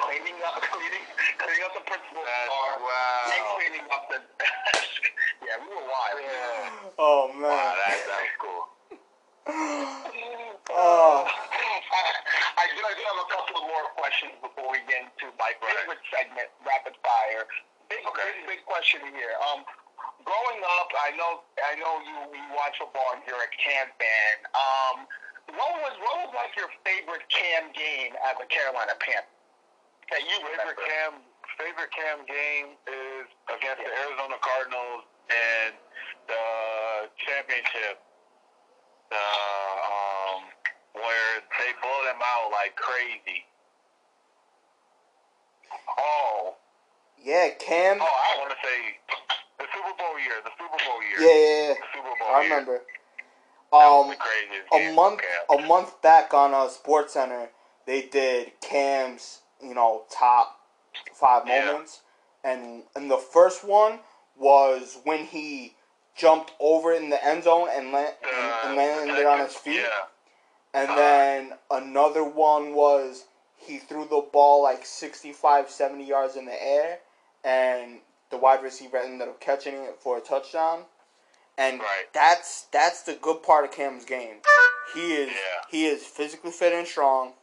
cleaning 0.00 0.40
up, 0.48 0.56
cleaning, 0.64 1.04
cleaning 1.38 1.64
up 1.68 1.74
the 1.76 1.84
principal's 1.84 2.24
car, 2.48 2.72
wow. 2.80 3.32
and 3.36 3.42
cleaning 3.52 3.86
up 3.92 4.04
the. 4.08 4.18
yeah, 5.46 5.56
we 5.62 5.66
were 5.70 5.86
wild. 5.86 6.18
Yeah. 6.22 6.96
Oh 6.98 7.30
man. 7.34 7.42
Wow, 7.48 7.74
that 7.78 7.98
sounds 8.06 8.34
cool. 8.40 8.64
Oh. 10.68 11.24
I 12.60 12.64
do, 12.76 12.80
I 12.84 12.92
do 12.92 13.02
have 13.08 13.20
a 13.24 13.28
couple 13.32 13.56
of 13.56 13.64
more 13.64 13.88
questions 13.96 14.36
before 14.44 14.68
we 14.68 14.84
get 14.84 15.08
into 15.08 15.32
my 15.40 15.56
favorite 15.64 16.02
segment, 16.12 16.52
rapid 16.60 16.92
fire. 17.00 17.48
Big, 17.88 18.04
Okay. 18.04 18.44
big, 18.44 18.60
big 18.60 18.62
question 18.68 19.00
here. 19.16 19.32
Um, 19.48 19.64
growing 20.28 20.60
up, 20.76 20.92
I 20.92 21.16
know, 21.16 21.40
I 21.64 21.72
know 21.80 22.04
you, 22.04 22.16
you 22.36 22.44
watch 22.52 22.76
football 22.76 23.16
and 23.16 23.24
you're 23.24 23.40
a 23.40 23.50
Cam 23.56 23.88
fan. 23.96 24.36
Um, 24.52 24.96
what 25.56 25.72
was, 25.80 25.94
what 26.04 26.14
was 26.28 26.30
like 26.36 26.52
your 26.52 26.68
favorite 26.84 27.24
Cam 27.32 27.72
game 27.72 28.12
as 28.28 28.36
a 28.36 28.46
Carolina 28.52 28.92
Panther 29.00 29.32
that 30.12 30.20
you 30.28 30.36
Favorite 30.44 30.76
remember? 30.76 30.84
Cam 30.84 31.12
favorite 31.58 31.90
Cam 31.90 32.22
game 32.24 32.78
is 32.86 33.26
against 33.50 33.82
the 33.82 33.90
Arizona 33.90 34.38
Cardinals 34.40 35.02
and 35.28 35.74
the 36.30 36.44
championship. 37.26 37.98
The 39.10 39.18
um 39.18 40.40
where 40.94 41.32
they 41.58 41.70
blow 41.82 42.00
them 42.06 42.20
out 42.22 42.50
like 42.52 42.76
crazy. 42.76 43.44
Oh, 45.98 46.54
Yeah, 47.22 47.48
Cam. 47.58 47.98
Oh, 48.00 48.04
I 48.04 48.38
want 48.38 48.50
to 48.50 48.56
say 48.62 48.98
the 49.58 49.64
Super 49.74 49.94
Bowl 49.98 50.18
year. 50.20 50.38
The 50.44 50.50
Super 50.58 50.78
Bowl 50.84 51.02
year. 51.02 51.18
Yeah, 51.20 51.34
yeah, 51.34 51.68
yeah. 51.68 51.74
Super 51.94 52.14
Bowl 52.18 52.28
I 52.34 52.42
year. 52.42 52.50
remember. 52.50 52.80
Um, 53.70 54.14
a 54.72 54.94
month 54.94 55.20
a 55.50 55.58
month 55.66 56.00
back 56.00 56.32
on 56.32 56.54
uh, 56.54 56.68
Sports 56.68 57.12
Center, 57.14 57.50
they 57.86 58.02
did 58.02 58.52
Cam's 58.62 59.40
you 59.62 59.74
know 59.74 60.04
top 60.10 60.57
five 61.14 61.46
Yeah. 61.46 61.66
moments, 61.66 62.02
and 62.44 62.84
and 62.94 63.10
the 63.10 63.18
first 63.18 63.64
one 63.64 64.00
was 64.36 64.98
when 65.04 65.24
he 65.26 65.74
jumped 66.16 66.52
over 66.60 66.92
in 66.92 67.10
the 67.10 67.24
end 67.24 67.44
zone 67.44 67.68
and, 67.70 67.92
la- 67.92 67.98
uh, 68.00 68.60
and, 68.64 68.78
and 68.78 69.06
landed 69.08 69.26
on 69.26 69.38
his 69.40 69.54
feet, 69.54 69.76
Yeah. 69.80 70.06
and 70.74 70.88
uh-huh. 70.90 70.96
then 70.96 71.58
another 71.70 72.24
one 72.24 72.74
was 72.74 73.24
he 73.56 73.78
threw 73.78 74.04
the 74.04 74.20
ball 74.32 74.62
like 74.62 74.84
65, 74.86 75.68
70 75.70 76.04
yards 76.04 76.36
in 76.36 76.44
the 76.46 76.62
air, 76.62 77.00
and 77.44 78.00
the 78.30 78.36
wide 78.36 78.62
receiver 78.62 78.96
ended 78.98 79.28
up 79.28 79.40
catching 79.40 79.74
it 79.74 79.96
for 80.00 80.16
a 80.18 80.20
touchdown. 80.20 80.84
And 81.56 81.80
Right. 81.80 82.12
that's 82.12 82.62
that's 82.72 83.02
the 83.02 83.14
good 83.14 83.42
part 83.42 83.64
of 83.64 83.72
Cam's 83.72 84.04
game. 84.04 84.36
He 84.94 85.14
is 85.14 85.30
Yeah. 85.30 85.64
he 85.68 85.86
is 85.86 86.04
physically 86.06 86.52
fit 86.52 86.72
and 86.72 86.86
strong. 86.86 87.34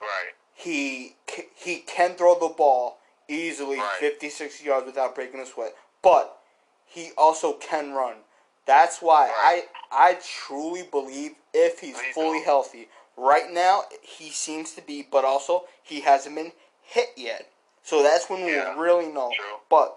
Right. 0.00 0.34
He 0.56 1.14
he 1.54 1.76
can 1.80 2.14
throw 2.14 2.34
the 2.38 2.52
ball 2.54 2.98
easily 3.28 3.78
Right. 3.78 3.96
50, 4.00 4.28
60 4.30 4.64
yards 4.64 4.86
without 4.86 5.14
breaking 5.14 5.40
a 5.40 5.46
sweat. 5.46 5.74
But 6.02 6.38
he 6.86 7.10
also 7.18 7.52
can 7.54 7.92
run 7.92 8.16
That's 8.64 9.00
why 9.02 9.30
I 9.36 9.64
I 9.92 10.14
truly 10.14 10.82
believe 10.82 11.32
if 11.54 11.80
he's 11.80 12.00
fully 12.14 12.42
healthy. 12.42 12.88
Right 13.16 13.50
now 13.52 13.84
he 14.02 14.30
seems 14.30 14.72
to 14.74 14.82
be, 14.82 15.06
but 15.10 15.24
also 15.24 15.64
he 15.82 16.00
hasn't 16.00 16.34
been 16.34 16.52
hit 16.82 17.10
yet. 17.16 17.50
So 17.82 18.02
that's 18.02 18.28
when 18.28 18.40
Yeah, 18.40 18.74
we'll 18.74 18.82
really 18.82 19.06
know. 19.12 19.30
true. 19.36 19.58
But 19.70 19.96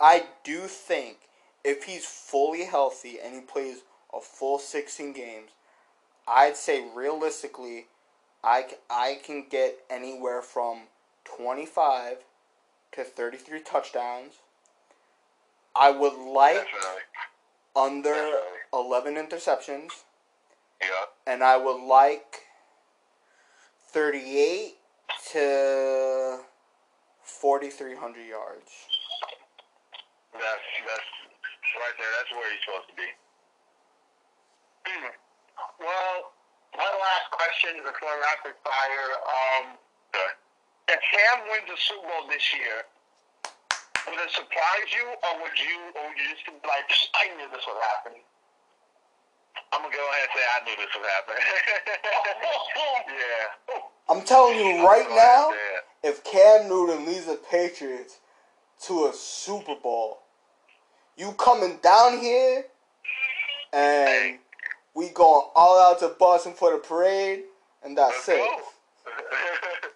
I 0.00 0.24
do 0.42 0.66
think 0.66 1.18
if 1.64 1.84
he's 1.84 2.04
fully 2.04 2.64
healthy 2.64 3.18
and 3.22 3.34
he 3.34 3.40
plays 3.40 3.78
a 4.12 4.20
full 4.20 4.58
16 4.58 5.12
games, 5.12 5.50
I'd 6.26 6.56
say 6.56 6.84
realistically, 6.94 7.86
I, 8.44 8.66
I 8.90 9.18
can 9.24 9.46
get 9.48 9.78
anywhere 9.88 10.42
from 10.42 10.82
25 11.24 12.18
to 12.92 13.04
33 13.04 13.60
touchdowns. 13.62 14.34
I 15.74 15.90
would 15.90 16.14
like 16.14 16.56
Definitely. 16.56 17.02
under 17.76 18.14
Definitely. 18.14 18.58
11 18.74 19.14
interceptions, 19.16 19.90
Yeah. 20.82 21.06
and 21.26 21.42
I 21.42 21.56
would 21.56 21.80
like 21.82 22.40
38 23.92 24.74
to 25.32 26.40
4,300 27.22 28.26
yards. 28.26 28.70
That's 30.32 30.42
that's 30.86 31.00
right 31.76 31.96
there. 31.98 32.08
That's 32.18 32.32
where 32.32 32.50
he's 32.50 32.60
supposed 32.64 32.88
to 32.88 32.94
be. 32.96 33.08
Well, 35.78 36.32
question 37.32 37.80
before 37.82 38.12
rapid 38.20 38.54
fire. 38.62 39.08
Um, 39.24 39.64
Okay. 40.14 40.32
if 40.92 41.00
Cam 41.00 41.48
wins 41.48 41.64
the 41.72 41.76
Super 41.80 42.04
Bowl 42.06 42.28
this 42.28 42.44
year, 42.52 42.84
would 44.06 44.20
it 44.20 44.30
surprise 44.30 44.88
you, 44.92 45.08
or 45.08 45.32
would 45.40 45.56
you, 45.56 45.76
or 45.96 46.02
would 46.08 46.18
you 46.20 46.28
just 46.36 46.44
be 46.44 46.52
like, 46.68 46.84
I 47.16 47.32
knew 47.36 47.48
this 47.48 47.64
would 47.66 47.80
happen? 47.80 48.20
I'm 49.72 49.80
gonna 49.82 49.94
go 49.94 50.04
ahead 50.12 50.28
and 50.28 50.34
say 50.36 50.44
I 50.44 50.58
knew 50.68 50.76
this 50.76 50.92
would 50.92 51.08
happen. 51.08 51.36
yeah. 53.08 53.80
I'm 54.08 54.22
telling 54.22 54.58
you 54.58 54.86
right 54.86 55.08
now, 55.08 55.48
and 55.48 55.56
say 55.56 56.08
it. 56.08 56.08
if 56.08 56.24
Cam 56.24 56.68
Newton 56.68 57.06
leads 57.06 57.26
the 57.26 57.36
Patriots 57.50 58.18
to 58.86 59.06
a 59.06 59.12
Super 59.14 59.74
Bowl, 59.82 60.18
you 61.16 61.32
coming 61.32 61.78
down 61.82 62.18
here 62.18 62.64
and 63.72 64.08
Hey. 64.08 64.38
We 64.94 65.08
going 65.10 65.48
all 65.54 65.78
out 65.80 65.98
to 66.00 66.08
Boston 66.18 66.52
for 66.52 66.72
the 66.72 66.78
parade, 66.78 67.44
and 67.82 67.96
that's 67.96 68.28
Let's 68.28 68.40
it. 68.40 68.60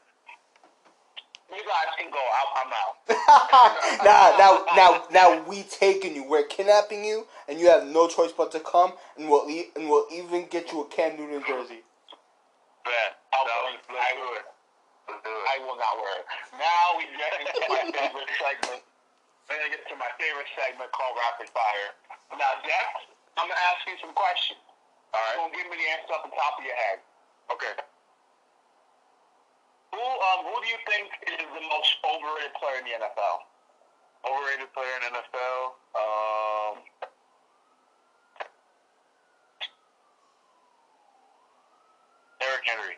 You 1.47 1.63
guys 1.63 1.89
can 1.97 2.11
go. 2.11 2.21
I'm, 2.21 2.51
I'm 2.67 2.73
out. 2.75 2.95
now, 4.05 4.35
now, 4.37 4.53
now, 4.77 4.91
now, 5.09 5.29
we 5.49 5.63
taking 5.71 6.15
you. 6.15 6.27
We're 6.29 6.43
kidnapping 6.45 7.05
you, 7.05 7.25
and 7.49 7.59
you 7.59 7.71
have 7.71 7.87
no 7.87 8.09
choice 8.09 8.33
but 8.35 8.51
to 8.53 8.61
come, 8.61 8.93
and 9.17 9.31
we'll 9.31 9.49
e- 9.49 9.71
and 9.75 9.89
we'll 9.89 10.05
even 10.13 10.47
get 10.51 10.71
you 10.73 10.83
a 10.83 10.87
Cam 10.93 11.17
Newton 11.17 11.41
jersey. 11.47 11.81
Bet. 12.85 13.17
I'll 13.33 13.47
No, 13.47 13.73
wear 13.73 14.03
I 14.03 14.13
do 14.13 14.21
will. 14.21 14.37
it. 14.37 14.47
Let's 15.09 15.23
do 15.23 15.31
it. 15.33 15.47
I 15.49 15.57
will 15.65 15.79
not 15.81 15.95
wear 15.97 16.15
it. 16.21 16.27
Now 16.61 16.85
we 16.99 17.07
get 17.15 17.33
into 17.41 17.63
my 17.73 17.83
favorite 17.95 18.31
segment. 18.37 18.83
Then 19.49 19.59
I 19.63 19.67
get 19.71 19.81
to 19.87 19.97
my 19.97 20.11
favorite 20.19 20.51
segment 20.59 20.91
called 20.93 21.15
Rapid 21.15 21.49
Fire. 21.55 21.91
Now, 22.37 22.53
Jeff, 22.67 22.91
I'm 23.39 23.47
gonna 23.49 23.65
ask 23.73 23.87
you 23.87 23.97
some 24.03 24.13
questions. 24.13 24.61
All 25.15 25.21
You're 25.39 25.53
give 25.55 25.71
me 25.71 25.77
the 25.79 25.89
answer 25.95 26.13
off 26.15 26.25
the 26.27 26.35
top 26.35 26.59
of 26.59 26.65
your 26.65 26.75
head. 26.75 26.99
Okay. 27.53 27.75
Who 29.95 30.03
um 30.03 30.41
who 30.51 30.57
do 30.61 30.69
you 30.69 30.81
think 30.89 31.09
is 31.25 31.47
the 31.47 31.65
most 31.71 31.91
overrated 32.03 32.53
player 32.59 32.79
in 32.81 32.85
the 32.85 32.95
NFL? 33.01 33.37
Overrated 34.27 34.71
player 34.75 34.95
in 34.99 35.15
NFL. 35.15 35.61
Um. 35.95 36.75
Derrick 42.41 42.67
Henry. 42.69 42.97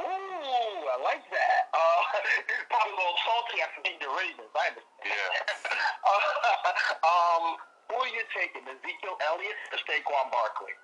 Ooh, 0.00 0.80
I 0.90 0.96
like 1.04 1.22
that. 1.30 1.70
Uh, 1.70 2.00
probably 2.72 2.92
a 2.92 2.98
little 2.98 3.20
salty 3.22 3.62
after 3.62 3.80
being 3.84 4.00
the 4.00 4.10
Ravens. 4.10 4.50
I 4.56 4.72
understand. 4.72 5.06
Yeah. 5.06 5.30
Uh, 6.04 7.08
um, 7.08 7.56
who 7.94 8.02
are 8.02 8.10
you 8.10 8.26
taking, 8.34 8.66
Ezekiel 8.66 9.14
Elliott 9.22 9.58
or 9.70 9.78
Saquon 9.86 10.26
Barkley? 10.34 10.74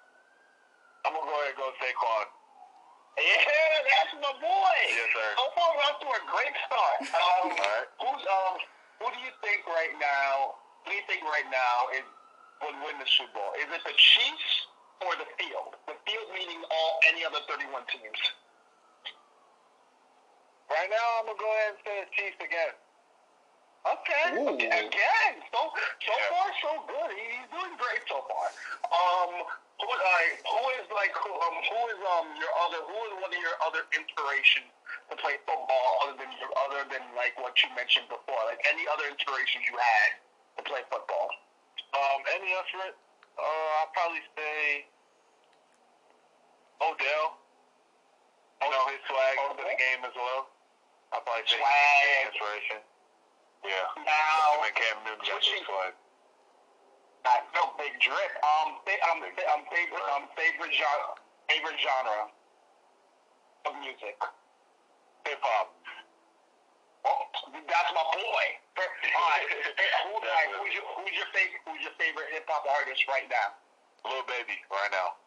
I'm 1.02 1.10
gonna 1.10 1.26
go 1.26 1.34
ahead 1.42 1.58
and 1.58 1.58
go 1.58 1.74
Saquon. 1.82 2.26
Yeah, 3.18 3.82
that's 3.82 4.14
my 4.22 4.30
boy. 4.38 4.76
Yes, 4.86 5.10
sir. 5.10 5.28
So 5.34 5.44
far, 5.58 5.68
we're 5.74 5.86
off 5.90 5.98
to 5.98 6.08
a 6.14 6.22
great 6.30 6.54
start. 6.70 6.98
Um, 7.10 7.50
All 7.50 7.58
right. 7.58 7.88
Who's 7.98 8.22
um? 8.22 8.54
Who 9.02 9.06
do 9.10 9.18
you 9.26 9.32
think 9.42 9.66
right 9.66 9.90
now? 9.98 10.54
Who 10.86 10.94
do 10.94 10.96
you 10.96 11.04
think 11.10 11.26
right 11.26 11.48
now 11.50 11.90
is 11.98 12.06
would 12.62 12.78
win 12.86 12.94
the 13.02 13.08
Super 13.10 13.34
Bowl? 13.34 13.50
Is 13.58 13.66
it 13.66 13.82
the 13.82 13.96
Chiefs 13.98 14.70
or 15.02 15.18
the 15.18 15.26
field? 15.40 15.74
The 15.90 15.98
field 16.06 16.28
meaning 16.30 16.62
all 16.70 16.92
any 17.10 17.26
other 17.26 17.42
31 17.50 17.82
teams. 17.90 18.20
Right 20.70 20.86
now, 20.86 21.06
I'm 21.18 21.26
gonna 21.26 21.40
go 21.40 21.50
ahead 21.50 21.74
and 21.74 21.80
say 21.82 21.94
the 22.06 22.10
Chiefs 22.14 22.38
again. 22.38 22.72
Okay. 23.80 24.26
Ooh. 24.36 24.52
okay. 24.60 24.68
Again, 24.86 25.34
so 25.52 25.72
so 26.04 26.12
Yeah. 26.12 26.28
far 26.28 26.46
so 26.60 26.70
good. 26.84 27.10
He- 27.16 27.32
He's 27.40 27.48
doing 27.48 27.74
great 27.80 28.02
so 28.08 28.20
far. 28.28 28.46
Um, 28.92 29.32
who 29.80 29.88
like 29.88 30.44
who 30.44 30.62
is 30.76 30.86
like 30.92 31.14
who 31.16 31.32
um 31.32 31.56
who 31.64 31.80
is 31.88 32.00
um 32.04 32.28
your 32.36 32.52
other 32.60 32.80
who 32.84 32.98
is 33.08 33.12
one 33.24 33.32
of 33.32 33.40
your 33.40 33.56
other 33.64 33.86
inspirations 33.96 34.68
to 35.08 35.16
play 35.16 35.40
football 35.48 35.88
other 36.04 36.16
than 36.20 36.28
your 36.36 36.52
other 36.68 36.84
than 36.92 37.00
like 37.16 37.32
what 37.40 37.56
you 37.64 37.72
mentioned 37.72 38.04
before? 38.12 38.36
Like 38.44 38.60
any 38.68 38.84
other 38.92 39.08
inspirations 39.08 39.64
you 39.64 39.76
had 39.80 40.10
to 40.60 40.62
play 40.68 40.84
football? 40.92 41.28
Um, 41.96 42.20
any 42.36 42.52
effort? 42.52 42.92
Uh, 43.40 43.68
I'll 43.80 43.92
probably 43.96 44.20
say 44.36 44.84
Odell. 46.84 47.40
You 48.60 48.68
know 48.68 48.84
his 48.92 49.00
swag 49.08 49.36
to 49.56 49.64
the 49.64 49.76
game 49.80 50.04
as 50.04 50.12
well. 50.12 50.52
I'll 51.16 51.24
probably 51.24 51.48
say 51.48 51.56
Swag. 51.56 52.28
inspiration. 52.28 52.80
Yeah. 53.64 53.86
Now, 54.04 54.56
Him 54.56 54.64
and 54.64 54.74
Cam 54.74 54.96
Newton 55.04 55.24
switching-. 55.26 55.66
I 57.20 57.44
no 57.52 57.68
big 57.76 57.92
drip. 58.00 58.32
Um, 58.40 58.80
fa- 58.88 59.02
um, 59.12 59.20
fa- 59.36 59.48
um, 59.52 59.62
favorite 59.68 60.06
um 60.16 60.24
favorite 60.32 60.72
genre 60.72 61.20
favorite 61.52 61.76
genre 61.76 62.32
of 63.68 63.72
music. 63.84 64.16
Hip 65.28 65.36
hop. 65.44 65.68
Oh, 67.04 67.28
that's 67.52 67.90
my 67.92 68.04
boy. 68.16 68.46
All 68.80 69.28
right. 69.36 69.44
Who, 69.44 70.64
who's 70.64 70.72
your 70.72 70.84
who's 70.96 71.12
your 71.12 71.28
favorite 71.36 71.60
who's 71.68 71.80
your 71.84 71.96
favorite 72.00 72.32
hip 72.32 72.48
hop 72.48 72.64
artist 72.64 73.04
right 73.04 73.28
now? 73.28 73.52
Little 74.08 74.24
baby 74.24 74.56
right 74.72 74.88
now. 74.88 75.20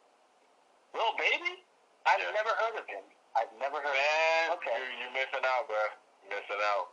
Lil 0.98 1.14
Baby? 1.18 1.62
I've 2.10 2.22
Yeah. 2.22 2.34
never 2.34 2.54
heard 2.58 2.78
of 2.78 2.86
him. 2.90 3.06
I've 3.38 3.50
never 3.62 3.82
heard. 3.82 3.94
Man, 3.94 4.58
Okay. 4.58 4.74
you're, 4.78 4.94
you're 4.98 5.14
missing 5.14 5.42
out, 5.46 5.66
bro. 5.70 5.78
You're 6.26 6.38
missing 6.42 6.62
out. 6.74 6.90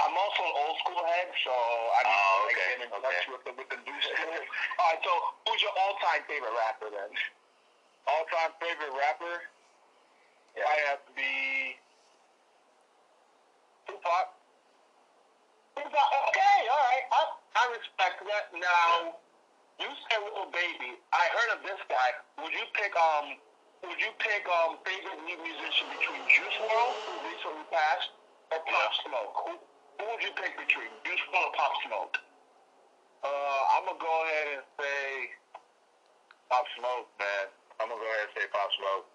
I'm 0.00 0.16
also 0.16 0.40
an 0.42 0.54
old 0.64 0.76
school 0.80 1.02
head, 1.04 1.28
so 1.44 1.52
I 1.52 2.00
need 2.08 2.16
Oh, 2.16 2.32
to 2.32 2.46
like, 2.46 2.56
get 2.56 2.78
in 2.80 2.88
touch 2.90 3.04
okay. 3.04 3.32
with 3.32 3.42
the 3.44 3.52
with 3.56 3.68
the 3.68 3.78
new 3.84 3.98
school. 4.00 4.32
All 4.80 4.86
right, 4.88 5.00
so 5.04 5.12
who's 5.44 5.60
your 5.60 5.74
all 5.76 5.94
time 6.00 6.22
favorite 6.24 6.56
rapper 6.56 6.88
then? 6.88 7.10
All 8.08 8.24
time 8.32 8.52
favorite 8.62 8.94
rapper? 8.96 9.36
Yeah. 10.56 10.66
I 10.66 10.74
have 10.90 11.00
to 11.04 11.12
be 11.14 11.76
Tupac. 13.86 14.26
Tupac. 15.76 16.08
Okay, 16.32 16.58
all 16.72 16.82
right. 16.90 17.04
I, 17.12 17.20
I 17.60 17.62
respect 17.76 18.18
that. 18.26 18.44
Now, 18.56 19.14
you 19.78 19.88
said 20.08 20.20
little 20.26 20.50
baby. 20.50 20.96
I 21.12 21.24
heard 21.34 21.50
of 21.58 21.60
this 21.62 21.78
guy. 21.86 22.10
Would 22.42 22.52
you 22.56 22.66
pick 22.74 22.92
um? 22.96 23.36
Would 23.86 24.00
you 24.00 24.12
pick 24.20 24.44
um 24.48 24.76
favorite 24.84 25.20
new 25.24 25.38
musician 25.40 25.86
between 25.96 26.20
Juice 26.28 26.56
WRLD, 26.60 26.96
who 27.04 27.12
recently 27.30 27.66
passed, 27.72 28.10
or 28.52 28.60
Pop. 28.64 28.92
Smoke? 29.06 29.34
Who, 29.46 29.52
who 30.00 30.08
would 30.16 30.22
you 30.24 30.32
pick 30.32 30.56
between 30.56 30.88
Juice 31.04 31.20
WRLD 31.28 31.44
or 31.44 31.52
Pop 31.52 31.72
Smoke? 31.84 32.14
Uh, 33.20 33.60
I'm 33.76 33.84
gonna 33.84 34.00
go 34.00 34.14
ahead 34.24 34.48
and 34.56 34.64
say 34.80 35.04
Pop 36.48 36.64
Smoke, 36.80 37.08
man. 37.20 37.52
I'm 37.76 37.92
gonna 37.92 38.00
go 38.00 38.08
ahead 38.08 38.32
and 38.32 38.34
say 38.40 38.46
Pop 38.48 38.70
Smoke. 38.80 39.06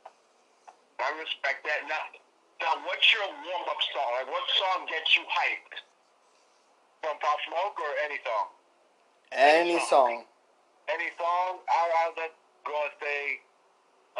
I 1.01 1.09
respect 1.17 1.65
that. 1.65 1.89
Now, 1.89 2.05
now, 2.61 2.73
what's 2.85 3.03
your 3.11 3.25
warm 3.25 3.65
up 3.65 3.81
song? 3.91 4.09
Like, 4.13 4.29
what 4.29 4.45
song 4.61 4.85
gets 4.87 5.09
you 5.17 5.25
hyped? 5.25 5.81
From 7.01 7.17
Pop 7.17 7.39
Smoke 7.49 7.75
or 7.81 7.91
any 8.05 8.21
song? 8.21 8.45
Any 9.33 9.77
song. 9.89 10.23
Any 10.85 11.09
song? 11.17 11.65
I 11.65 11.81
I 11.81 12.03
would 12.13 12.33
go 12.61 12.77
and 12.77 12.95
say 13.01 13.21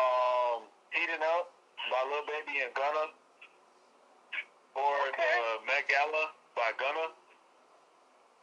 um 0.01 0.59
Heating 0.97 1.21
Up 1.21 1.53
by 1.93 2.01
Lil 2.09 2.25
Baby 2.25 2.65
and 2.65 2.73
Gunna. 2.73 3.13
Or 4.75 4.97
Okay. 5.13 5.23
uh, 5.39 5.61
Met 5.69 5.87
Gala 5.87 6.33
by 6.55 6.71
Gunna. 6.79 7.11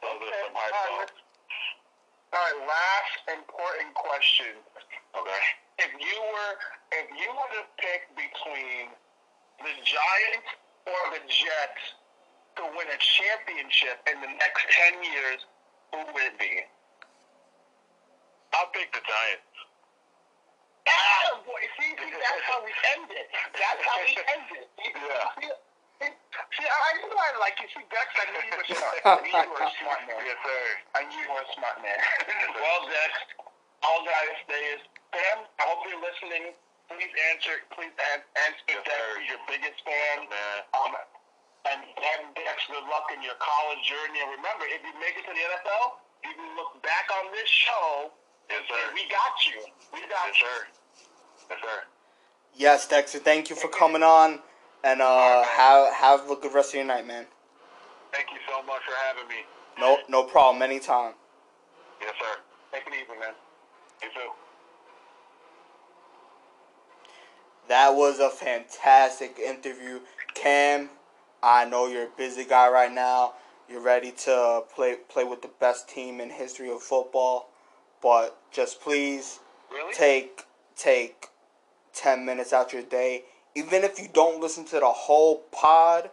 Those 0.05 0.21
are 0.21 0.35
some 0.45 0.55
hype 0.55 0.73
All 0.73 0.99
right, 0.99 1.09
songs. 1.09 1.17
all 2.33 2.43
right, 2.43 2.59
last 2.69 3.15
important 3.33 3.93
question. 3.97 4.53
Okay. 5.13 5.43
if 5.85 5.93
you 6.01 6.17
were 6.33 6.53
if 6.97 7.07
you 7.21 7.29
were 7.33 7.51
to 7.61 7.65
pick 7.81 8.09
between 8.17 8.89
the 9.61 9.75
Giants 9.85 10.51
or 10.89 11.01
the 11.17 11.23
Jets 11.29 11.85
to 12.57 12.63
win 12.77 12.89
a 12.89 12.99
championship 13.01 14.01
in 14.09 14.21
the 14.21 14.33
next 14.41 14.65
ten 14.73 15.01
years, 15.05 15.41
who 15.93 16.01
would 16.13 16.25
it 16.33 16.37
be? 16.41 16.65
I'll 18.57 18.69
pick 18.73 18.93
the 18.93 19.01
Giants. 19.05 19.49
Ah, 20.89 21.39
boy, 21.47 21.63
see, 21.79 21.95
see, 21.95 22.11
that's 22.11 22.43
how 22.49 22.59
we 22.65 22.73
end 22.99 23.09
it. 23.13 23.29
That's 23.55 23.81
how 23.87 23.97
we 24.03 24.13
end 24.19 24.49
it. 24.61 24.69
Yeah. 25.43 25.57
See, 26.03 26.11
see, 26.59 26.67
I 26.67 26.91
knew 26.99 27.15
I 27.15 27.31
like 27.39 27.55
you. 27.63 27.69
See, 27.71 27.87
Dex, 27.87 28.07
I 28.19 28.25
knew 28.35 28.43
you 28.43 28.55
were 28.59 28.67
smart. 28.67 28.97
I 29.07 29.15
knew 29.23 29.31
you 29.31 29.51
were 29.55 29.63
a 29.63 29.71
smart 29.79 30.01
man. 30.11 30.19
Yes, 30.27 30.39
sir. 30.43 30.63
I 30.99 31.01
knew 31.07 31.21
you 31.23 31.31
were 31.31 31.45
a 31.47 31.53
smart 31.55 31.79
man. 31.79 31.99
well, 32.59 32.81
Dex, 32.91 33.13
all 33.87 34.03
I 34.03 34.11
gotta 34.11 34.35
say 34.51 34.61
is, 34.75 34.83
Cam, 35.15 35.39
I 35.63 35.63
hope 35.71 35.87
you're 35.87 36.03
listening. 36.03 36.53
Please 36.91 37.13
answer, 37.33 37.63
please 37.73 37.95
an- 38.13 38.27
answer 38.51 38.67
Yes, 38.69 38.83
Dex, 38.83 38.91
sir. 38.91 39.07
your 39.31 39.41
biggest 39.47 39.79
fan. 39.87 40.27
Man. 40.27 40.59
Um, 40.75 40.93
and 41.71 41.81
then 42.03 42.21
Dex, 42.35 42.59
good 42.67 42.85
luck 42.91 43.07
in 43.15 43.23
your 43.23 43.39
college 43.39 43.81
journey. 43.87 44.19
And 44.19 44.35
remember, 44.35 44.67
if 44.67 44.83
you 44.83 44.93
make 44.99 45.15
it 45.15 45.23
to 45.25 45.33
the 45.33 45.45
NFL, 45.57 46.03
you 46.27 46.35
can 46.35 46.51
look 46.59 46.75
back 46.83 47.07
on 47.23 47.31
this 47.31 47.47
show 47.49 48.11
Yes, 48.51 48.59
and 48.59 48.63
say, 48.67 48.83
sir. 48.83 48.93
we 48.99 49.03
got 49.07 49.35
you. 49.47 49.59
We 49.95 50.01
got 50.11 50.27
Yes, 50.35 50.37
you. 50.37 50.43
sir. 50.43 50.59
Yes, 51.55 51.59
sir. 51.63 51.79
Yes, 52.55 52.79
Dexter. 52.91 53.19
Thank 53.23 53.49
you 53.49 53.57
for 53.57 53.69
coming 53.69 54.03
on, 54.03 54.41
and 54.85 55.01
uh, 55.01 55.43
have 55.45 55.93
have 55.95 56.31
a 56.31 56.37
good 56.37 56.55
rest 56.55 56.71
of 56.71 56.75
your 56.77 56.85
night, 56.85 57.07
man. 57.07 57.27
Thank 58.13 58.29
you 58.31 58.39
so 58.49 58.63
much 58.67 58.83
for 58.85 58.93
having 59.07 59.29
me. 59.29 59.43
No, 59.79 59.99
no 60.09 60.25
problem. 60.25 60.63
Anytime. 60.63 61.15
Yes, 62.01 62.15
sir. 62.19 62.41
Take 62.73 62.87
it 62.87 62.93
easy, 62.95 63.19
man. 63.19 63.35
You 64.03 64.09
too. 64.09 64.31
That 67.69 67.95
was 67.95 68.19
a 68.19 68.29
fantastic 68.29 69.39
interview, 69.39 70.01
Cam. 70.35 70.91
I 71.43 71.65
know 71.65 71.87
you're 71.87 72.05
a 72.05 72.17
busy 72.17 72.45
guy 72.45 72.69
right 72.69 72.93
now. 72.93 73.35
You're 73.69 73.81
ready 73.81 74.13
to 74.25 74.65
play 74.75 74.97
play 75.09 75.25
with 75.25 75.43
the 75.43 75.51
best 75.61 75.89
team 75.89 76.21
in 76.21 76.31
history 76.31 76.71
of 76.71 76.83
football, 76.83 77.49
but 78.03 78.37
just 78.51 78.81
please 78.81 79.39
Really? 79.73 79.95
take 79.95 80.43
take 80.77 81.29
10 81.95 82.25
minutes 82.25 82.53
out 82.53 82.73
your 82.73 82.83
day 82.83 83.25
even 83.55 83.85
if 83.85 83.99
you 83.99 84.09
don't 84.13 84.41
listen 84.41 84.65
to 84.67 84.81
the 84.81 84.87
whole 84.89 85.39
pod 85.53 86.11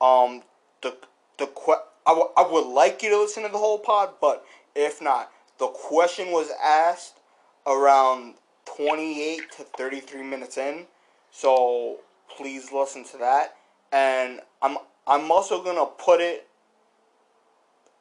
um 0.00 0.42
the 0.82 0.96
the 1.38 1.46
que- 1.46 1.82
I, 2.06 2.10
w- 2.10 2.30
I 2.36 2.46
would 2.46 2.66
like 2.66 3.02
you 3.02 3.10
to 3.10 3.20
listen 3.20 3.42
to 3.44 3.48
the 3.48 3.58
whole 3.58 3.78
pod 3.78 4.14
but 4.20 4.44
if 4.74 5.00
not 5.00 5.30
the 5.58 5.66
question 5.68 6.30
was 6.32 6.50
asked 6.62 7.18
around 7.66 8.34
28 8.66 9.52
to 9.52 9.62
33 9.62 10.22
minutes 10.22 10.58
in 10.58 10.86
so 11.30 11.98
please 12.36 12.70
listen 12.72 13.04
to 13.04 13.18
that. 13.18 13.56
And 13.92 14.40
i'm 14.62 14.78
i'm 15.06 15.30
also 15.30 15.62
to 15.62 15.86
put 16.02 16.20
it 16.20 16.46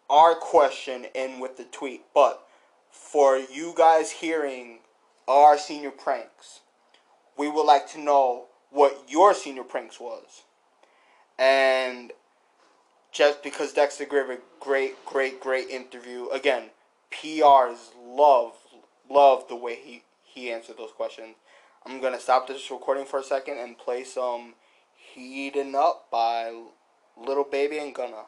our 0.10 0.36
question 0.36 1.06
in 1.16 1.40
with 1.40 1.58
the 1.58 1.64
tweet 1.66 2.04
but 2.14 2.46
for 2.92 3.38
you 3.38 3.74
guys 3.76 4.12
hearing 4.12 4.80
our 5.28 5.58
senior 5.58 5.92
pranks, 5.92 6.62
we 7.38 7.50
would 7.50 7.64
like 7.66 7.88
to 7.92 8.00
know 8.00 8.46
what 8.74 9.06
your 9.08 9.34
senior 9.34 9.64
pranks 9.64 10.00
was. 10.00 10.44
And 11.38 12.12
just 13.12 13.44
because 13.44 13.74
Dexter 13.74 14.06
gave 14.06 14.30
a 14.30 14.40
great, 14.60 15.06
great, 15.06 15.40
great 15.40 15.70
interview, 15.70 16.28
again, 16.30 16.72
PRs 17.12 17.92
love, 18.04 18.54
love 19.10 19.48
the 19.48 19.56
way 19.56 19.76
he, 19.76 20.04
he 20.24 20.52
answered 20.52 20.78
those 20.78 20.92
questions. 20.92 21.36
I'm 21.86 22.02
going 22.02 22.14
to 22.14 22.20
stop 22.20 22.48
this 22.48 22.72
recording 22.72 23.06
for 23.06 23.20
a 23.20 23.24
second 23.24 23.60
and 23.60 23.78
play 23.78 24.04
some 24.04 24.56
Heating 24.96 25.76
Up 25.76 26.08
by 26.10 26.52
Little 27.16 27.44
Baby 27.44 27.78
and 27.78 27.94
Gunna. 27.94 28.24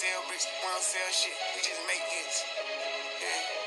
Sell 0.00 0.22
bricks. 0.28 0.48
We 0.48 0.64
don't 0.64 0.80
sell 0.80 1.12
shit, 1.12 1.36
we 1.54 1.60
just 1.60 1.82
make 1.84 2.00
hits. 2.08 2.44
Yeah. 3.20 3.59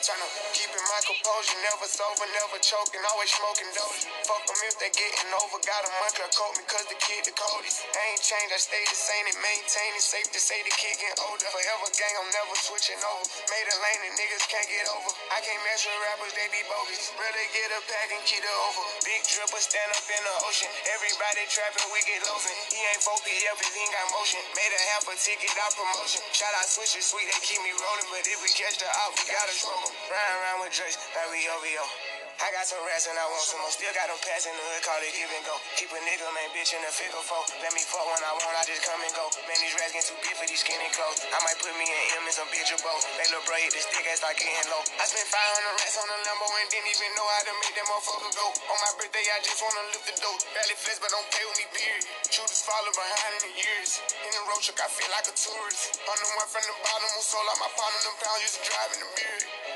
Tryna 0.00 0.24
keep 0.56 0.72
in 0.72 0.80
my 0.80 1.00
composure, 1.04 1.60
never 1.60 1.84
sober, 1.84 2.24
never 2.32 2.56
choking, 2.64 3.04
always 3.12 3.28
smoking 3.36 3.68
dope. 3.76 4.00
Fuck 4.24 4.48
them 4.48 4.56
if 4.64 4.80
they 4.80 4.88
getting 4.96 5.28
over. 5.36 5.60
Got 5.60 5.84
a 5.84 5.92
to 5.92 6.24
coat 6.32 6.56
me, 6.56 6.64
cause 6.64 6.88
the 6.88 6.96
kid 6.96 7.20
the 7.28 7.36
coldest. 7.36 7.84
Ain't 7.84 8.24
changed, 8.24 8.48
I 8.48 8.60
stay 8.64 8.80
the 8.88 8.96
same 8.96 9.28
and 9.28 9.36
maintain 9.44 9.92
it. 9.92 10.00
Safe 10.00 10.24
to 10.32 10.40
say 10.40 10.56
the 10.64 10.72
kid 10.72 10.96
getting 11.04 11.20
older. 11.28 11.44
Forever 11.52 11.92
gang, 12.00 12.16
I'm 12.16 12.32
never 12.32 12.56
switching 12.64 12.96
over. 12.96 13.28
Made 13.52 13.68
a 13.68 13.76
lane 13.76 14.02
and 14.08 14.16
niggas 14.16 14.48
can't 14.48 14.64
get 14.72 14.88
over. 14.88 15.12
I 15.36 15.44
can't 15.44 15.60
mess 15.68 15.84
with 15.84 16.00
rappers, 16.00 16.32
they 16.32 16.48
be 16.48 16.64
bogus. 16.64 17.12
Rather 17.20 17.44
get 17.52 17.68
a 17.68 17.80
pack 17.84 18.08
and 18.16 18.24
keep 18.24 18.40
it 18.40 18.56
over. 18.72 18.80
Big 19.04 19.20
dripper 19.28 19.60
stand 19.60 19.92
up 19.92 20.08
in 20.08 20.22
the 20.24 20.34
ocean. 20.48 20.72
Everybody 20.96 21.44
trapping, 21.52 21.84
we 21.92 22.00
get 22.08 22.24
losing. 22.24 22.56
He 22.72 22.80
ain't 22.88 23.04
4PF, 23.04 23.56
he 23.68 23.84
ain't 23.84 23.92
got 23.92 24.08
motion. 24.16 24.40
Made 24.56 24.72
a 24.72 24.80
half 24.96 25.04
a 25.12 25.14
ticket, 25.20 25.52
out 25.60 25.76
promotion. 25.76 26.24
Shout 26.32 26.56
out 26.56 26.64
Swisher 26.64 27.04
Sweet, 27.04 27.28
they 27.28 27.36
keep 27.44 27.60
me 27.60 27.76
rolling. 27.76 28.08
But 28.08 28.24
if 28.24 28.40
we 28.40 28.48
catch 28.56 28.80
the 28.80 28.88
out, 28.88 29.12
we 29.12 29.28
gotta 29.28 29.52
smoke 29.52 29.89
Ride 29.90 30.32
around 30.38 30.58
with 30.62 30.72
Drake's, 30.74 30.98
like 31.14 31.30
we 31.34 31.42
OVO. 31.50 32.10
I 32.40 32.48
got 32.56 32.64
some 32.64 32.80
rats 32.88 33.04
and 33.04 33.20
I 33.20 33.26
want 33.28 33.44
some 33.44 33.60
more. 33.60 33.68
Still 33.68 33.92
got 33.92 34.08
them 34.08 34.16
pass 34.24 34.48
in 34.48 34.56
the 34.56 34.64
hood, 34.64 34.80
call 34.80 34.96
it 35.04 35.12
give 35.12 35.28
and 35.28 35.44
go. 35.44 35.52
Keep 35.76 35.92
a 35.92 36.00
nigga, 36.00 36.24
man, 36.32 36.48
bitch 36.56 36.72
in 36.72 36.80
the 36.80 36.88
figure 36.88 37.20
four. 37.20 37.44
Let 37.60 37.68
me 37.76 37.84
fuck 37.84 38.00
when 38.00 38.16
I 38.16 38.32
want, 38.32 38.56
I 38.56 38.64
just 38.64 38.80
come 38.80 38.96
and 38.96 39.12
go. 39.12 39.28
Man, 39.44 39.60
these 39.60 39.76
rats 39.76 39.92
get 39.92 40.08
too 40.08 40.16
big 40.24 40.32
for 40.40 40.48
these 40.48 40.64
skinny 40.64 40.88
clothes. 40.96 41.20
I 41.28 41.36
might 41.44 41.60
put 41.60 41.68
me 41.76 41.84
in 41.84 42.00
M 42.16 42.24
and 42.24 42.32
some 42.32 42.48
bitch 42.48 42.72
or 42.72 42.80
both. 42.80 43.04
They 43.20 43.28
little 43.28 43.44
bro 43.44 43.60
hit 43.60 43.76
the 43.76 43.84
stick 43.84 44.08
and 44.08 44.16
start 44.16 44.40
getting 44.40 44.56
low. 44.72 44.80
I 44.80 45.04
spent 45.04 45.28
500 45.28 45.84
rats 45.84 46.00
on 46.00 46.08
a 46.08 46.16
Lambo 46.16 46.48
and 46.48 46.68
didn't 46.72 46.88
even 46.88 47.12
know 47.12 47.28
how 47.28 47.42
to 47.44 47.52
make 47.60 47.76
that 47.76 47.86
motherfucker 47.92 48.32
go. 48.32 48.46
On 48.72 48.78
my 48.88 48.92
birthday, 48.96 49.26
I 49.36 49.38
just 49.44 49.60
wanna 49.60 49.84
lift 49.92 50.06
the 50.08 50.14
dough. 50.24 50.38
Barely 50.56 50.76
flex, 50.80 50.96
but 50.96 51.12
don't 51.12 51.28
play 51.28 51.44
with 51.44 51.60
me, 51.60 51.66
period. 51.76 52.08
Shooters 52.32 52.64
follow 52.64 52.88
behind 52.96 53.32
in 53.36 53.52
the 53.52 53.54
years. 53.68 54.00
In 54.24 54.32
the 54.32 54.42
road 54.48 54.64
truck, 54.64 54.80
I 54.80 54.88
feel 54.88 55.12
like 55.12 55.28
a 55.28 55.36
tourist. 55.36 56.00
I'm 56.08 56.16
the 56.16 56.28
one 56.40 56.48
from 56.48 56.64
the 56.64 56.76
bottom 56.88 57.10
who 57.12 57.20
sold 57.20 57.44
out 57.52 57.60
my 57.60 57.68
of 57.68 58.00
them 58.00 58.16
pounds 58.16 58.40
used 58.48 58.56
to 58.56 58.62
drive 58.64 58.90
in 58.96 59.00
the 59.04 59.10
beard. 59.12 59.69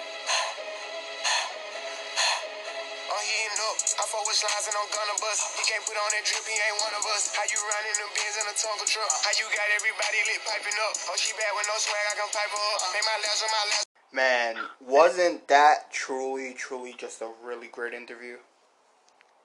I'm 3.44 3.60
up. 3.60 3.76
I 4.00 4.04
fuck 4.08 4.24
with 4.24 4.40
slides 4.40 4.72
and 4.72 4.76
I'm 4.80 4.88
gonna 4.88 5.20
bust. 5.20 5.44
He 5.60 5.62
can't 5.68 5.84
put 5.84 5.92
on 6.00 6.08
that 6.16 6.24
drip, 6.24 6.48
he 6.48 6.56
ain't 6.56 6.80
one 6.80 6.96
of 6.96 7.04
us. 7.12 7.28
How 7.36 7.44
you 7.44 7.60
running 7.60 7.96
them 8.00 8.08
bins 8.16 8.36
in 8.40 8.46
a 8.48 8.54
Tonka 8.56 8.88
truck? 8.88 9.10
How 9.20 9.36
you 9.36 9.44
got 9.52 9.68
everybody 9.68 10.18
lit 10.32 10.40
piping 10.48 10.78
up? 10.88 10.96
Oh, 11.12 11.16
she 11.20 11.36
bad 11.36 11.52
with 11.52 11.68
no 11.68 11.76
swag, 11.76 12.04
I 12.08 12.14
can 12.16 12.30
pipe 12.32 12.48
her 12.48 12.64
up. 12.72 12.80
Make 12.96 13.04
my 13.04 13.18
last 13.20 13.44
on 13.44 13.50
my 13.52 13.64
last. 13.68 13.84
Man, 14.16 14.54
wasn't 14.80 15.44
that 15.52 15.92
truly, 15.92 16.56
truly 16.56 16.96
just 16.96 17.20
a 17.20 17.28
really 17.44 17.68
great 17.68 17.92
interview? 17.92 18.40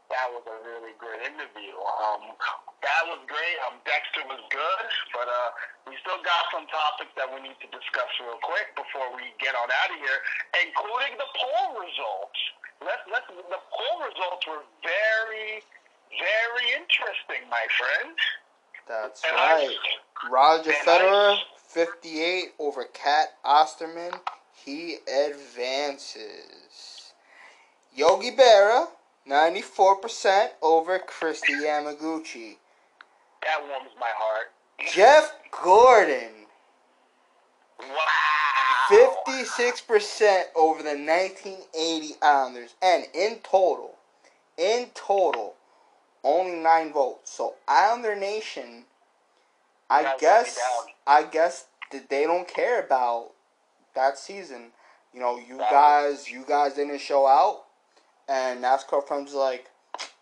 That 0.07 0.31
was 0.31 0.47
a 0.47 0.57
really 0.63 0.95
great 0.95 1.19
interview. 1.19 1.75
Um, 1.75 2.33
that 2.79 3.03
was 3.11 3.19
great. 3.27 3.57
Um, 3.67 3.83
Dexter 3.83 4.23
was 4.31 4.41
good, 4.47 4.85
but 5.11 5.27
uh, 5.27 5.49
we 5.91 5.99
still 6.01 6.17
got 6.23 6.47
some 6.55 6.65
topics 6.71 7.11
that 7.19 7.27
we 7.27 7.43
need 7.43 7.59
to 7.61 7.69
discuss 7.69 8.09
real 8.23 8.39
quick 8.41 8.73
before 8.79 9.11
we 9.13 9.29
get 9.43 9.53
on 9.59 9.67
out 9.67 9.91
of 9.91 9.99
here, 9.99 10.19
including 10.65 11.19
the 11.19 11.29
poll 11.35 11.83
results. 11.83 12.39
Let's 12.81 13.01
let's. 13.11 13.27
The 13.27 13.59
poll 13.71 14.07
results 14.07 14.47
were 14.47 14.63
very, 14.83 15.61
very 16.09 16.71
interesting, 16.73 17.47
my 17.49 17.65
friend. 17.77 18.17
That's 18.87 19.23
And 19.23 19.37
I- 19.37 19.67
right. 19.67 19.77
Roger 20.29 20.71
Federer, 20.71 21.37
I- 21.37 21.43
58 21.67 22.53
over 22.59 22.85
Cat 22.85 23.37
Osterman. 23.43 24.13
He 24.53 24.95
advances. 25.07 27.13
Yogi 27.93 28.31
Berra, 28.31 28.89
94% 29.25 30.53
over 30.61 30.99
Kristi 30.99 31.61
Yamaguchi. 31.61 32.57
That 33.43 33.65
warms 33.67 33.91
my 33.99 34.09
heart. 34.09 34.51
Jeff 34.91 35.33
Gordon, 35.51 36.47
Wow. 37.79 38.48
56% 38.89 40.43
over 40.55 40.81
the 40.81 40.89
1980 40.89 42.15
Islanders. 42.21 42.75
And 42.81 43.05
in 43.13 43.37
total, 43.43 43.95
in 44.57 44.87
total, 44.95 45.53
only 46.23 46.57
nine 46.57 46.91
votes. 46.91 47.31
So 47.31 47.55
Islander 47.67 48.15
Nation, 48.15 48.85
I 49.89 50.03
me 50.03 50.09
guess. 50.19 50.59
I 51.07 51.23
guess 51.23 51.67
that 51.91 52.09
they 52.09 52.23
don't 52.23 52.47
care 52.47 52.79
about 52.79 53.31
that 53.95 54.17
season. 54.17 54.71
You 55.13 55.19
know, 55.19 55.37
you 55.37 55.57
That 55.57 55.71
guys, 55.71 56.29
you 56.29 56.43
guys 56.47 56.73
didn't 56.73 56.99
show 56.99 57.25
out, 57.25 57.63
and 58.27 58.63
NASCAR 58.63 59.07
fans 59.07 59.33
are 59.33 59.39
like, 59.39 59.69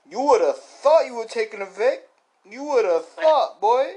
"You 0.10 0.22
would 0.22 0.42
have 0.42 0.58
thought 0.58 1.06
you 1.06 1.16
were 1.16 1.26
taking 1.26 1.62
a 1.62 1.66
Vic. 1.66 2.08
You 2.46 2.64
would 2.64 2.86
have 2.86 3.06
thought, 3.20 3.60
boy." 3.60 3.96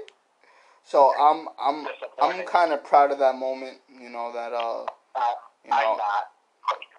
So 0.90 1.14
I'm 1.14 1.46
I'm 1.62 1.86
I'm 2.20 2.44
kind 2.46 2.72
of 2.72 2.82
proud 2.82 3.12
of 3.12 3.20
that 3.20 3.36
moment. 3.36 3.78
You 3.88 4.10
know 4.10 4.32
that 4.34 4.52
uh, 4.52 4.84
you 5.64 5.70
know, 5.70 5.76
I'm 5.76 5.96
not. 5.96 6.24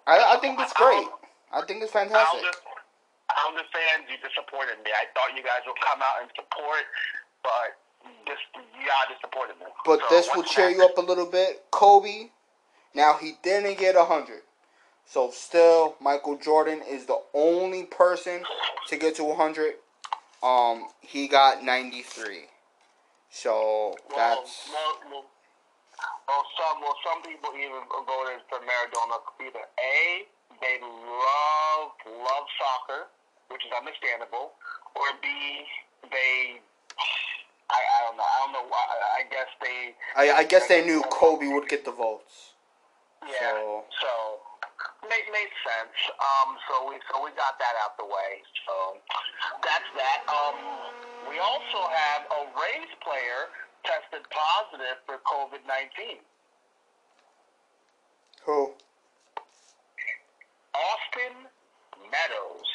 I 0.06 0.36
I 0.36 0.40
think 0.40 0.58
it's 0.60 0.72
great. 0.72 1.06
I 1.52 1.60
think 1.66 1.82
it's 1.82 1.92
fantastic. 1.92 2.40
just 2.40 3.68
saying 3.68 4.08
you 4.08 4.16
disappointed 4.16 4.80
me. 4.82 4.90
I 4.96 5.04
thought 5.12 5.36
you 5.36 5.42
guys 5.42 5.60
would 5.66 5.76
come 5.84 6.00
out 6.00 6.22
and 6.22 6.30
support, 6.34 6.88
but 7.42 7.76
this 8.26 8.40
y'all 8.80 9.12
disappointed 9.12 9.60
me. 9.60 9.66
But 9.84 10.00
So, 10.08 10.16
this 10.16 10.28
will 10.34 10.44
cheer 10.44 10.70
you 10.70 10.82
up 10.86 10.96
a 10.96 11.02
little 11.02 11.26
bit. 11.26 11.64
Kobe, 11.70 12.30
now 12.94 13.18
he 13.20 13.34
didn't 13.42 13.76
get 13.78 13.94
a 13.94 14.08
100. 14.08 14.40
So 15.04 15.30
still, 15.30 15.96
Michael 16.00 16.38
Jordan 16.38 16.80
is 16.88 17.04
the 17.04 17.20
only 17.34 17.84
person 17.84 18.42
to 18.88 18.96
get 18.96 19.16
to 19.16 19.24
100. 19.24 19.74
Um, 20.42 20.86
he 21.00 21.28
got 21.28 21.62
93. 21.62 22.46
So 23.32 23.96
Well, 24.12 24.36
that's 24.36 24.68
well, 24.68 24.92
well, 25.08 25.24
well, 26.28 26.44
some 26.60 26.80
well, 26.84 26.96
some 27.00 27.22
people 27.24 27.48
even 27.56 27.80
voted 28.04 28.44
for 28.52 28.60
Maradona. 28.60 29.16
Either 29.40 29.64
A, 29.80 30.28
they 30.60 30.76
love 30.84 31.96
love 32.06 32.46
soccer, 32.60 33.08
which 33.48 33.64
is 33.64 33.72
understandable, 33.72 34.52
or 34.94 35.08
B, 35.24 35.28
they. 36.12 36.60
I, 37.72 37.80
I 37.80 37.98
don't 38.06 38.16
know. 38.18 38.22
I 38.22 38.36
don't 38.44 38.52
know. 38.52 38.68
why- 38.68 38.84
I, 38.84 39.20
I 39.20 39.22
guess 39.32 39.48
they. 39.64 39.94
I, 40.14 40.38
I 40.40 40.44
guess 40.44 40.68
they 40.68 40.84
knew 40.84 41.02
Kobe 41.10 41.48
would 41.48 41.68
get 41.68 41.86
the 41.86 41.92
votes. 41.92 42.52
Yeah. 43.24 43.32
So- 43.40 43.84
So, 44.02 44.08
made 45.06 45.28
made 45.32 45.52
sense. 45.62 45.96
Um. 46.18 46.56
So 46.68 46.88
we 46.88 46.96
so 47.10 47.22
we 47.22 47.30
got 47.34 47.58
that 47.58 47.74
out 47.82 47.96
the 47.98 48.06
way. 48.06 48.42
So 48.66 48.74
that's 49.62 49.90
that. 49.96 50.24
Um. 50.30 50.56
We 51.30 51.38
also 51.38 51.88
have 51.88 52.26
a 52.30 52.40
Rays 52.58 52.92
player 53.02 53.48
tested 53.84 54.26
positive 54.30 54.98
for 55.06 55.18
COVID 55.26 55.62
nineteen. 55.66 56.22
Who? 58.44 58.72
Austin 60.74 61.46
Meadows. 62.10 62.68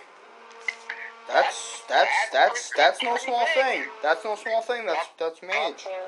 That's 1.27 1.83
that's 1.87 2.29
that's 2.31 2.71
that's 2.75 3.03
no 3.03 3.17
small 3.17 3.45
thing. 3.53 3.85
That's 4.01 4.23
no 4.25 4.35
small 4.35 4.61
thing. 4.61 4.85
That's 4.85 5.09
that's 5.17 5.41
major. 5.41 6.02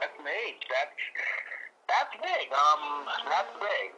That's 0.00 0.16
major. 0.22 0.66
That's 0.68 1.00
that's 1.88 2.14
big. 2.18 2.46
Um, 2.52 3.06
that's 3.30 3.52
big. 3.62 3.88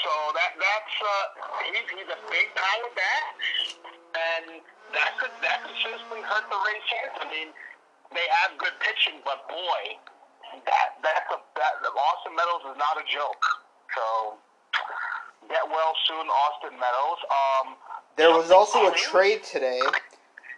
So 0.00 0.12
that 0.38 0.54
that's 0.56 0.94
uh, 1.02 1.24
he's 1.68 1.86
he's 1.90 2.10
a 2.10 2.20
big 2.30 2.46
power 2.54 2.88
bat, 2.94 3.24
and 4.14 4.62
that 4.94 5.18
could 5.18 5.34
that 5.42 5.66
could 5.66 5.76
seriously 5.82 6.22
hurt 6.24 6.46
the 6.48 6.56
Rays' 6.56 6.84
chance. 6.88 7.14
I 7.20 7.26
mean, 7.28 7.50
they 8.14 8.26
have 8.42 8.56
good 8.56 8.74
pitching, 8.80 9.20
but 9.26 9.44
boy, 9.50 9.82
that 10.64 10.96
that's 11.02 11.28
a 11.34 11.38
that 11.58 11.72
Austin 11.84 12.34
Meadows 12.38 12.64
is 12.72 12.78
not 12.78 12.96
a 12.96 13.04
joke. 13.10 13.44
So 13.92 14.38
get 15.50 15.66
well 15.68 15.94
soon, 16.06 16.26
Austin 16.30 16.78
Meadows. 16.78 17.20
Um, 17.28 17.66
There 18.16 18.30
was 18.30 18.50
also 18.50 18.88
a 18.88 18.94
trade 18.94 19.42
today. 19.42 19.80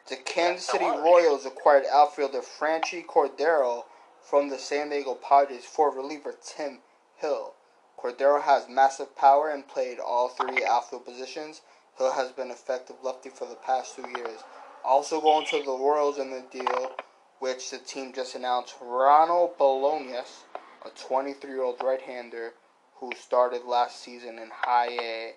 The 0.08 0.16
Kansas 0.16 0.66
City. 0.66 0.84
Royals 0.84 1.46
acquired 1.46 1.84
outfielder 1.90 2.42
Franchy 2.42 3.06
Cordero 3.06 3.84
from 4.22 4.48
the 4.48 4.58
San 4.58 4.88
Diego 4.88 5.14
Padres 5.14 5.64
for 5.64 5.90
reliever 5.90 6.34
Tim 6.42 6.78
Hill. 7.16 7.54
Cordero 7.98 8.42
has 8.42 8.68
massive 8.68 9.16
power 9.16 9.50
and 9.50 9.68
played 9.68 9.98
all 9.98 10.28
three 10.28 10.64
outfield 10.64 11.04
positions. 11.04 11.60
Hill 11.98 12.12
has 12.12 12.32
been 12.32 12.50
effective 12.50 12.96
lefty 13.02 13.28
for 13.28 13.46
the 13.46 13.54
past 13.54 13.96
two 13.96 14.08
years. 14.16 14.40
Also 14.84 15.20
going 15.20 15.46
to 15.46 15.62
the 15.62 15.72
Royals 15.72 16.18
in 16.18 16.30
the 16.30 16.44
deal, 16.50 16.92
which 17.38 17.70
the 17.70 17.78
team 17.78 18.12
just 18.12 18.34
announced, 18.34 18.74
Ronald 18.80 19.56
Bolaños, 19.58 20.44
a 20.84 20.90
23-year-old 20.90 21.82
right-hander 21.82 22.54
who 22.96 23.12
started 23.20 23.64
last 23.64 24.00
season 24.02 24.38
in 24.38 24.50
High 24.52 24.96
A 25.00 25.32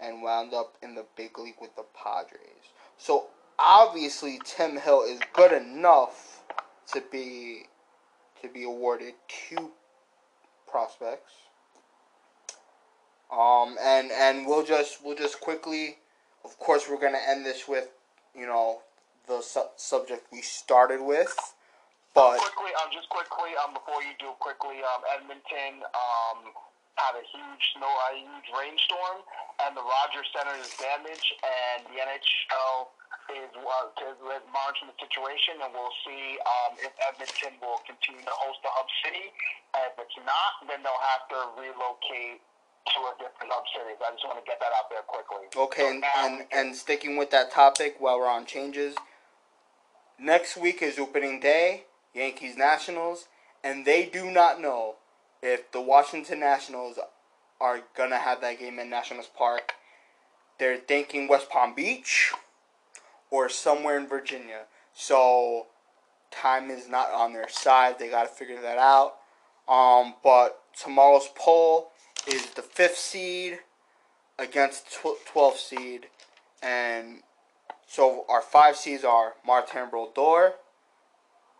and 0.00 0.22
wound 0.22 0.52
up 0.52 0.74
in 0.82 0.94
the 0.94 1.06
big 1.16 1.38
league 1.38 1.60
with 1.60 1.74
the 1.76 1.84
Padres. 1.94 2.72
So 2.98 3.28
obviously 3.58 4.40
Tim 4.44 4.76
Hill 4.76 5.02
is 5.02 5.20
good 5.32 5.52
enough 5.52 6.42
to 6.92 7.02
be 7.10 7.66
to 8.46 8.52
be 8.52 8.64
awarded 8.64 9.14
two 9.28 9.72
prospects. 10.66 11.32
Um 13.32 13.76
and 13.80 14.10
and 14.12 14.46
we'll 14.46 14.64
just 14.64 15.04
we'll 15.04 15.16
just 15.16 15.40
quickly 15.40 15.96
of 16.44 16.58
course 16.58 16.88
we're 16.88 17.00
to 17.14 17.28
end 17.28 17.44
this 17.44 17.66
with 17.66 17.88
you 18.36 18.46
know 18.46 18.80
the 19.26 19.40
su- 19.40 19.72
subject 19.76 20.26
we 20.32 20.42
started 20.42 21.00
with 21.00 21.34
but 22.14 22.38
quickly, 22.38 22.70
um, 22.78 22.94
just 22.94 23.10
quickly, 23.10 23.58
um, 23.58 23.74
before 23.74 23.98
you 24.06 24.14
do 24.22 24.30
quickly, 24.38 24.78
um, 24.86 25.02
Edmonton, 25.18 25.82
um, 25.82 26.54
had 26.94 27.18
a 27.18 27.26
huge 27.26 27.62
snow, 27.74 27.90
a 27.90 28.14
huge 28.14 28.48
rainstorm, 28.54 29.18
and 29.66 29.74
the 29.74 29.82
Rogers 29.82 30.30
Center 30.30 30.54
is 30.62 30.70
damaged, 30.78 31.26
and 31.42 31.82
the 31.90 31.98
NHL 31.98 32.94
is 33.32 33.50
uh, 33.56 34.40
monitoring 34.52 34.90
the 34.92 34.98
situation, 35.00 35.60
and 35.62 35.70
we'll 35.72 35.96
see 36.04 36.38
um, 36.44 36.72
if 36.78 36.92
Edmonton 37.00 37.56
will 37.60 37.80
continue 37.86 38.22
to 38.22 38.36
host 38.44 38.60
the 38.62 38.72
hub 38.72 38.88
city. 39.02 39.32
And 39.74 39.90
if 39.90 39.96
it's 39.98 40.18
not, 40.22 40.62
then 40.68 40.84
they'll 40.84 41.06
have 41.14 41.24
to 41.32 41.38
relocate 41.58 42.40
to 42.40 42.98
a 43.08 43.12
different 43.16 43.50
hub 43.50 43.64
city. 43.72 43.96
I 43.96 44.12
just 44.12 44.24
want 44.24 44.38
to 44.38 44.46
get 44.46 44.60
that 44.60 44.72
out 44.76 44.88
there 44.92 45.04
quickly. 45.06 45.48
Okay, 45.50 45.82
So 45.82 45.90
and, 45.90 46.00
now 46.00 46.18
and, 46.20 46.36
and 46.52 46.68
sticking 46.76 47.16
with 47.16 47.30
that 47.30 47.50
topic 47.50 47.96
while 47.98 48.18
we're 48.18 48.28
on 48.28 48.44
changes, 48.44 48.94
next 50.18 50.56
week 50.56 50.82
is 50.82 50.98
opening 50.98 51.40
day, 51.40 51.84
Yankees 52.14 52.56
Nationals, 52.56 53.26
and 53.62 53.84
they 53.84 54.04
do 54.06 54.30
not 54.30 54.60
know 54.60 54.96
if 55.42 55.70
the 55.72 55.80
Washington 55.80 56.40
Nationals 56.40 56.98
are 57.60 57.80
gonna 57.96 58.18
have 58.18 58.40
that 58.42 58.58
game 58.58 58.78
in 58.78 58.90
Nationals 58.90 59.30
Park. 59.36 59.72
They're 60.58 60.78
thinking 60.78 61.26
West 61.28 61.48
Palm 61.48 61.74
Beach 61.74 62.32
or 63.34 63.48
somewhere 63.48 63.98
in 63.98 64.06
Virginia. 64.06 64.60
So 64.94 65.66
time 66.30 66.70
is 66.70 66.88
not 66.88 67.10
on 67.10 67.32
their 67.32 67.48
side. 67.48 67.98
They 67.98 68.08
gotta 68.08 68.28
figure 68.28 68.62
that 68.62 68.78
out. 68.78 69.16
Um, 69.68 70.14
but 70.22 70.60
tomorrow's 70.80 71.28
poll 71.34 71.90
is 72.28 72.46
the 72.50 72.62
fifth 72.62 72.96
seed 72.96 73.58
against 74.38 74.86
tw- 74.92 75.18
12th 75.32 75.56
seed, 75.56 76.06
and 76.62 77.22
so 77.88 78.24
our 78.28 78.40
five 78.40 78.76
seeds 78.76 79.02
are 79.02 79.34
Martin 79.44 79.90
Brodeur, 79.90 80.54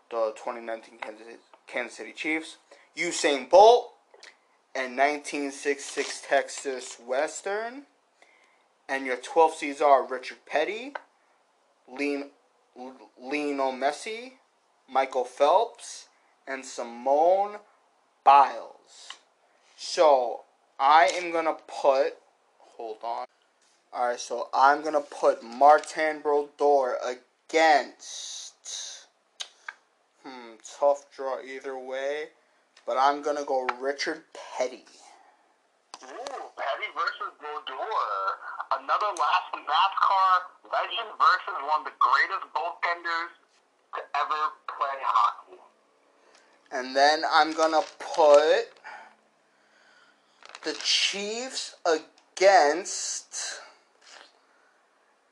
the 0.09 0.33
2019 0.37 0.99
Kansas, 1.67 1.97
City 1.97 2.13
Chiefs, 2.13 2.55
Usain 2.97 3.49
Bolt, 3.49 3.91
and 4.73 4.95
1966 4.97 6.23
Texas 6.25 6.97
Western, 7.05 7.83
and 8.87 9.05
your 9.05 9.17
12 9.17 9.55
seeds 9.55 9.81
are 9.81 10.05
Richard 10.05 10.37
Petty, 10.45 10.93
Lionel 11.87 12.31
Messi, 13.73 14.33
Michael 14.89 15.25
Phelps, 15.25 16.07
and 16.47 16.65
Simone 16.65 17.57
Biles. 18.23 19.09
So 19.77 20.41
I 20.79 21.11
am 21.15 21.31
gonna 21.31 21.57
put. 21.67 22.17
Hold 22.59 22.97
on. 23.03 23.25
All 23.93 24.07
right, 24.07 24.19
so 24.19 24.49
I'm 24.53 24.83
gonna 24.83 25.01
put 25.01 25.43
Martin 25.43 26.19
Brodeur 26.19 26.97
against. 27.03 28.53
Hmm, 30.23 30.55
tough 30.79 31.05
draw 31.15 31.41
either 31.41 31.77
way, 31.77 32.25
but 32.85 32.97
I'm 32.97 33.21
gonna 33.21 33.45
go 33.45 33.67
Richard 33.79 34.23
Petty. 34.33 34.85
Ooh, 36.03 36.07
Petty 36.57 36.89
versus 36.95 37.33
Brodeur. 37.39 38.14
Another 38.85 39.17
last 39.17 39.49
NASCAR 39.51 40.69
legend 40.71 41.09
versus 41.17 41.57
one 41.67 41.79
of 41.79 41.85
the 41.85 41.97
greatest 41.97 42.45
goaltenders 42.53 43.33
to 43.95 44.01
ever 44.13 44.53
play 44.77 44.97
hockey. 45.01 45.57
And 46.71 46.95
then 46.95 47.23
I'm 47.33 47.53
gonna 47.53 47.81
put 47.97 48.69
the 50.63 50.77
Chiefs 50.83 51.77
against. 51.83 53.59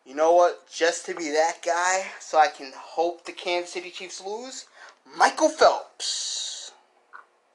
You 0.04 0.16
know 0.16 0.34
what? 0.34 0.68
Just 0.74 1.06
to 1.06 1.14
be 1.14 1.30
that 1.30 1.62
guy, 1.64 2.08
so 2.20 2.40
I 2.40 2.48
can 2.48 2.72
hope 2.76 3.24
the 3.24 3.34
Kansas 3.34 3.74
City 3.74 3.92
Chiefs 3.92 4.20
lose. 4.20 4.66
Michael 5.16 5.50
Phelps. 5.50 6.72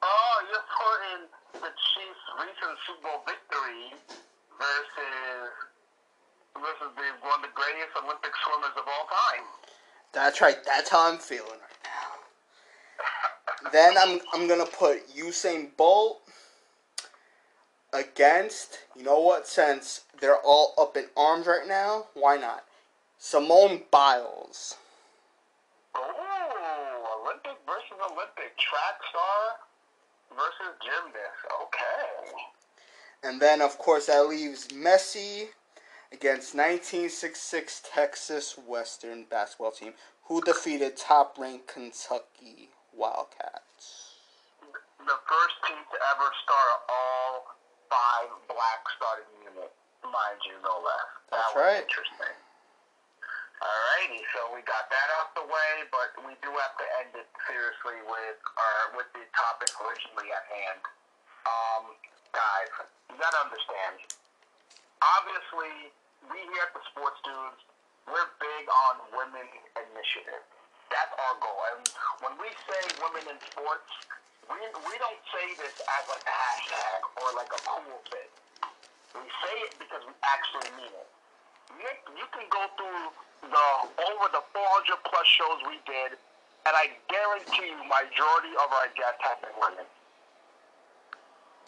Oh, 0.01 0.45
you're 0.49 0.63
putting 0.79 1.27
the 1.55 1.75
Chiefs' 1.75 2.27
recent 2.39 2.79
Super 2.87 3.03
Bowl 3.03 3.25
victory 3.27 3.99
versus 4.61 5.51
versus 6.55 6.91
the, 6.97 7.07
one 7.27 7.41
of 7.41 7.43
the 7.43 7.55
greatest 7.55 7.93
Olympic 8.03 8.33
swimmers 8.45 8.77
of 8.77 8.85
all 8.87 9.07
time. 9.09 9.45
That's 10.13 10.41
right. 10.41 10.59
That's 10.65 10.89
how 10.91 11.11
I'm 11.13 11.19
feeling 11.19 11.61
right 11.61 11.83
now. 11.85 13.71
then 13.73 13.95
I'm 13.99 14.21
I'm 14.33 14.49
gonna 14.49 14.67
put 14.67 15.09
Usain 15.15 15.77
Bolt 15.77 16.23
against, 17.93 18.79
you 18.97 19.03
know 19.03 19.21
what, 19.21 19.47
since 19.47 20.03
they're 20.21 20.39
all 20.45 20.75
up 20.79 20.97
in 20.97 21.07
arms 21.17 21.47
right 21.47 21.67
now, 21.67 22.07
why 22.15 22.37
not? 22.37 22.65
Simone 23.19 23.83
Biles. 23.91 24.77
Ooh, 25.97 26.01
Olympic 27.23 27.59
versus 27.67 27.99
Olympic. 28.13 28.57
Track 28.59 29.01
star 29.11 29.59
versus 30.31 30.77
gymnast. 30.83 31.43
Okay. 31.63 32.49
And 33.25 33.43
then, 33.43 33.61
of 33.61 33.79
course, 33.79 34.07
that 34.07 34.29
leaves 34.29 34.69
Messi 34.69 35.49
against 36.13 36.55
1966 36.57 37.83
Texas 37.85 38.57
Western 38.67 39.25
basketball 39.29 39.73
team, 39.73 39.93
who 40.25 40.41
defeated 40.41 40.97
top-ranked 40.97 41.69
Kentucky 41.69 42.71
Wildcats. 42.97 44.17
The 44.99 45.19
first 45.25 45.57
team 45.65 45.79
to 45.79 45.99
ever 46.17 46.29
start 46.45 46.77
all 46.89 47.57
five 47.89 48.29
black 48.49 48.83
starting 48.97 49.31
unit, 49.41 49.73
mind 50.05 50.41
you, 50.45 50.57
no 50.61 50.81
less. 50.85 51.09
That 51.33 51.41
That's 51.41 51.55
was 51.55 51.65
right. 51.65 51.81
interesting. 51.85 52.37
Alrighty, 53.59 54.23
so 54.37 54.55
we 54.55 54.63
got 54.63 54.87
that 54.87 55.09
out 55.19 55.35
the 55.35 55.43
way, 55.43 55.73
but 55.91 56.15
we 56.23 56.39
do 56.47 56.51
have 56.55 56.75
to 56.79 56.87
end 57.03 57.11
it 57.19 57.27
seriously 57.51 57.99
with 58.07 58.39
our 58.55 58.95
with 58.95 59.11
the 59.19 59.25
topic 59.35 59.75
originally 59.83 60.31
at 60.31 60.47
hand. 60.47 60.81
Um, 61.43 61.85
guys, 62.31 62.71
you 63.11 63.19
gotta 63.19 63.41
understand. 63.43 63.99
Obviously, 65.03 65.93
we 66.31 66.39
here 66.51 66.65
at 66.67 66.75
the 66.75 66.83
Sports 66.91 67.19
Dudes, 67.23 67.63
we're 68.11 68.31
big 68.43 68.65
on 68.67 68.95
women 69.15 69.47
initiative. 69.79 70.43
That's 70.91 71.13
our 71.13 71.35
goal. 71.39 71.61
And 71.77 71.85
when 72.25 72.35
we 72.41 72.49
say 72.67 72.81
women 73.05 73.25
in 73.29 73.39
sports, 73.53 73.91
we 74.49 74.57
we 74.89 74.95
don't 74.97 75.23
say 75.29 75.47
this 75.61 75.77
as 75.77 76.03
like 76.09 76.25
a 76.25 76.35
hashtag 76.35 77.01
or 77.21 77.27
like 77.37 77.53
a 77.53 77.61
cool 77.69 78.01
thing. 78.09 78.31
We 79.21 79.29
say 79.45 79.55
it 79.69 79.77
because 79.77 80.03
we 80.09 80.15
actually 80.25 80.73
mean 80.81 80.93
it. 80.93 81.09
You, 81.77 81.91
you 82.17 82.27
can 82.33 82.49
go 82.49 82.65
through 82.81 83.13
the 83.53 83.67
over 84.09 84.27
the 84.33 84.43
400 84.57 85.05
plus 85.05 85.27
shows 85.29 85.61
we 85.69 85.77
did, 85.85 86.17
and 86.65 86.73
I 86.75 86.97
guarantee 87.13 87.77
you, 87.77 87.81
majority 87.85 88.57
of 88.57 88.69
our 88.73 88.89
guests 88.97 89.21
have 89.21 89.39
been 89.45 89.53
women. 89.61 89.87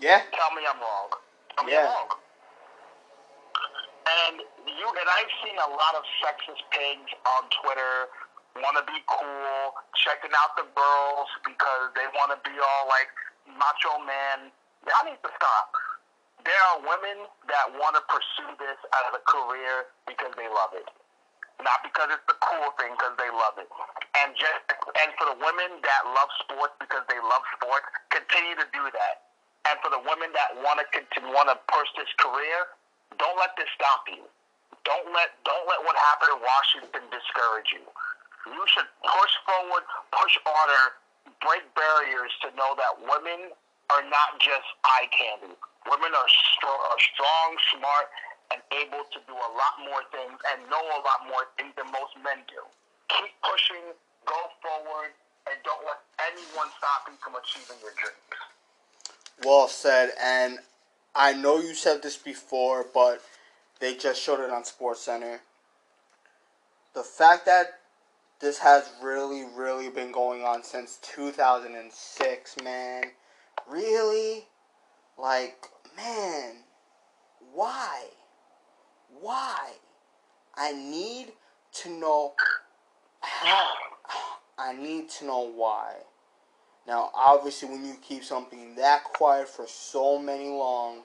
Yeah, 0.01 0.25
Tell 0.33 0.57
me 0.57 0.65
I'm 0.65 0.81
wrong. 0.81 1.13
Tell 1.55 1.65
me 1.69 1.77
Yeah. 1.77 1.85
I'm 1.85 2.09
wrong. 2.09 2.17
And 4.11 4.43
you 4.67 4.87
and 4.91 5.09
I've 5.09 5.33
seen 5.47 5.55
a 5.55 5.71
lot 5.71 5.95
of 5.95 6.03
sexist 6.19 6.63
pigs 6.75 7.11
on 7.39 7.47
Twitter 7.63 8.11
want 8.59 8.75
to 8.75 8.85
be 8.91 8.99
cool, 9.07 9.79
checking 10.03 10.35
out 10.35 10.59
the 10.59 10.67
girls 10.75 11.29
because 11.47 11.95
they 11.95 12.07
want 12.19 12.35
to 12.35 12.39
be 12.43 12.55
all 12.59 12.85
like 12.91 13.11
macho 13.47 14.03
man. 14.03 14.51
Y'all 14.89 15.07
need 15.07 15.21
to 15.23 15.31
stop. 15.39 15.71
There 16.43 16.63
are 16.75 16.81
women 16.83 17.29
that 17.53 17.67
want 17.77 17.95
to 18.01 18.03
pursue 18.09 18.51
this 18.57 18.79
as 18.81 19.13
a 19.13 19.23
career 19.29 19.93
because 20.09 20.33
they 20.41 20.49
love 20.49 20.73
it, 20.73 20.89
not 21.61 21.85
because 21.85 22.09
it's 22.17 22.25
the 22.25 22.39
cool 22.41 22.73
thing 22.81 22.97
because 22.97 23.13
they 23.21 23.29
love 23.29 23.61
it. 23.61 23.69
And 24.17 24.33
just 24.35 24.65
and 24.73 25.09
for 25.21 25.29
the 25.31 25.39
women 25.39 25.85
that 25.85 26.03
love 26.17 26.33
sports 26.41 26.75
because 26.81 27.05
they 27.13 27.21
love 27.21 27.45
sports, 27.61 27.87
continue 28.09 28.57
to 28.57 28.67
do 28.73 28.89
that. 28.89 29.31
And 29.69 29.77
for 29.85 29.93
the 29.93 30.01
women 30.01 30.33
that 30.33 30.57
want 30.65 30.81
to 30.81 30.89
continue, 30.89 31.29
want 31.37 31.53
to 31.53 31.61
pursue 31.69 32.01
this 32.01 32.09
career, 32.17 32.73
don't 33.19 33.39
let 33.39 33.57
this 33.59 33.69
stop 33.75 34.07
you. 34.07 34.23
Don't 34.85 35.09
let 35.13 35.35
don't 35.45 35.67
let 35.69 35.83
what 35.85 35.97
happened 36.13 36.39
in 36.39 36.41
Washington 36.41 37.05
discourage 37.11 37.71
you. 37.75 37.85
You 38.49 38.63
should 38.73 38.89
push 39.05 39.35
forward, 39.45 39.85
push 40.15 40.35
harder, 40.47 40.97
break 41.45 41.65
barriers 41.77 42.33
to 42.47 42.49
know 42.57 42.73
that 42.79 42.97
women 43.05 43.53
are 43.93 44.05
not 44.09 44.41
just 44.41 44.65
eye 44.87 45.09
candy. 45.13 45.53
Women 45.89 46.13
are, 46.13 46.31
are 46.31 47.01
strong, 47.13 47.49
smart, 47.77 48.07
and 48.53 48.61
able 48.73 49.05
to 49.13 49.19
do 49.27 49.35
a 49.35 49.51
lot 49.57 49.75
more 49.85 50.03
things 50.13 50.37
and 50.53 50.65
know 50.69 50.81
a 50.81 51.01
lot 51.05 51.27
more 51.29 51.49
things 51.57 51.73
than 51.77 51.89
most 51.93 52.17
men 52.21 52.45
do. 52.49 52.61
Keep 53.09 53.33
pushing, 53.43 53.93
go 54.25 54.39
forward, 54.63 55.13
and 55.49 55.57
don't 55.65 55.83
let 55.85 56.01
anyone 56.31 56.69
stop 56.79 57.09
you 57.09 57.17
from 57.21 57.35
achieving 57.37 57.79
your 57.83 57.95
dreams. 57.97 58.39
well 59.45 59.69
said. 59.69 60.13
And 60.21 60.59
I 61.15 61.33
know 61.33 61.59
you 61.59 61.75
said 61.75 62.03
this 62.03 62.17
before, 62.17 62.87
but 62.95 63.21
they 63.81 63.97
just 63.97 64.23
showed 64.23 64.41
it 64.41 64.51
on 64.51 64.65
Sports 64.65 65.01
Center. 65.01 65.41
The 66.95 67.03
fact 67.03 67.47
that 67.47 67.81
this 68.41 68.59
has 68.59 68.91
really, 69.03 69.45
really 69.57 69.91
been 69.91 70.13
going 70.13 70.45
on 70.45 70.63
since 70.63 70.99
2006, 71.03 72.57
man. 72.63 73.05
Really? 73.69 74.47
Like, 75.19 75.67
man, 75.97 76.55
why? 77.53 78.05
Why? 79.21 79.73
I 80.57 80.73
need 80.73 81.33
to 81.83 81.91
know 81.91 82.35
how. 83.21 83.69
I 84.59 84.75
need 84.75 85.09
to 85.11 85.25
know 85.27 85.51
why. 85.51 85.95
Now, 86.87 87.11
obviously, 87.15 87.69
when 87.69 87.85
you 87.85 87.95
keep 88.03 88.25
something 88.25 88.75
that 88.77 89.05
quiet 89.05 89.49
for 89.49 89.67
so 89.67 90.19
many 90.19 90.49
long, 90.49 91.01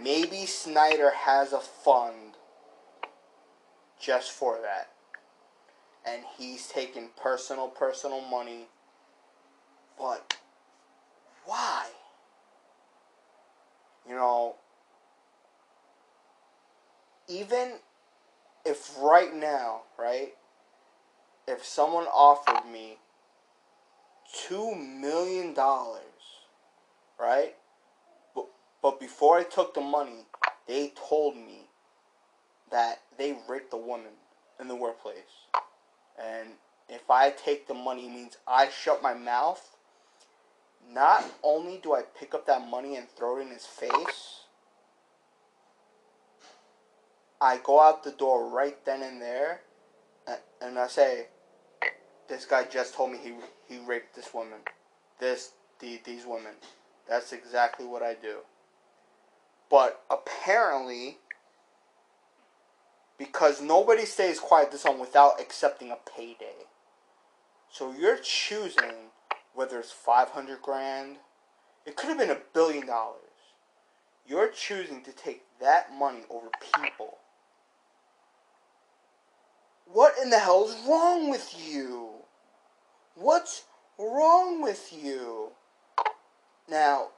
maybe 0.00 0.46
Snyder 0.46 1.10
has 1.10 1.52
a 1.52 1.60
fund 1.60 2.36
just 3.98 4.32
for 4.32 4.58
that. 4.62 4.90
And 6.04 6.22
he's 6.36 6.68
taking 6.68 7.08
personal, 7.20 7.68
personal 7.68 8.20
money. 8.20 8.66
But 9.98 10.36
why? 11.44 11.86
You 14.08 14.14
know, 14.16 14.56
even 17.28 17.74
if 18.64 18.96
right 19.00 19.34
now, 19.34 19.82
right, 19.98 20.34
if 21.46 21.64
someone 21.64 22.04
offered 22.04 22.70
me 22.70 22.98
two 24.32 24.74
million 24.74 25.54
dollars, 25.54 26.02
right? 27.18 27.54
But 28.34 28.46
but 28.82 29.00
before 29.00 29.38
I 29.38 29.44
took 29.44 29.74
the 29.74 29.80
money, 29.80 30.26
they 30.66 30.92
told 31.08 31.36
me 31.36 31.68
that 32.70 33.02
they 33.18 33.36
raped 33.48 33.70
the 33.70 33.76
woman 33.76 34.12
in 34.58 34.68
the 34.68 34.76
workplace, 34.76 35.48
and 36.20 36.50
if 36.88 37.10
I 37.10 37.30
take 37.30 37.68
the 37.68 37.74
money, 37.74 38.08
means 38.08 38.36
I 38.46 38.68
shut 38.68 39.02
my 39.02 39.14
mouth. 39.14 39.76
Not 40.90 41.24
only 41.42 41.78
do 41.78 41.94
I 41.94 42.02
pick 42.02 42.34
up 42.34 42.46
that 42.46 42.68
money 42.68 42.96
and 42.96 43.08
throw 43.08 43.38
it 43.38 43.42
in 43.42 43.50
his 43.50 43.64
face, 43.64 44.40
I 47.40 47.58
go 47.58 47.80
out 47.80 48.04
the 48.04 48.10
door 48.10 48.48
right 48.48 48.84
then 48.84 49.02
and 49.02 49.22
there, 49.22 49.60
and, 50.26 50.38
and 50.60 50.78
I 50.78 50.88
say, 50.88 51.28
"This 52.28 52.44
guy 52.44 52.64
just 52.64 52.94
told 52.94 53.12
me 53.12 53.18
he 53.18 53.32
he 53.72 53.84
raped 53.84 54.14
this 54.14 54.32
woman, 54.34 54.60
this 55.18 55.52
the, 55.80 56.00
these 56.04 56.26
women." 56.26 56.52
That's 57.08 57.32
exactly 57.32 57.86
what 57.86 58.02
I 58.02 58.14
do. 58.14 58.38
But 59.70 60.02
apparently, 60.10 61.18
because 63.18 63.60
nobody 63.60 64.04
stays 64.04 64.38
quiet 64.38 64.70
this 64.70 64.84
long 64.84 64.98
without 64.98 65.40
accepting 65.40 65.90
a 65.90 65.96
payday. 66.16 66.66
So 67.70 67.92
you're 67.92 68.18
choosing 68.18 69.10
whether 69.54 69.78
it's 69.78 69.92
500 69.92 70.62
grand, 70.62 71.16
it 71.86 71.96
could 71.96 72.08
have 72.08 72.18
been 72.18 72.30
a 72.30 72.38
billion 72.54 72.86
dollars. 72.86 73.18
You're 74.26 74.48
choosing 74.48 75.02
to 75.04 75.12
take 75.12 75.42
that 75.60 75.94
money 75.94 76.22
over 76.30 76.48
people. 76.74 77.18
What 79.86 80.14
in 80.22 80.30
the 80.30 80.38
hell 80.38 80.66
is 80.68 80.86
wrong 80.88 81.30
with 81.30 81.54
you? 81.58 82.10
What's 83.14 83.64
wrong 83.98 84.62
with 84.62 84.92
you? 84.92 85.50
Now, 86.68 87.08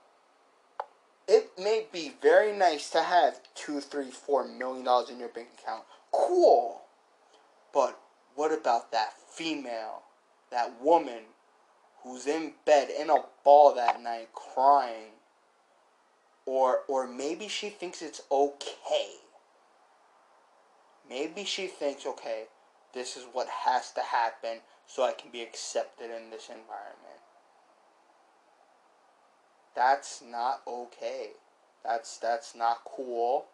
it 1.28 1.52
may 1.58 1.86
be 1.92 2.12
very 2.20 2.52
nice 2.56 2.90
to 2.90 3.02
have 3.02 3.40
two, 3.54 3.80
three, 3.80 4.10
four 4.10 4.46
million 4.46 4.84
dollars 4.84 5.10
in 5.10 5.18
your 5.18 5.28
bank 5.28 5.48
account. 5.58 5.84
Cool. 6.12 6.82
But 7.72 7.98
what 8.34 8.52
about 8.52 8.92
that 8.92 9.14
female, 9.28 10.02
that 10.50 10.80
woman 10.82 11.20
who's 12.02 12.26
in 12.26 12.52
bed 12.66 12.88
in 12.90 13.10
a 13.10 13.24
ball 13.44 13.74
that 13.74 14.02
night 14.02 14.28
crying? 14.32 15.12
Or 16.46 16.80
or 16.88 17.06
maybe 17.06 17.48
she 17.48 17.70
thinks 17.70 18.02
it's 18.02 18.20
okay. 18.30 19.12
Maybe 21.08 21.44
she 21.44 21.66
thinks, 21.66 22.06
okay, 22.06 22.44
this 22.92 23.16
is 23.16 23.24
what 23.32 23.48
has 23.48 23.92
to 23.92 24.00
happen 24.00 24.60
so 24.86 25.02
I 25.02 25.12
can 25.12 25.30
be 25.30 25.42
accepted 25.42 26.06
in 26.06 26.30
this 26.30 26.48
environment. 26.48 27.20
That's 29.74 30.22
not 30.22 30.62
okay. 30.66 31.30
That's 31.84 32.18
that's 32.18 32.54
not 32.54 32.82
cool. 32.84 33.46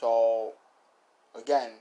So 0.00 0.52
again, 1.34 1.72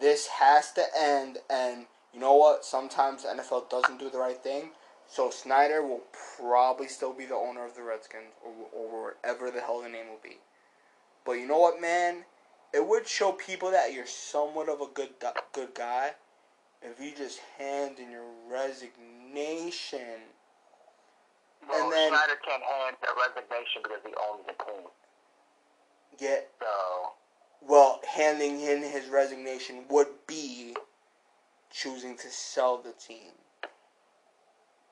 this 0.00 0.26
has 0.26 0.72
to 0.72 0.84
end 0.98 1.38
and 1.48 1.86
you 2.12 2.20
know 2.20 2.34
what? 2.34 2.64
Sometimes 2.64 3.24
NFL 3.24 3.70
doesn't 3.70 3.98
do 3.98 4.10
the 4.10 4.18
right 4.18 4.42
thing. 4.42 4.70
So 5.08 5.30
Snyder 5.30 5.82
will 5.82 6.02
probably 6.38 6.88
still 6.88 7.12
be 7.12 7.26
the 7.26 7.34
owner 7.34 7.64
of 7.64 7.74
the 7.74 7.82
Redskins 7.82 8.32
or, 8.44 8.52
or 8.72 9.04
whatever 9.04 9.50
the 9.50 9.60
hell 9.60 9.82
the 9.82 9.88
name 9.88 10.08
will 10.08 10.20
be. 10.22 10.38
But 11.24 11.32
you 11.32 11.46
know 11.46 11.58
what, 11.58 11.80
man? 11.80 12.24
It 12.74 12.86
would 12.86 13.06
show 13.06 13.32
people 13.32 13.70
that 13.70 13.92
you're 13.92 14.06
somewhat 14.06 14.68
of 14.68 14.80
a 14.80 14.86
good 14.86 15.10
good 15.52 15.74
guy 15.74 16.12
if 16.82 17.00
you 17.00 17.12
just 17.16 17.40
hand 17.58 17.98
in 17.98 18.10
your 18.10 18.24
resignation. 18.48 20.20
Well, 21.68 21.84
And 21.84 21.92
then- 21.92 22.08
Schneider 22.10 22.36
can't 22.44 22.62
hand 22.62 22.96
the 23.00 23.14
resignation 23.14 23.82
because 23.82 24.00
he 24.04 24.14
owns 24.14 24.46
the 24.46 24.52
team. 24.64 24.88
Get 26.18 26.50
So 26.60 27.14
well, 27.62 28.00
handing 28.06 28.60
in 28.60 28.82
his 28.82 29.08
resignation 29.08 29.86
would 29.88 30.26
be 30.26 30.76
choosing 31.70 32.16
to 32.18 32.30
sell 32.30 32.78
the 32.78 32.92
team 32.92 33.32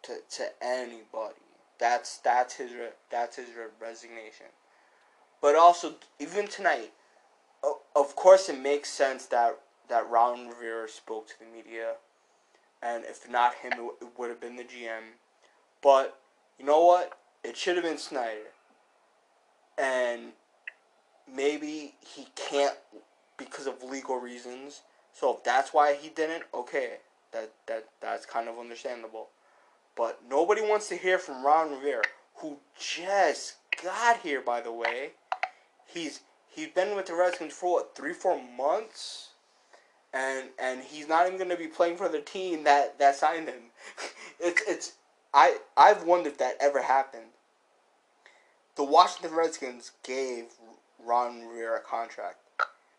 to 0.02 0.20
to 0.30 0.62
anybody. 0.62 1.34
That's 1.78 2.18
that's 2.18 2.54
his 2.54 2.72
re- 2.72 2.92
that's 3.10 3.36
his 3.36 3.48
re- 3.56 3.66
resignation. 3.80 4.46
But 5.40 5.56
also, 5.56 5.94
even 6.18 6.46
tonight, 6.48 6.92
of 7.62 8.14
course, 8.16 8.48
it 8.48 8.58
makes 8.58 8.90
sense 8.90 9.26
that 9.26 9.58
that 9.90 10.08
Ron 10.08 10.48
Rivera 10.48 10.88
spoke 10.88 11.28
to 11.28 11.34
the 11.38 11.44
media, 11.44 11.94
and 12.82 13.04
if 13.04 13.28
not 13.30 13.54
him, 13.56 13.72
it, 14.00 14.08
would 14.16 14.30
have 14.30 14.40
been 14.40 14.56
the 14.56 14.64
GM. 14.64 15.18
But 15.82 16.18
you 16.58 16.64
know 16.64 16.84
what? 16.84 17.18
It 17.44 17.56
should 17.56 17.76
have 17.76 17.84
been 17.84 17.98
Snyder. 17.98 18.52
And 19.76 20.32
maybe 21.32 21.94
he 22.00 22.28
can't 22.34 22.76
because 23.36 23.66
of 23.66 23.82
legal 23.82 24.16
reasons. 24.16 24.82
So 25.12 25.34
if 25.34 25.44
that's 25.44 25.74
why 25.74 25.94
he 25.94 26.08
didn't, 26.08 26.44
okay, 26.54 26.98
that 27.32 27.52
that 27.66 27.86
that's 28.00 28.26
kind 28.26 28.48
of 28.48 28.58
understandable. 28.58 29.28
But 29.96 30.20
nobody 30.28 30.62
wants 30.62 30.88
to 30.88 30.96
hear 30.96 31.18
from 31.18 31.44
Ron 31.44 31.72
Rivera, 31.72 32.04
who 32.36 32.58
just 32.78 33.56
got 33.82 34.20
here, 34.20 34.40
by 34.40 34.60
the 34.60 34.72
way. 34.72 35.10
He's 35.86 36.20
he's 36.48 36.68
been 36.68 36.94
with 36.94 37.06
the 37.06 37.14
Redskins 37.14 37.52
for 37.52 37.74
what 37.74 37.96
three 37.96 38.12
four 38.12 38.40
months, 38.56 39.29
and 40.12 40.48
and 40.58 40.82
he's 40.82 41.08
not 41.08 41.26
even 41.26 41.38
going 41.38 41.50
to 41.50 41.56
be 41.56 41.66
playing 41.66 41.96
for 41.96 42.08
the 42.08 42.20
team 42.20 42.64
that 42.64 42.98
that 42.98 43.16
signed 43.16 43.48
him. 43.48 43.70
it's 44.40 44.62
it's 44.68 44.92
I 45.32 45.58
I've 45.76 46.04
wondered 46.04 46.32
if 46.32 46.38
that 46.38 46.56
ever 46.60 46.82
happened. 46.82 47.30
The 48.76 48.84
Washington 48.84 49.36
Redskins 49.36 49.92
gave 50.02 50.46
Ron 51.04 51.46
Rivera 51.46 51.78
a 51.78 51.80
contract, 51.80 52.38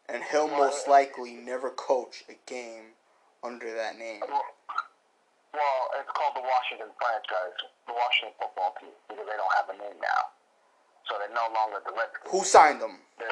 and 0.07 0.23
he'll 0.31 0.47
most 0.47 0.88
likely 0.88 1.33
never 1.33 1.69
coach 1.69 2.23
a 2.29 2.35
game 2.49 2.95
under 3.43 3.73
that 3.73 3.97
name. 3.97 4.21
Well, 4.21 5.81
it's 5.99 6.11
called 6.15 6.35
the 6.35 6.45
Washington 6.47 6.95
franchise, 6.95 7.57
the 7.88 7.91
Washington 7.91 8.35
football 8.39 8.71
team, 8.79 8.95
because 9.09 9.27
they 9.27 9.35
don't 9.35 9.55
have 9.59 9.67
a 9.67 9.75
name 9.75 9.99
now. 9.99 10.31
So 11.09 11.19
they're 11.19 11.33
no 11.35 11.51
longer 11.51 11.83
the 11.83 11.91
Redskins. 11.91 12.31
Who 12.31 12.47
signed 12.47 12.79
them? 12.79 13.03
They're 13.19 13.27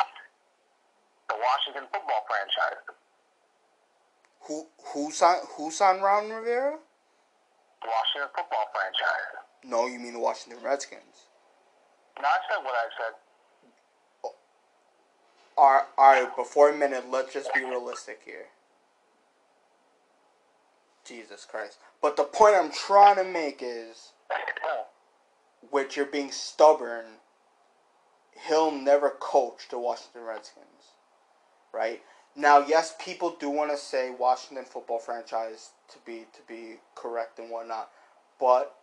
the 1.31 1.39
Washington 1.39 1.87
football 1.93 2.27
franchise. 2.27 2.83
Who 4.47 4.67
who 4.93 5.11
signed 5.11 5.41
who 5.57 5.71
signed 5.71 6.01
Ron 6.01 6.29
Rivera? 6.29 6.77
The 7.81 7.87
Washington 7.87 8.29
football 8.35 8.65
franchise. 8.73 9.39
No, 9.63 9.87
you 9.87 9.99
mean 9.99 10.13
the 10.13 10.19
Washington 10.19 10.63
Redskins. 10.63 11.27
No, 12.21 12.27
I 12.27 12.37
said 12.49 12.63
what 12.63 12.73
I 12.73 12.87
said. 12.97 13.13
Oh. 14.25 14.35
Alright, 15.57 15.87
alright, 15.97 16.35
before 16.35 16.69
a 16.69 16.75
minute, 16.75 17.05
let's 17.09 17.33
just 17.33 17.53
be 17.53 17.61
realistic 17.61 18.21
here. 18.25 18.47
Jesus 21.05 21.45
Christ. 21.45 21.77
But 22.01 22.17
the 22.17 22.23
point 22.23 22.55
I'm 22.55 22.71
trying 22.71 23.15
to 23.15 23.23
make 23.23 23.59
is, 23.61 24.11
which 25.71 25.97
you're 25.97 26.05
being 26.05 26.31
stubborn, 26.31 27.05
he'll 28.47 28.71
never 28.71 29.09
coach 29.09 29.67
the 29.69 29.79
Washington 29.79 30.23
Redskins. 30.23 30.65
Right? 31.73 32.01
Now, 32.39 32.59
yes, 32.65 32.95
people 32.97 33.35
do 33.37 33.49
want 33.49 33.69
to 33.71 33.77
say 33.77 34.11
Washington 34.17 34.63
football 34.63 34.97
franchise 34.97 35.71
to 35.91 35.97
be 36.05 36.25
to 36.31 36.39
be 36.47 36.75
correct 36.95 37.37
and 37.37 37.51
whatnot, 37.51 37.89
but 38.39 38.77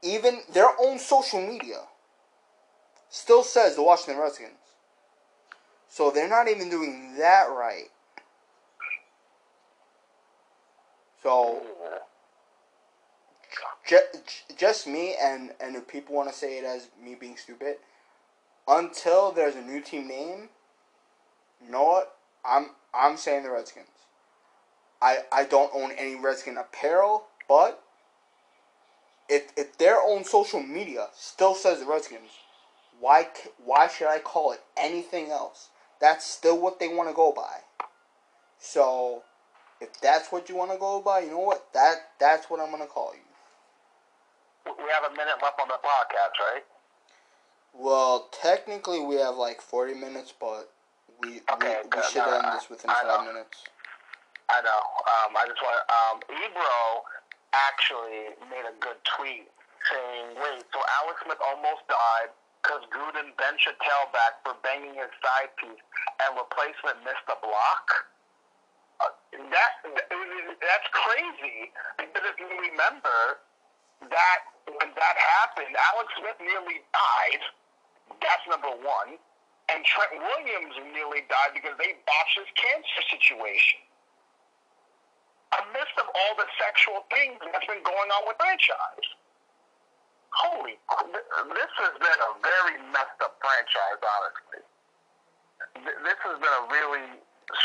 even 0.00 0.42
their 0.52 0.68
own 0.80 0.96
social 1.00 1.44
media 1.44 1.80
still 3.08 3.42
says 3.42 3.74
the 3.74 3.82
Washington 3.82 4.22
Redskins. 4.22 4.52
So 5.88 6.12
they're 6.12 6.28
not 6.28 6.46
even 6.46 6.70
doing 6.70 7.16
that 7.18 7.46
right. 7.50 7.90
So 11.20 11.60
just, 14.56 14.86
me 14.86 15.16
and 15.20 15.50
and 15.60 15.74
if 15.74 15.88
people 15.88 16.14
want 16.14 16.30
to 16.30 16.34
say 16.34 16.58
it 16.58 16.64
as 16.64 16.90
me 17.02 17.16
being 17.16 17.36
stupid, 17.36 17.78
until 18.68 19.32
there's 19.32 19.56
a 19.56 19.62
new 19.62 19.80
team 19.80 20.06
name, 20.06 20.48
you 21.60 21.72
know 21.72 21.82
what? 21.82 22.16
I'm 22.44 22.70
I'm 22.94 23.16
saying 23.16 23.44
the 23.44 23.50
Redskins. 23.50 23.86
I 25.00 25.18
I 25.32 25.44
don't 25.44 25.70
own 25.74 25.92
any 25.92 26.14
Redskin 26.14 26.56
apparel, 26.56 27.24
but 27.48 27.82
if 29.28 29.52
if 29.56 29.78
their 29.78 29.96
own 30.00 30.24
social 30.24 30.62
media 30.62 31.08
still 31.14 31.54
says 31.54 31.80
the 31.80 31.86
Redskins, 31.86 32.30
why 32.98 33.28
why 33.64 33.88
should 33.88 34.08
I 34.08 34.18
call 34.18 34.52
it 34.52 34.60
anything 34.76 35.30
else? 35.30 35.68
That's 36.00 36.24
still 36.24 36.60
what 36.60 36.80
they 36.80 36.88
want 36.88 37.08
to 37.08 37.14
go 37.14 37.32
by. 37.32 37.60
So, 38.58 39.22
if 39.80 40.00
that's 40.00 40.32
what 40.32 40.48
you 40.48 40.56
want 40.56 40.70
to 40.72 40.78
go 40.78 41.00
by, 41.00 41.20
you 41.20 41.30
know 41.30 41.40
what? 41.40 41.72
That 41.72 41.96
that's 42.18 42.50
what 42.50 42.60
I'm 42.60 42.70
gonna 42.70 42.86
call 42.86 43.12
you. 43.14 43.20
We 44.66 44.90
have 44.92 45.10
a 45.10 45.16
minute 45.16 45.36
left 45.42 45.60
on 45.60 45.68
the 45.68 45.74
podcast, 45.74 46.52
right? 46.52 46.64
Well, 47.72 48.28
technically 48.32 49.00
we 49.00 49.16
have 49.16 49.36
like 49.36 49.60
40 49.60 49.94
minutes, 49.94 50.34
but 50.38 50.70
we 51.22 51.40
Okay, 51.52 51.80
we, 51.84 51.88
we 51.96 52.02
should 52.08 52.24
No, 52.24 52.34
end 52.36 52.46
I- 52.46 52.54
this 52.56 52.70
within 52.70 52.90
I 52.90 52.94
five 53.04 53.06
know. 53.24 53.32
minutes. 53.32 53.58
I 54.50 54.58
know. 54.66 54.82
Um, 55.06 55.30
I 55.38 55.46
just 55.46 55.62
want 55.62 55.78
um, 55.86 56.16
Ebro 56.26 57.06
actually 57.54 58.34
made 58.50 58.66
a 58.66 58.74
good 58.82 58.98
tweet 59.06 59.46
saying, 59.86 60.34
"Wait, 60.42 60.66
so 60.74 60.82
Alex 61.02 61.22
Smith 61.22 61.38
almost 61.38 61.86
died 61.86 62.34
because 62.62 62.82
Gruden 62.90 63.30
bent 63.38 63.62
your 63.64 63.78
tailback 63.78 64.42
for 64.42 64.58
banging 64.66 64.98
his 64.98 65.10
side 65.22 65.54
piece, 65.54 65.78
and 66.26 66.34
replacement 66.34 66.98
missed 67.06 67.24
a 67.30 67.38
block." 67.38 67.86
Uh, 69.00 69.14
that 69.54 69.72
that's 69.86 70.88
crazy 70.92 71.70
because 71.96 72.24
if 72.26 72.36
you 72.42 72.50
remember 72.74 73.38
that 74.10 74.40
when 74.66 74.90
that 74.98 75.16
happened, 75.40 75.72
Alex 75.94 76.10
Smith 76.18 76.36
nearly 76.42 76.82
died. 76.90 77.42
That's 78.18 78.44
number 78.50 78.74
one. 78.82 79.14
And 79.70 79.86
Trent 79.86 80.18
Williams 80.18 80.74
nearly 80.90 81.22
died 81.30 81.54
because 81.54 81.78
they 81.78 81.94
botched 82.02 82.36
his 82.42 82.50
cancer 82.58 83.02
situation 83.06 83.80
amidst 85.50 85.94
of 85.98 86.06
all 86.10 86.32
the 86.38 86.46
sexual 86.58 87.06
things 87.10 87.38
that's 87.42 87.66
been 87.66 87.82
going 87.82 88.10
on 88.14 88.22
with 88.26 88.38
franchise. 88.38 89.06
Holy, 90.30 90.78
this 91.54 91.72
has 91.82 91.94
been 91.98 92.20
a 92.22 92.30
very 92.38 92.78
messed 92.94 93.18
up 93.18 93.34
franchise, 93.42 93.98
honestly. 93.98 94.62
This 96.06 96.18
has 96.22 96.38
been 96.38 96.54
a 96.54 96.64
really 96.70 97.06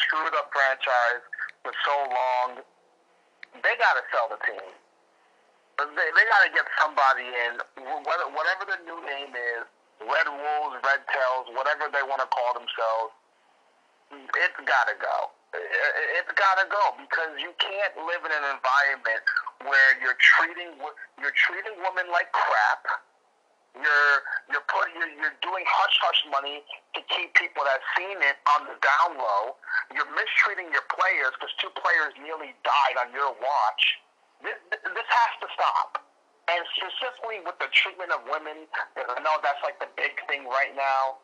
screwed 0.06 0.34
up 0.34 0.49
franchise 0.49 1.22
for 1.61 1.73
so 1.86 1.95
long. 2.10 2.49
They 3.61 3.73
got 3.77 3.94
to 4.02 4.03
sell 4.10 4.27
the 4.34 4.41
team. 4.49 4.65
They, 5.77 6.10
they 6.10 6.26
got 6.26 6.41
to 6.41 6.52
get 6.57 6.65
somebody 6.82 7.30
in, 7.30 7.61
whatever 8.02 8.65
the 8.65 8.82
new 8.82 8.98
name 9.06 9.30
is, 9.38 9.65
Red 10.01 10.27
Wolves, 10.27 10.76
Red 10.84 11.01
Tails, 11.11 11.47
whatever 11.55 11.88
they 11.91 12.03
want 12.03 12.22
to 12.22 12.30
call 12.31 12.53
themselves 12.55 13.13
it's 14.11 14.59
got 14.65 14.85
to 14.88 14.95
go. 14.99 15.31
It- 15.53 16.19
It's 16.19 16.34
got 16.34 16.55
to 16.59 16.67
go 16.67 16.95
because 16.99 17.31
you 17.39 17.53
can't 17.59 17.95
live 18.05 18.23
in 18.26 18.31
an 18.31 18.45
environment 18.55 19.23
where 19.63 19.97
you're 20.01 20.17
treating 20.19 20.80
you're 21.22 21.35
treating 21.35 21.76
women 21.84 22.11
like 22.11 22.31
crap. 22.31 22.84
You're 23.76 24.15
you're 24.51 24.65
put 24.67 24.88
you're, 24.95 25.09
you're 25.19 25.38
doing 25.41 25.63
hush 25.67 25.97
hush 26.01 26.22
money 26.31 26.63
to 26.95 27.01
keep 27.13 27.34
people 27.35 27.63
that 27.65 27.80
seen 27.97 28.17
it 28.23 28.38
on 28.57 28.67
the 28.67 28.76
down 28.84 29.17
low. 29.19 29.55
You're 29.95 30.09
mistreating 30.15 30.72
your 30.72 30.85
players 30.91 31.31
because 31.39 31.53
two 31.59 31.72
players 31.80 32.13
nearly 32.22 32.55
died 32.63 32.95
on 32.99 33.13
your 33.13 33.31
watch. 33.39 33.84
This, 34.43 34.57
this 34.72 35.09
has 35.09 35.34
to 35.41 35.47
stop. 35.55 35.99
And 36.45 36.61
specifically 36.77 37.41
with 37.41 37.57
the 37.57 37.69
treatment 37.73 38.13
of 38.13 38.22
women, 38.30 38.69
I 38.97 39.17
know 39.26 39.35
that's 39.41 39.61
like 39.65 39.81
the 39.81 39.89
big 39.97 40.13
thing 40.30 40.45
right 40.45 40.73
now 40.77 41.17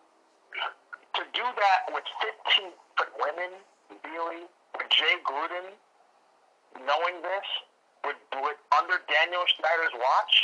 to 1.14 1.22
do 1.36 1.46
that 1.46 1.80
with 1.94 2.06
15 2.58 2.74
foot 2.98 3.12
women, 3.22 3.52
really, 4.08 4.50
with 4.74 4.90
Jay 4.90 5.20
Gruden 5.22 5.78
knowing 6.80 7.20
this, 7.20 7.48
with, 8.08 8.20
with 8.40 8.60
under 8.72 9.04
Daniel 9.12 9.44
Snyder's 9.60 9.94
watch, 9.94 10.36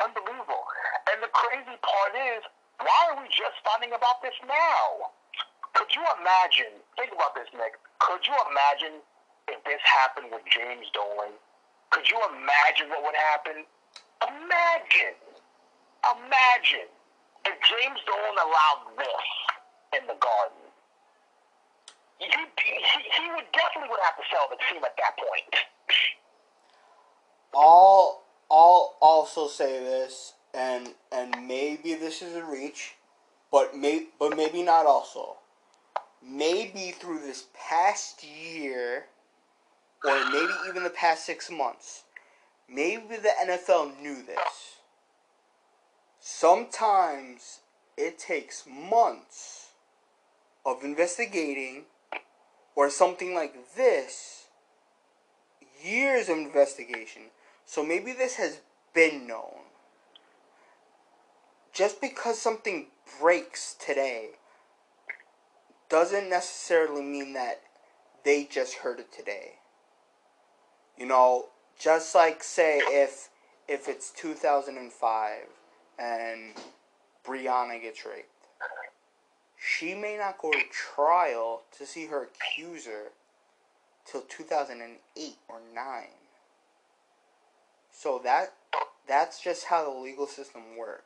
unbelievable. 0.00 0.64
And 1.12 1.20
the 1.20 1.30
crazy 1.30 1.76
part 1.84 2.12
is, 2.16 2.40
why 2.80 3.12
are 3.12 3.16
we 3.20 3.28
just 3.28 3.56
finding 3.64 3.92
about 3.92 4.20
this 4.24 4.36
now? 4.44 5.12
Could 5.76 5.92
you 5.92 6.04
imagine? 6.20 6.80
Think 6.96 7.12
about 7.12 7.36
this, 7.36 7.48
Nick. 7.52 7.76
Could 8.00 8.24
you 8.24 8.36
imagine 8.48 9.04
if 9.48 9.60
this 9.64 9.80
happened 9.84 10.32
with 10.32 10.44
James 10.48 10.88
Dolan? 10.96 11.36
Could 11.92 12.08
you 12.08 12.18
imagine 12.32 12.88
what 12.88 13.04
would 13.04 13.16
happen? 13.36 13.64
Imagine, 14.22 15.16
imagine 16.04 16.88
if 17.44 17.54
James 17.62 18.00
Dolan 18.06 18.38
allowed 18.40 18.96
this 18.96 20.00
in 20.00 20.06
the 20.06 20.16
Garden. 20.18 20.66
He, 22.18 22.26
he, 22.26 23.22
he 23.22 23.30
would 23.32 23.44
definitely 23.52 23.90
would 23.90 24.00
have 24.04 24.16
to 24.16 24.22
sell 24.32 24.48
the 24.48 24.56
team 24.70 24.82
at 24.84 24.96
that 24.96 25.16
point. 25.16 25.54
I'll 27.54 28.22
I'll 28.50 28.96
also 29.00 29.48
say 29.48 29.80
this, 29.80 30.34
and 30.54 30.94
and 31.12 31.46
maybe 31.46 31.94
this 31.94 32.22
is 32.22 32.34
a 32.34 32.44
reach, 32.44 32.94
but 33.50 33.76
may 33.76 34.06
but 34.18 34.36
maybe 34.36 34.62
not. 34.62 34.86
Also, 34.86 35.36
maybe 36.22 36.92
through 36.92 37.20
this 37.20 37.46
past 37.54 38.24
year, 38.24 39.06
or 40.04 40.30
maybe 40.30 40.52
even 40.68 40.82
the 40.82 40.90
past 40.90 41.24
six 41.24 41.50
months, 41.50 42.04
maybe 42.68 43.16
the 43.16 43.32
NFL 43.42 44.00
knew 44.00 44.22
this. 44.22 44.80
Sometimes 46.20 47.60
it 47.96 48.18
takes 48.18 48.64
months 48.66 49.70
of 50.64 50.82
investigating, 50.82 51.84
or 52.74 52.90
something 52.90 53.34
like 53.34 53.74
this, 53.76 54.46
years 55.82 56.28
of 56.28 56.36
investigation 56.36 57.22
so 57.66 57.84
maybe 57.84 58.12
this 58.12 58.36
has 58.36 58.60
been 58.94 59.26
known. 59.26 59.66
Just 61.74 62.00
because 62.00 62.40
something 62.40 62.86
breaks 63.20 63.74
today 63.74 64.30
doesn't 65.90 66.30
necessarily 66.30 67.02
mean 67.02 67.34
that 67.34 67.60
they 68.24 68.44
just 68.44 68.76
heard 68.76 69.00
it 69.00 69.12
today. 69.12 69.56
You 70.96 71.06
know, 71.06 71.46
just 71.78 72.14
like 72.14 72.42
say 72.42 72.78
if 72.84 73.28
if 73.68 73.88
it's 73.88 74.10
2005 74.12 75.32
and 75.98 76.54
Brianna 77.24 77.80
gets 77.80 78.04
raped, 78.04 78.28
she 79.58 79.94
may 79.94 80.16
not 80.16 80.38
go 80.38 80.52
to 80.52 80.62
trial 80.70 81.62
to 81.76 81.86
see 81.86 82.06
her 82.06 82.28
accuser 82.28 83.10
till 84.04 84.22
2008 84.22 85.34
or 85.48 85.58
9. 85.74 86.04
So 87.90 88.20
that 88.22 88.52
that's 89.08 89.42
just 89.42 89.64
how 89.64 89.84
the 89.84 89.98
legal 89.98 90.26
system 90.26 90.76
works. 90.78 91.02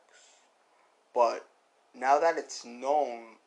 But 1.13 1.47
now 1.95 2.19
that 2.19 2.37
it's 2.37 2.63
known, 2.65 3.37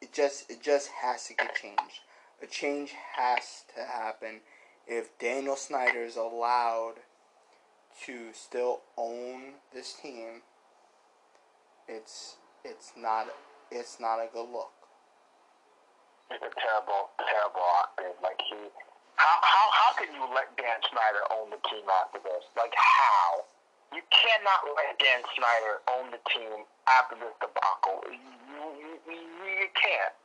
it 0.00 0.12
just 0.12 0.50
it 0.50 0.62
just 0.62 0.88
has 1.02 1.26
to 1.26 1.34
get 1.34 1.54
changed. 1.54 2.00
A 2.42 2.46
change 2.46 2.94
has 3.16 3.64
to 3.74 3.84
happen 3.84 4.40
if 4.86 5.16
Daniel 5.18 5.56
Snyder 5.56 6.02
is 6.02 6.16
allowed 6.16 6.94
to 8.06 8.32
still 8.32 8.80
own 8.96 9.60
this 9.74 9.94
team. 9.94 10.42
It's 11.88 12.36
it's 12.64 12.92
not 12.96 13.28
it's 13.70 13.98
not 14.00 14.18
a 14.18 14.28
good 14.32 14.48
look. 14.48 14.72
It's 16.30 16.42
a 16.42 16.52
terrible, 16.54 17.10
terrible 17.18 17.66
octave. 17.82 18.14
Like 18.22 18.40
he 18.48 18.70
how, 19.20 19.36
how, 19.44 19.66
how 19.76 19.92
can 20.00 20.08
you 20.16 20.24
let 20.32 20.48
Dan 20.56 20.80
Snyder 20.88 21.28
own 21.28 21.52
the 21.52 21.60
team 21.68 21.84
after 22.00 22.24
this? 22.24 22.40
Like, 22.56 22.72
how? 22.72 23.44
You 23.92 24.00
cannot 24.08 24.64
let 24.72 24.96
Dan 24.96 25.20
Snyder 25.36 25.84
own 25.92 26.08
the 26.08 26.22
team 26.32 26.64
after 26.88 27.20
this 27.20 27.36
debacle. 27.36 28.00
You, 28.08 28.16
you, 28.80 28.96
you, 29.04 29.20
you 29.44 29.68
can't. 29.76 30.16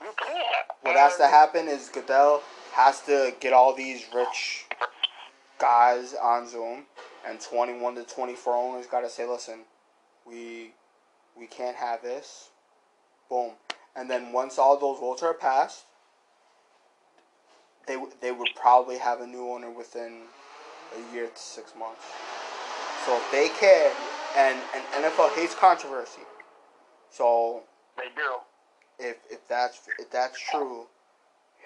You 0.00 0.12
can't. 0.16 0.66
What 0.82 0.96
has 0.96 1.16
to 1.16 1.26
happen 1.26 1.68
is 1.68 1.88
Goodell 1.88 2.42
has 2.72 3.00
to 3.02 3.34
get 3.40 3.52
all 3.52 3.74
these 3.74 4.04
rich 4.14 4.66
guys 5.58 6.14
on 6.14 6.48
Zoom, 6.48 6.84
and 7.26 7.40
21 7.40 7.94
to 7.96 8.04
24 8.04 8.54
owners 8.54 8.86
got 8.86 9.00
to 9.00 9.08
say, 9.08 9.26
listen, 9.26 9.60
we 10.26 10.72
we 11.36 11.46
can't 11.46 11.76
have 11.76 12.02
this. 12.02 12.50
Boom. 13.28 13.52
And 13.94 14.10
then 14.10 14.32
once 14.32 14.58
all 14.58 14.78
those 14.78 14.98
votes 15.00 15.22
are 15.22 15.34
passed, 15.34 15.84
they 17.86 17.96
they 18.20 18.32
would 18.32 18.48
probably 18.54 18.98
have 18.98 19.20
a 19.20 19.26
new 19.26 19.48
owner 19.50 19.70
within 19.70 20.22
a 20.94 21.14
year 21.14 21.26
to 21.26 21.40
six 21.40 21.72
months. 21.78 22.04
So 23.06 23.16
if 23.16 23.30
they 23.32 23.48
care, 23.48 23.92
and 24.36 24.58
and 24.74 25.04
NFL 25.04 25.34
hates 25.34 25.54
controversy, 25.54 26.22
so 27.10 27.62
they 27.96 28.04
do. 28.14 28.36
If 28.98 29.16
if 29.30 29.46
that's 29.48 29.80
if 29.98 30.10
that's 30.10 30.38
true, 30.38 30.86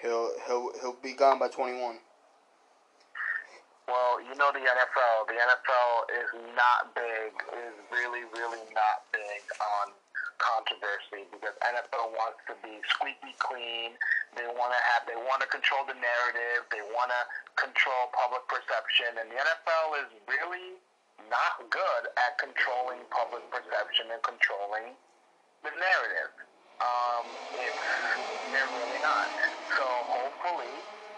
he'll 0.01 0.31
he'll 0.47 0.71
he'll 0.81 0.99
be 1.01 1.13
gone 1.13 1.39
by 1.39 1.47
twenty 1.47 1.79
one. 1.79 1.97
Well, 3.87 4.21
you 4.23 4.35
know 4.35 4.51
the 4.51 4.59
NFL. 4.59 5.27
The 5.27 5.35
NFL 5.35 5.93
is 6.15 6.29
not 6.55 6.95
big. 6.95 7.31
Is 7.55 7.75
really 7.91 8.27
really 8.35 8.63
not 8.75 9.07
big 9.11 9.41
on 9.59 9.95
controversy 10.41 11.29
because 11.29 11.53
NFL 11.61 12.17
wants 12.17 12.41
to 12.49 12.57
be 12.65 12.81
squeaky 12.89 13.37
clean. 13.37 13.93
They 14.33 14.49
want 14.57 14.73
to 14.73 14.81
have, 14.91 15.05
they 15.05 15.15
want 15.15 15.45
to 15.45 15.47
control 15.47 15.85
the 15.85 15.95
narrative. 15.95 16.65
They 16.73 16.81
want 16.97 17.13
to 17.13 17.21
control 17.61 18.09
public 18.11 18.43
perception, 18.49 19.21
and 19.21 19.29
the 19.29 19.37
NFL 19.37 19.85
is 20.01 20.09
really 20.25 20.81
not 21.29 21.61
good 21.69 22.03
at 22.17 22.41
controlling 22.41 23.05
public 23.13 23.45
perception 23.53 24.09
and 24.09 24.19
controlling 24.25 24.97
the 25.61 25.71
narrative. 25.77 26.33
Um, 26.81 27.23
they're 28.51 28.71
really 28.73 29.01
not. 29.05 29.29
So 29.77 29.85
hopefully 29.85 30.73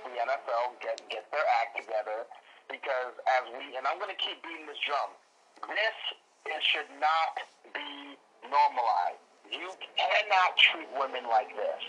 the 0.05 0.13
NFL 0.19 0.77
get 0.83 0.99
get 1.09 1.25
their 1.31 1.47
act 1.63 1.79
together 1.79 2.27
because 2.69 3.15
as 3.39 3.43
we 3.57 3.75
and 3.79 3.87
I'm 3.87 3.97
going 3.97 4.11
to 4.11 4.21
keep 4.21 4.43
beating 4.43 4.67
this 4.67 4.79
drum. 4.83 5.15
This 5.71 5.97
it 6.45 6.61
should 6.61 6.91
not 6.99 7.39
be 7.71 8.19
normalized. 8.45 9.23
You 9.47 9.71
cannot 9.95 10.57
treat 10.59 10.89
women 10.99 11.23
like 11.29 11.55
this. 11.55 11.81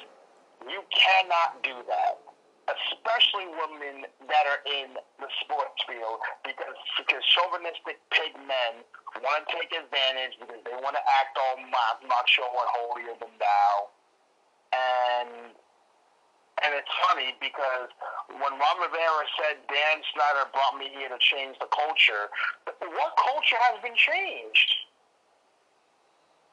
You 0.70 0.80
cannot 0.94 1.62
do 1.62 1.74
that. 1.90 2.22
Especially 2.64 3.44
women 3.60 4.08
that 4.24 4.44
are 4.48 4.64
in 4.64 4.96
the 5.20 5.28
sports 5.44 5.76
field 5.84 6.16
because, 6.48 6.78
because 6.96 7.20
chauvinistic 7.36 8.00
pig 8.08 8.32
men 8.48 8.80
want 9.20 9.44
to 9.44 9.48
take 9.52 9.68
advantage 9.76 10.40
because 10.40 10.64
they 10.64 10.76
want 10.80 10.96
to 10.96 11.04
act 11.20 11.36
all 11.36 11.60
macho 11.60 12.46
and 12.48 12.70
holier 12.72 13.14
than 13.20 13.34
thou. 13.36 13.72
And 14.72 15.52
and 16.62 16.70
it's 16.72 16.90
funny 17.10 17.34
because 17.40 17.90
when 18.30 18.52
Ron 18.56 18.76
Rivera 18.78 19.26
said 19.36 19.58
Dan 19.68 19.98
Snyder 20.14 20.48
brought 20.54 20.78
me 20.78 20.88
here 20.94 21.08
to 21.08 21.18
change 21.18 21.58
the 21.58 21.66
culture, 21.66 22.30
what 22.80 23.12
culture 23.18 23.58
has 23.68 23.82
been 23.82 23.96
changed? 23.98 24.70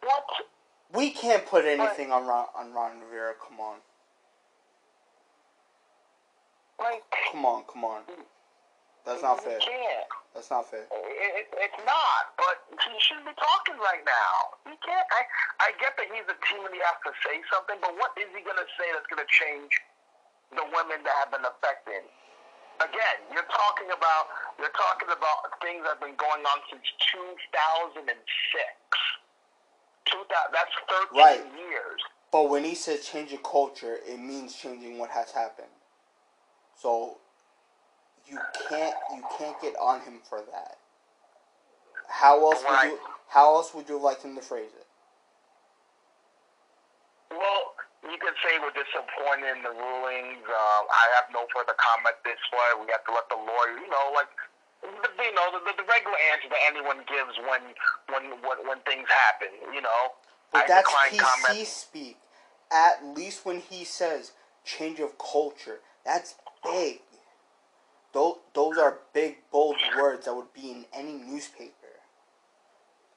What? 0.02 0.26
We 0.94 1.12
can't 1.12 1.46
put 1.46 1.66
anything 1.66 2.10
what? 2.10 2.24
on 2.24 2.28
Ron, 2.28 2.46
on 2.58 2.74
Ron 2.74 3.00
Rivera. 3.00 3.34
Come 3.40 3.60
on. 3.60 3.78
Like, 6.82 7.06
come 7.32 7.46
on, 7.46 7.64
come 7.70 7.86
on. 7.86 8.02
That's 9.06 9.22
not 9.22 9.42
fair. 9.42 9.58
Can't. 9.58 10.10
That's 10.34 10.50
not 10.50 10.70
fair. 10.70 10.86
It, 10.86 11.32
it, 11.42 11.48
it's 11.58 11.82
not, 11.86 12.24
but 12.38 12.62
he 12.70 12.94
shouldn't 13.02 13.26
be 13.26 13.36
talking 13.38 13.78
right 13.82 14.02
now. 14.06 14.34
He 14.66 14.78
can't. 14.82 15.08
I, 15.10 15.22
I 15.62 15.68
get 15.82 15.98
that 15.98 16.08
he's 16.10 16.26
a 16.30 16.38
team 16.50 16.62
and 16.66 16.74
he 16.74 16.82
has 16.86 16.98
to 17.06 17.14
say 17.26 17.42
something, 17.50 17.82
but 17.82 17.94
what 17.98 18.14
is 18.18 18.30
he 18.34 18.46
going 18.46 18.62
to 18.62 18.70
say 18.78 18.90
that's 18.94 19.10
going 19.10 19.22
to 19.22 19.30
change 19.30 19.74
the 20.54 20.66
women 20.70 21.02
that 21.06 21.16
have 21.26 21.32
been 21.34 21.46
affected? 21.46 22.06
Again, 22.82 23.18
you're 23.30 23.50
talking 23.50 23.94
about 23.94 24.26
you're 24.58 24.74
talking 24.74 25.10
about 25.14 25.54
things 25.62 25.86
that 25.86 25.98
have 25.98 26.04
been 26.04 26.18
going 26.18 26.42
on 26.42 26.58
since 26.70 26.82
2006 27.14 28.10
Two, 30.10 30.18
that's 30.30 30.74
13 31.14 31.22
right. 31.22 31.46
years. 31.58 32.02
But 32.32 32.50
when 32.50 32.64
he 32.64 32.76
says 32.76 33.06
change 33.06 33.32
your 33.32 33.42
culture, 33.42 33.98
it 34.08 34.18
means 34.20 34.56
changing 34.56 34.98
what 34.98 35.10
has 35.12 35.32
happened. 35.32 35.68
So 36.78 37.18
you 38.28 38.38
can't 38.70 38.96
you 39.16 39.24
can't 39.38 39.60
get 39.62 39.76
on 39.82 40.02
him 40.02 40.20
for 40.28 40.40
that. 40.52 40.78
How 42.08 42.40
else 42.40 42.64
would 42.68 42.90
you 42.90 43.00
how 43.30 43.56
else 43.56 43.74
would 43.74 43.88
you 43.88 44.02
like 44.02 44.22
him 44.22 44.36
to 44.36 44.42
phrase 44.42 44.72
it? 44.76 44.88
Well, 47.32 47.74
you 48.04 48.18
could 48.20 48.36
say 48.44 48.60
we're 48.60 48.76
disappointed 48.76 49.56
in 49.56 49.64
the 49.64 49.72
rulings. 49.72 50.44
Um, 50.44 50.84
I 50.92 51.04
have 51.16 51.32
no 51.32 51.48
further 51.56 51.72
comment 51.80 52.20
this 52.28 52.42
way. 52.52 52.84
We 52.84 52.92
have 52.92 53.06
to 53.08 53.14
let 53.16 53.30
the 53.32 53.40
lawyer, 53.40 53.80
you 53.80 53.88
know, 53.88 54.12
like 54.14 54.28
you 54.84 55.34
know, 55.38 55.48
the, 55.54 55.72
the 55.78 55.88
regular 55.88 56.18
answer 56.34 56.50
that 56.50 56.62
anyone 56.68 57.06
gives 57.08 57.38
when 57.48 57.62
when 58.12 58.36
when, 58.44 58.58
when 58.68 58.80
things 58.84 59.08
happen. 59.08 59.54
You 59.74 59.82
know, 59.82 60.02
but 60.52 60.66
I 60.66 60.68
that's 60.68 60.90
PC 60.92 61.20
comment. 61.20 61.68
speak. 61.68 62.18
At 62.72 63.04
least 63.16 63.46
when 63.46 63.60
he 63.60 63.84
says 63.84 64.32
change 64.64 65.00
of 65.00 65.18
culture, 65.18 65.80
that's 66.06 66.36
big. 66.64 67.00
Those 68.14 68.38
those 68.54 68.78
are 68.78 69.00
big, 69.14 69.38
bold 69.52 69.78
words 69.98 70.26
that 70.26 70.36
would 70.36 70.54
be 70.54 70.72
in 70.72 70.86
any 70.94 71.14
newspaper. 71.14 71.72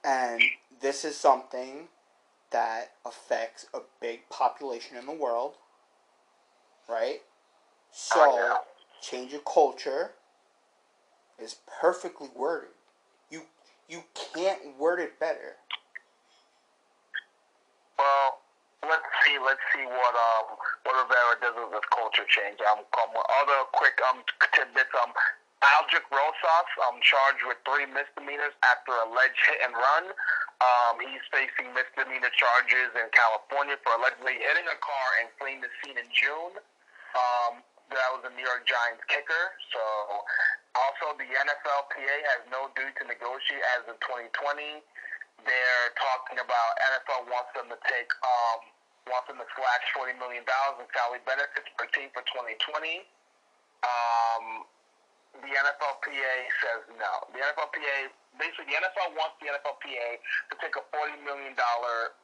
And 0.04 0.42
this 0.80 1.04
is 1.04 1.16
something 1.16 1.88
that 2.50 2.92
affects 3.04 3.66
a 3.74 3.80
big 4.00 4.28
population 4.28 4.96
in 4.96 5.06
the 5.06 5.12
world, 5.12 5.54
right? 6.88 7.22
So, 7.90 8.58
change 9.00 9.32
of 9.32 9.44
culture 9.44 10.12
is 11.38 11.56
perfectly 11.80 12.28
worded. 12.34 12.70
You 13.88 14.02
can't 14.34 14.78
word 14.78 15.00
it 15.00 15.20
better. 15.20 15.56
Well, 17.98 18.38
let's 18.88 19.08
see. 19.24 19.36
Let's 19.40 19.62
see 19.72 19.84
what 19.84 20.14
um 20.14 20.56
what 20.84 20.94
Rivera 21.04 21.34
does 21.40 21.56
with 21.56 21.72
this 21.74 21.88
culture 21.92 22.26
change. 22.28 22.60
Um, 22.68 22.84
um 22.84 23.12
other 23.16 23.58
quick 23.72 23.96
um 24.10 24.22
tidbits. 24.52 24.94
Um, 25.00 25.12
Aldrick 25.64 26.04
Rosas 26.12 26.70
um 26.84 27.00
charged 27.00 27.44
with 27.48 27.58
three 27.64 27.88
misdemeanors 27.88 28.52
after 28.64 28.92
alleged 29.08 29.40
hit 29.48 29.64
and 29.64 29.72
run. 29.72 30.12
Um, 30.62 31.02
he's 31.02 31.24
facing 31.34 31.74
misdemeanor 31.74 32.30
charges 32.36 32.94
in 32.94 33.10
California 33.10 33.76
for 33.82 33.98
allegedly 33.98 34.38
hitting 34.38 34.68
a 34.70 34.78
car 34.78 35.08
and 35.20 35.26
fleeing 35.36 35.60
the 35.60 35.68
scene 35.82 35.98
in 35.98 36.08
June. 36.14 36.54
Um, 37.14 37.60
that 37.92 38.08
was 38.16 38.22
a 38.24 38.32
New 38.32 38.44
York 38.44 38.64
Giants 38.64 39.02
kicker. 39.10 39.44
So, 39.74 39.82
also 40.74 41.14
the 41.18 41.26
NFLPA 41.26 42.16
has 42.34 42.42
no 42.50 42.70
duty 42.74 42.90
to 43.02 43.04
negotiate 43.06 43.62
as 43.78 43.86
of 43.86 43.98
2020. 44.02 44.82
They're 45.44 45.90
talking 45.98 46.40
about 46.40 46.70
NFL 46.96 47.28
wants 47.28 47.52
them 47.54 47.68
to 47.68 47.78
take 47.84 48.10
um, 48.24 48.73
wants 49.10 49.28
them 49.28 49.38
to 49.40 49.46
slash 49.56 49.84
40 49.96 50.16
million 50.20 50.44
dollars 50.48 50.80
in 50.80 50.88
salary 50.92 51.20
benefits 51.28 51.68
per 51.76 51.86
team 51.92 52.08
for 52.12 52.24
2020. 52.32 53.04
Um, 53.84 54.64
the 55.42 55.50
NFLPA 55.50 56.34
says 56.62 56.80
no. 56.96 57.12
The 57.34 57.40
NFLPA 57.42 58.14
basically 58.38 58.72
the 58.72 58.78
NFL 58.80 59.14
wants 59.18 59.36
the 59.40 59.50
NFLPA 59.52 60.08
to 60.50 60.54
take 60.60 60.74
a 60.76 60.84
40 60.94 61.22
million 61.22 61.54
dollar 61.54 62.14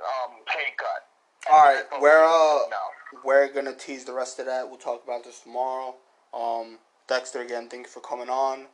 um, 0.00 0.40
pay 0.46 0.72
cut. 0.78 1.06
All 1.50 1.64
right, 1.64 1.84
we're 2.00 2.24
uh, 2.24 2.68
no. 2.68 2.84
we're 3.24 3.48
gonna 3.52 3.74
tease 3.74 4.04
the 4.04 4.12
rest 4.12 4.38
of 4.38 4.46
that. 4.46 4.68
We'll 4.68 4.78
talk 4.78 5.04
about 5.04 5.24
this 5.24 5.40
tomorrow. 5.40 5.96
Um, 6.34 6.78
Dexter, 7.08 7.40
again, 7.40 7.68
thank 7.68 7.86
you 7.86 7.90
for 7.90 8.00
coming 8.00 8.28
on. 8.28 8.66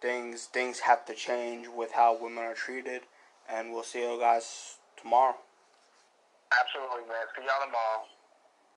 Things 0.00 0.46
things 0.46 0.80
have 0.80 1.04
to 1.06 1.14
change 1.14 1.68
with 1.68 1.92
how 1.92 2.18
women 2.20 2.44
are 2.44 2.54
treated, 2.54 3.02
and 3.48 3.72
we'll 3.72 3.84
see 3.84 4.00
you 4.02 4.18
guys 4.18 4.76
tomorrow. 5.00 5.36
Absolutely, 6.60 7.04
man. 7.10 7.26
See 7.34 7.42
y'all 7.42 7.62
tomorrow. 7.64 8.13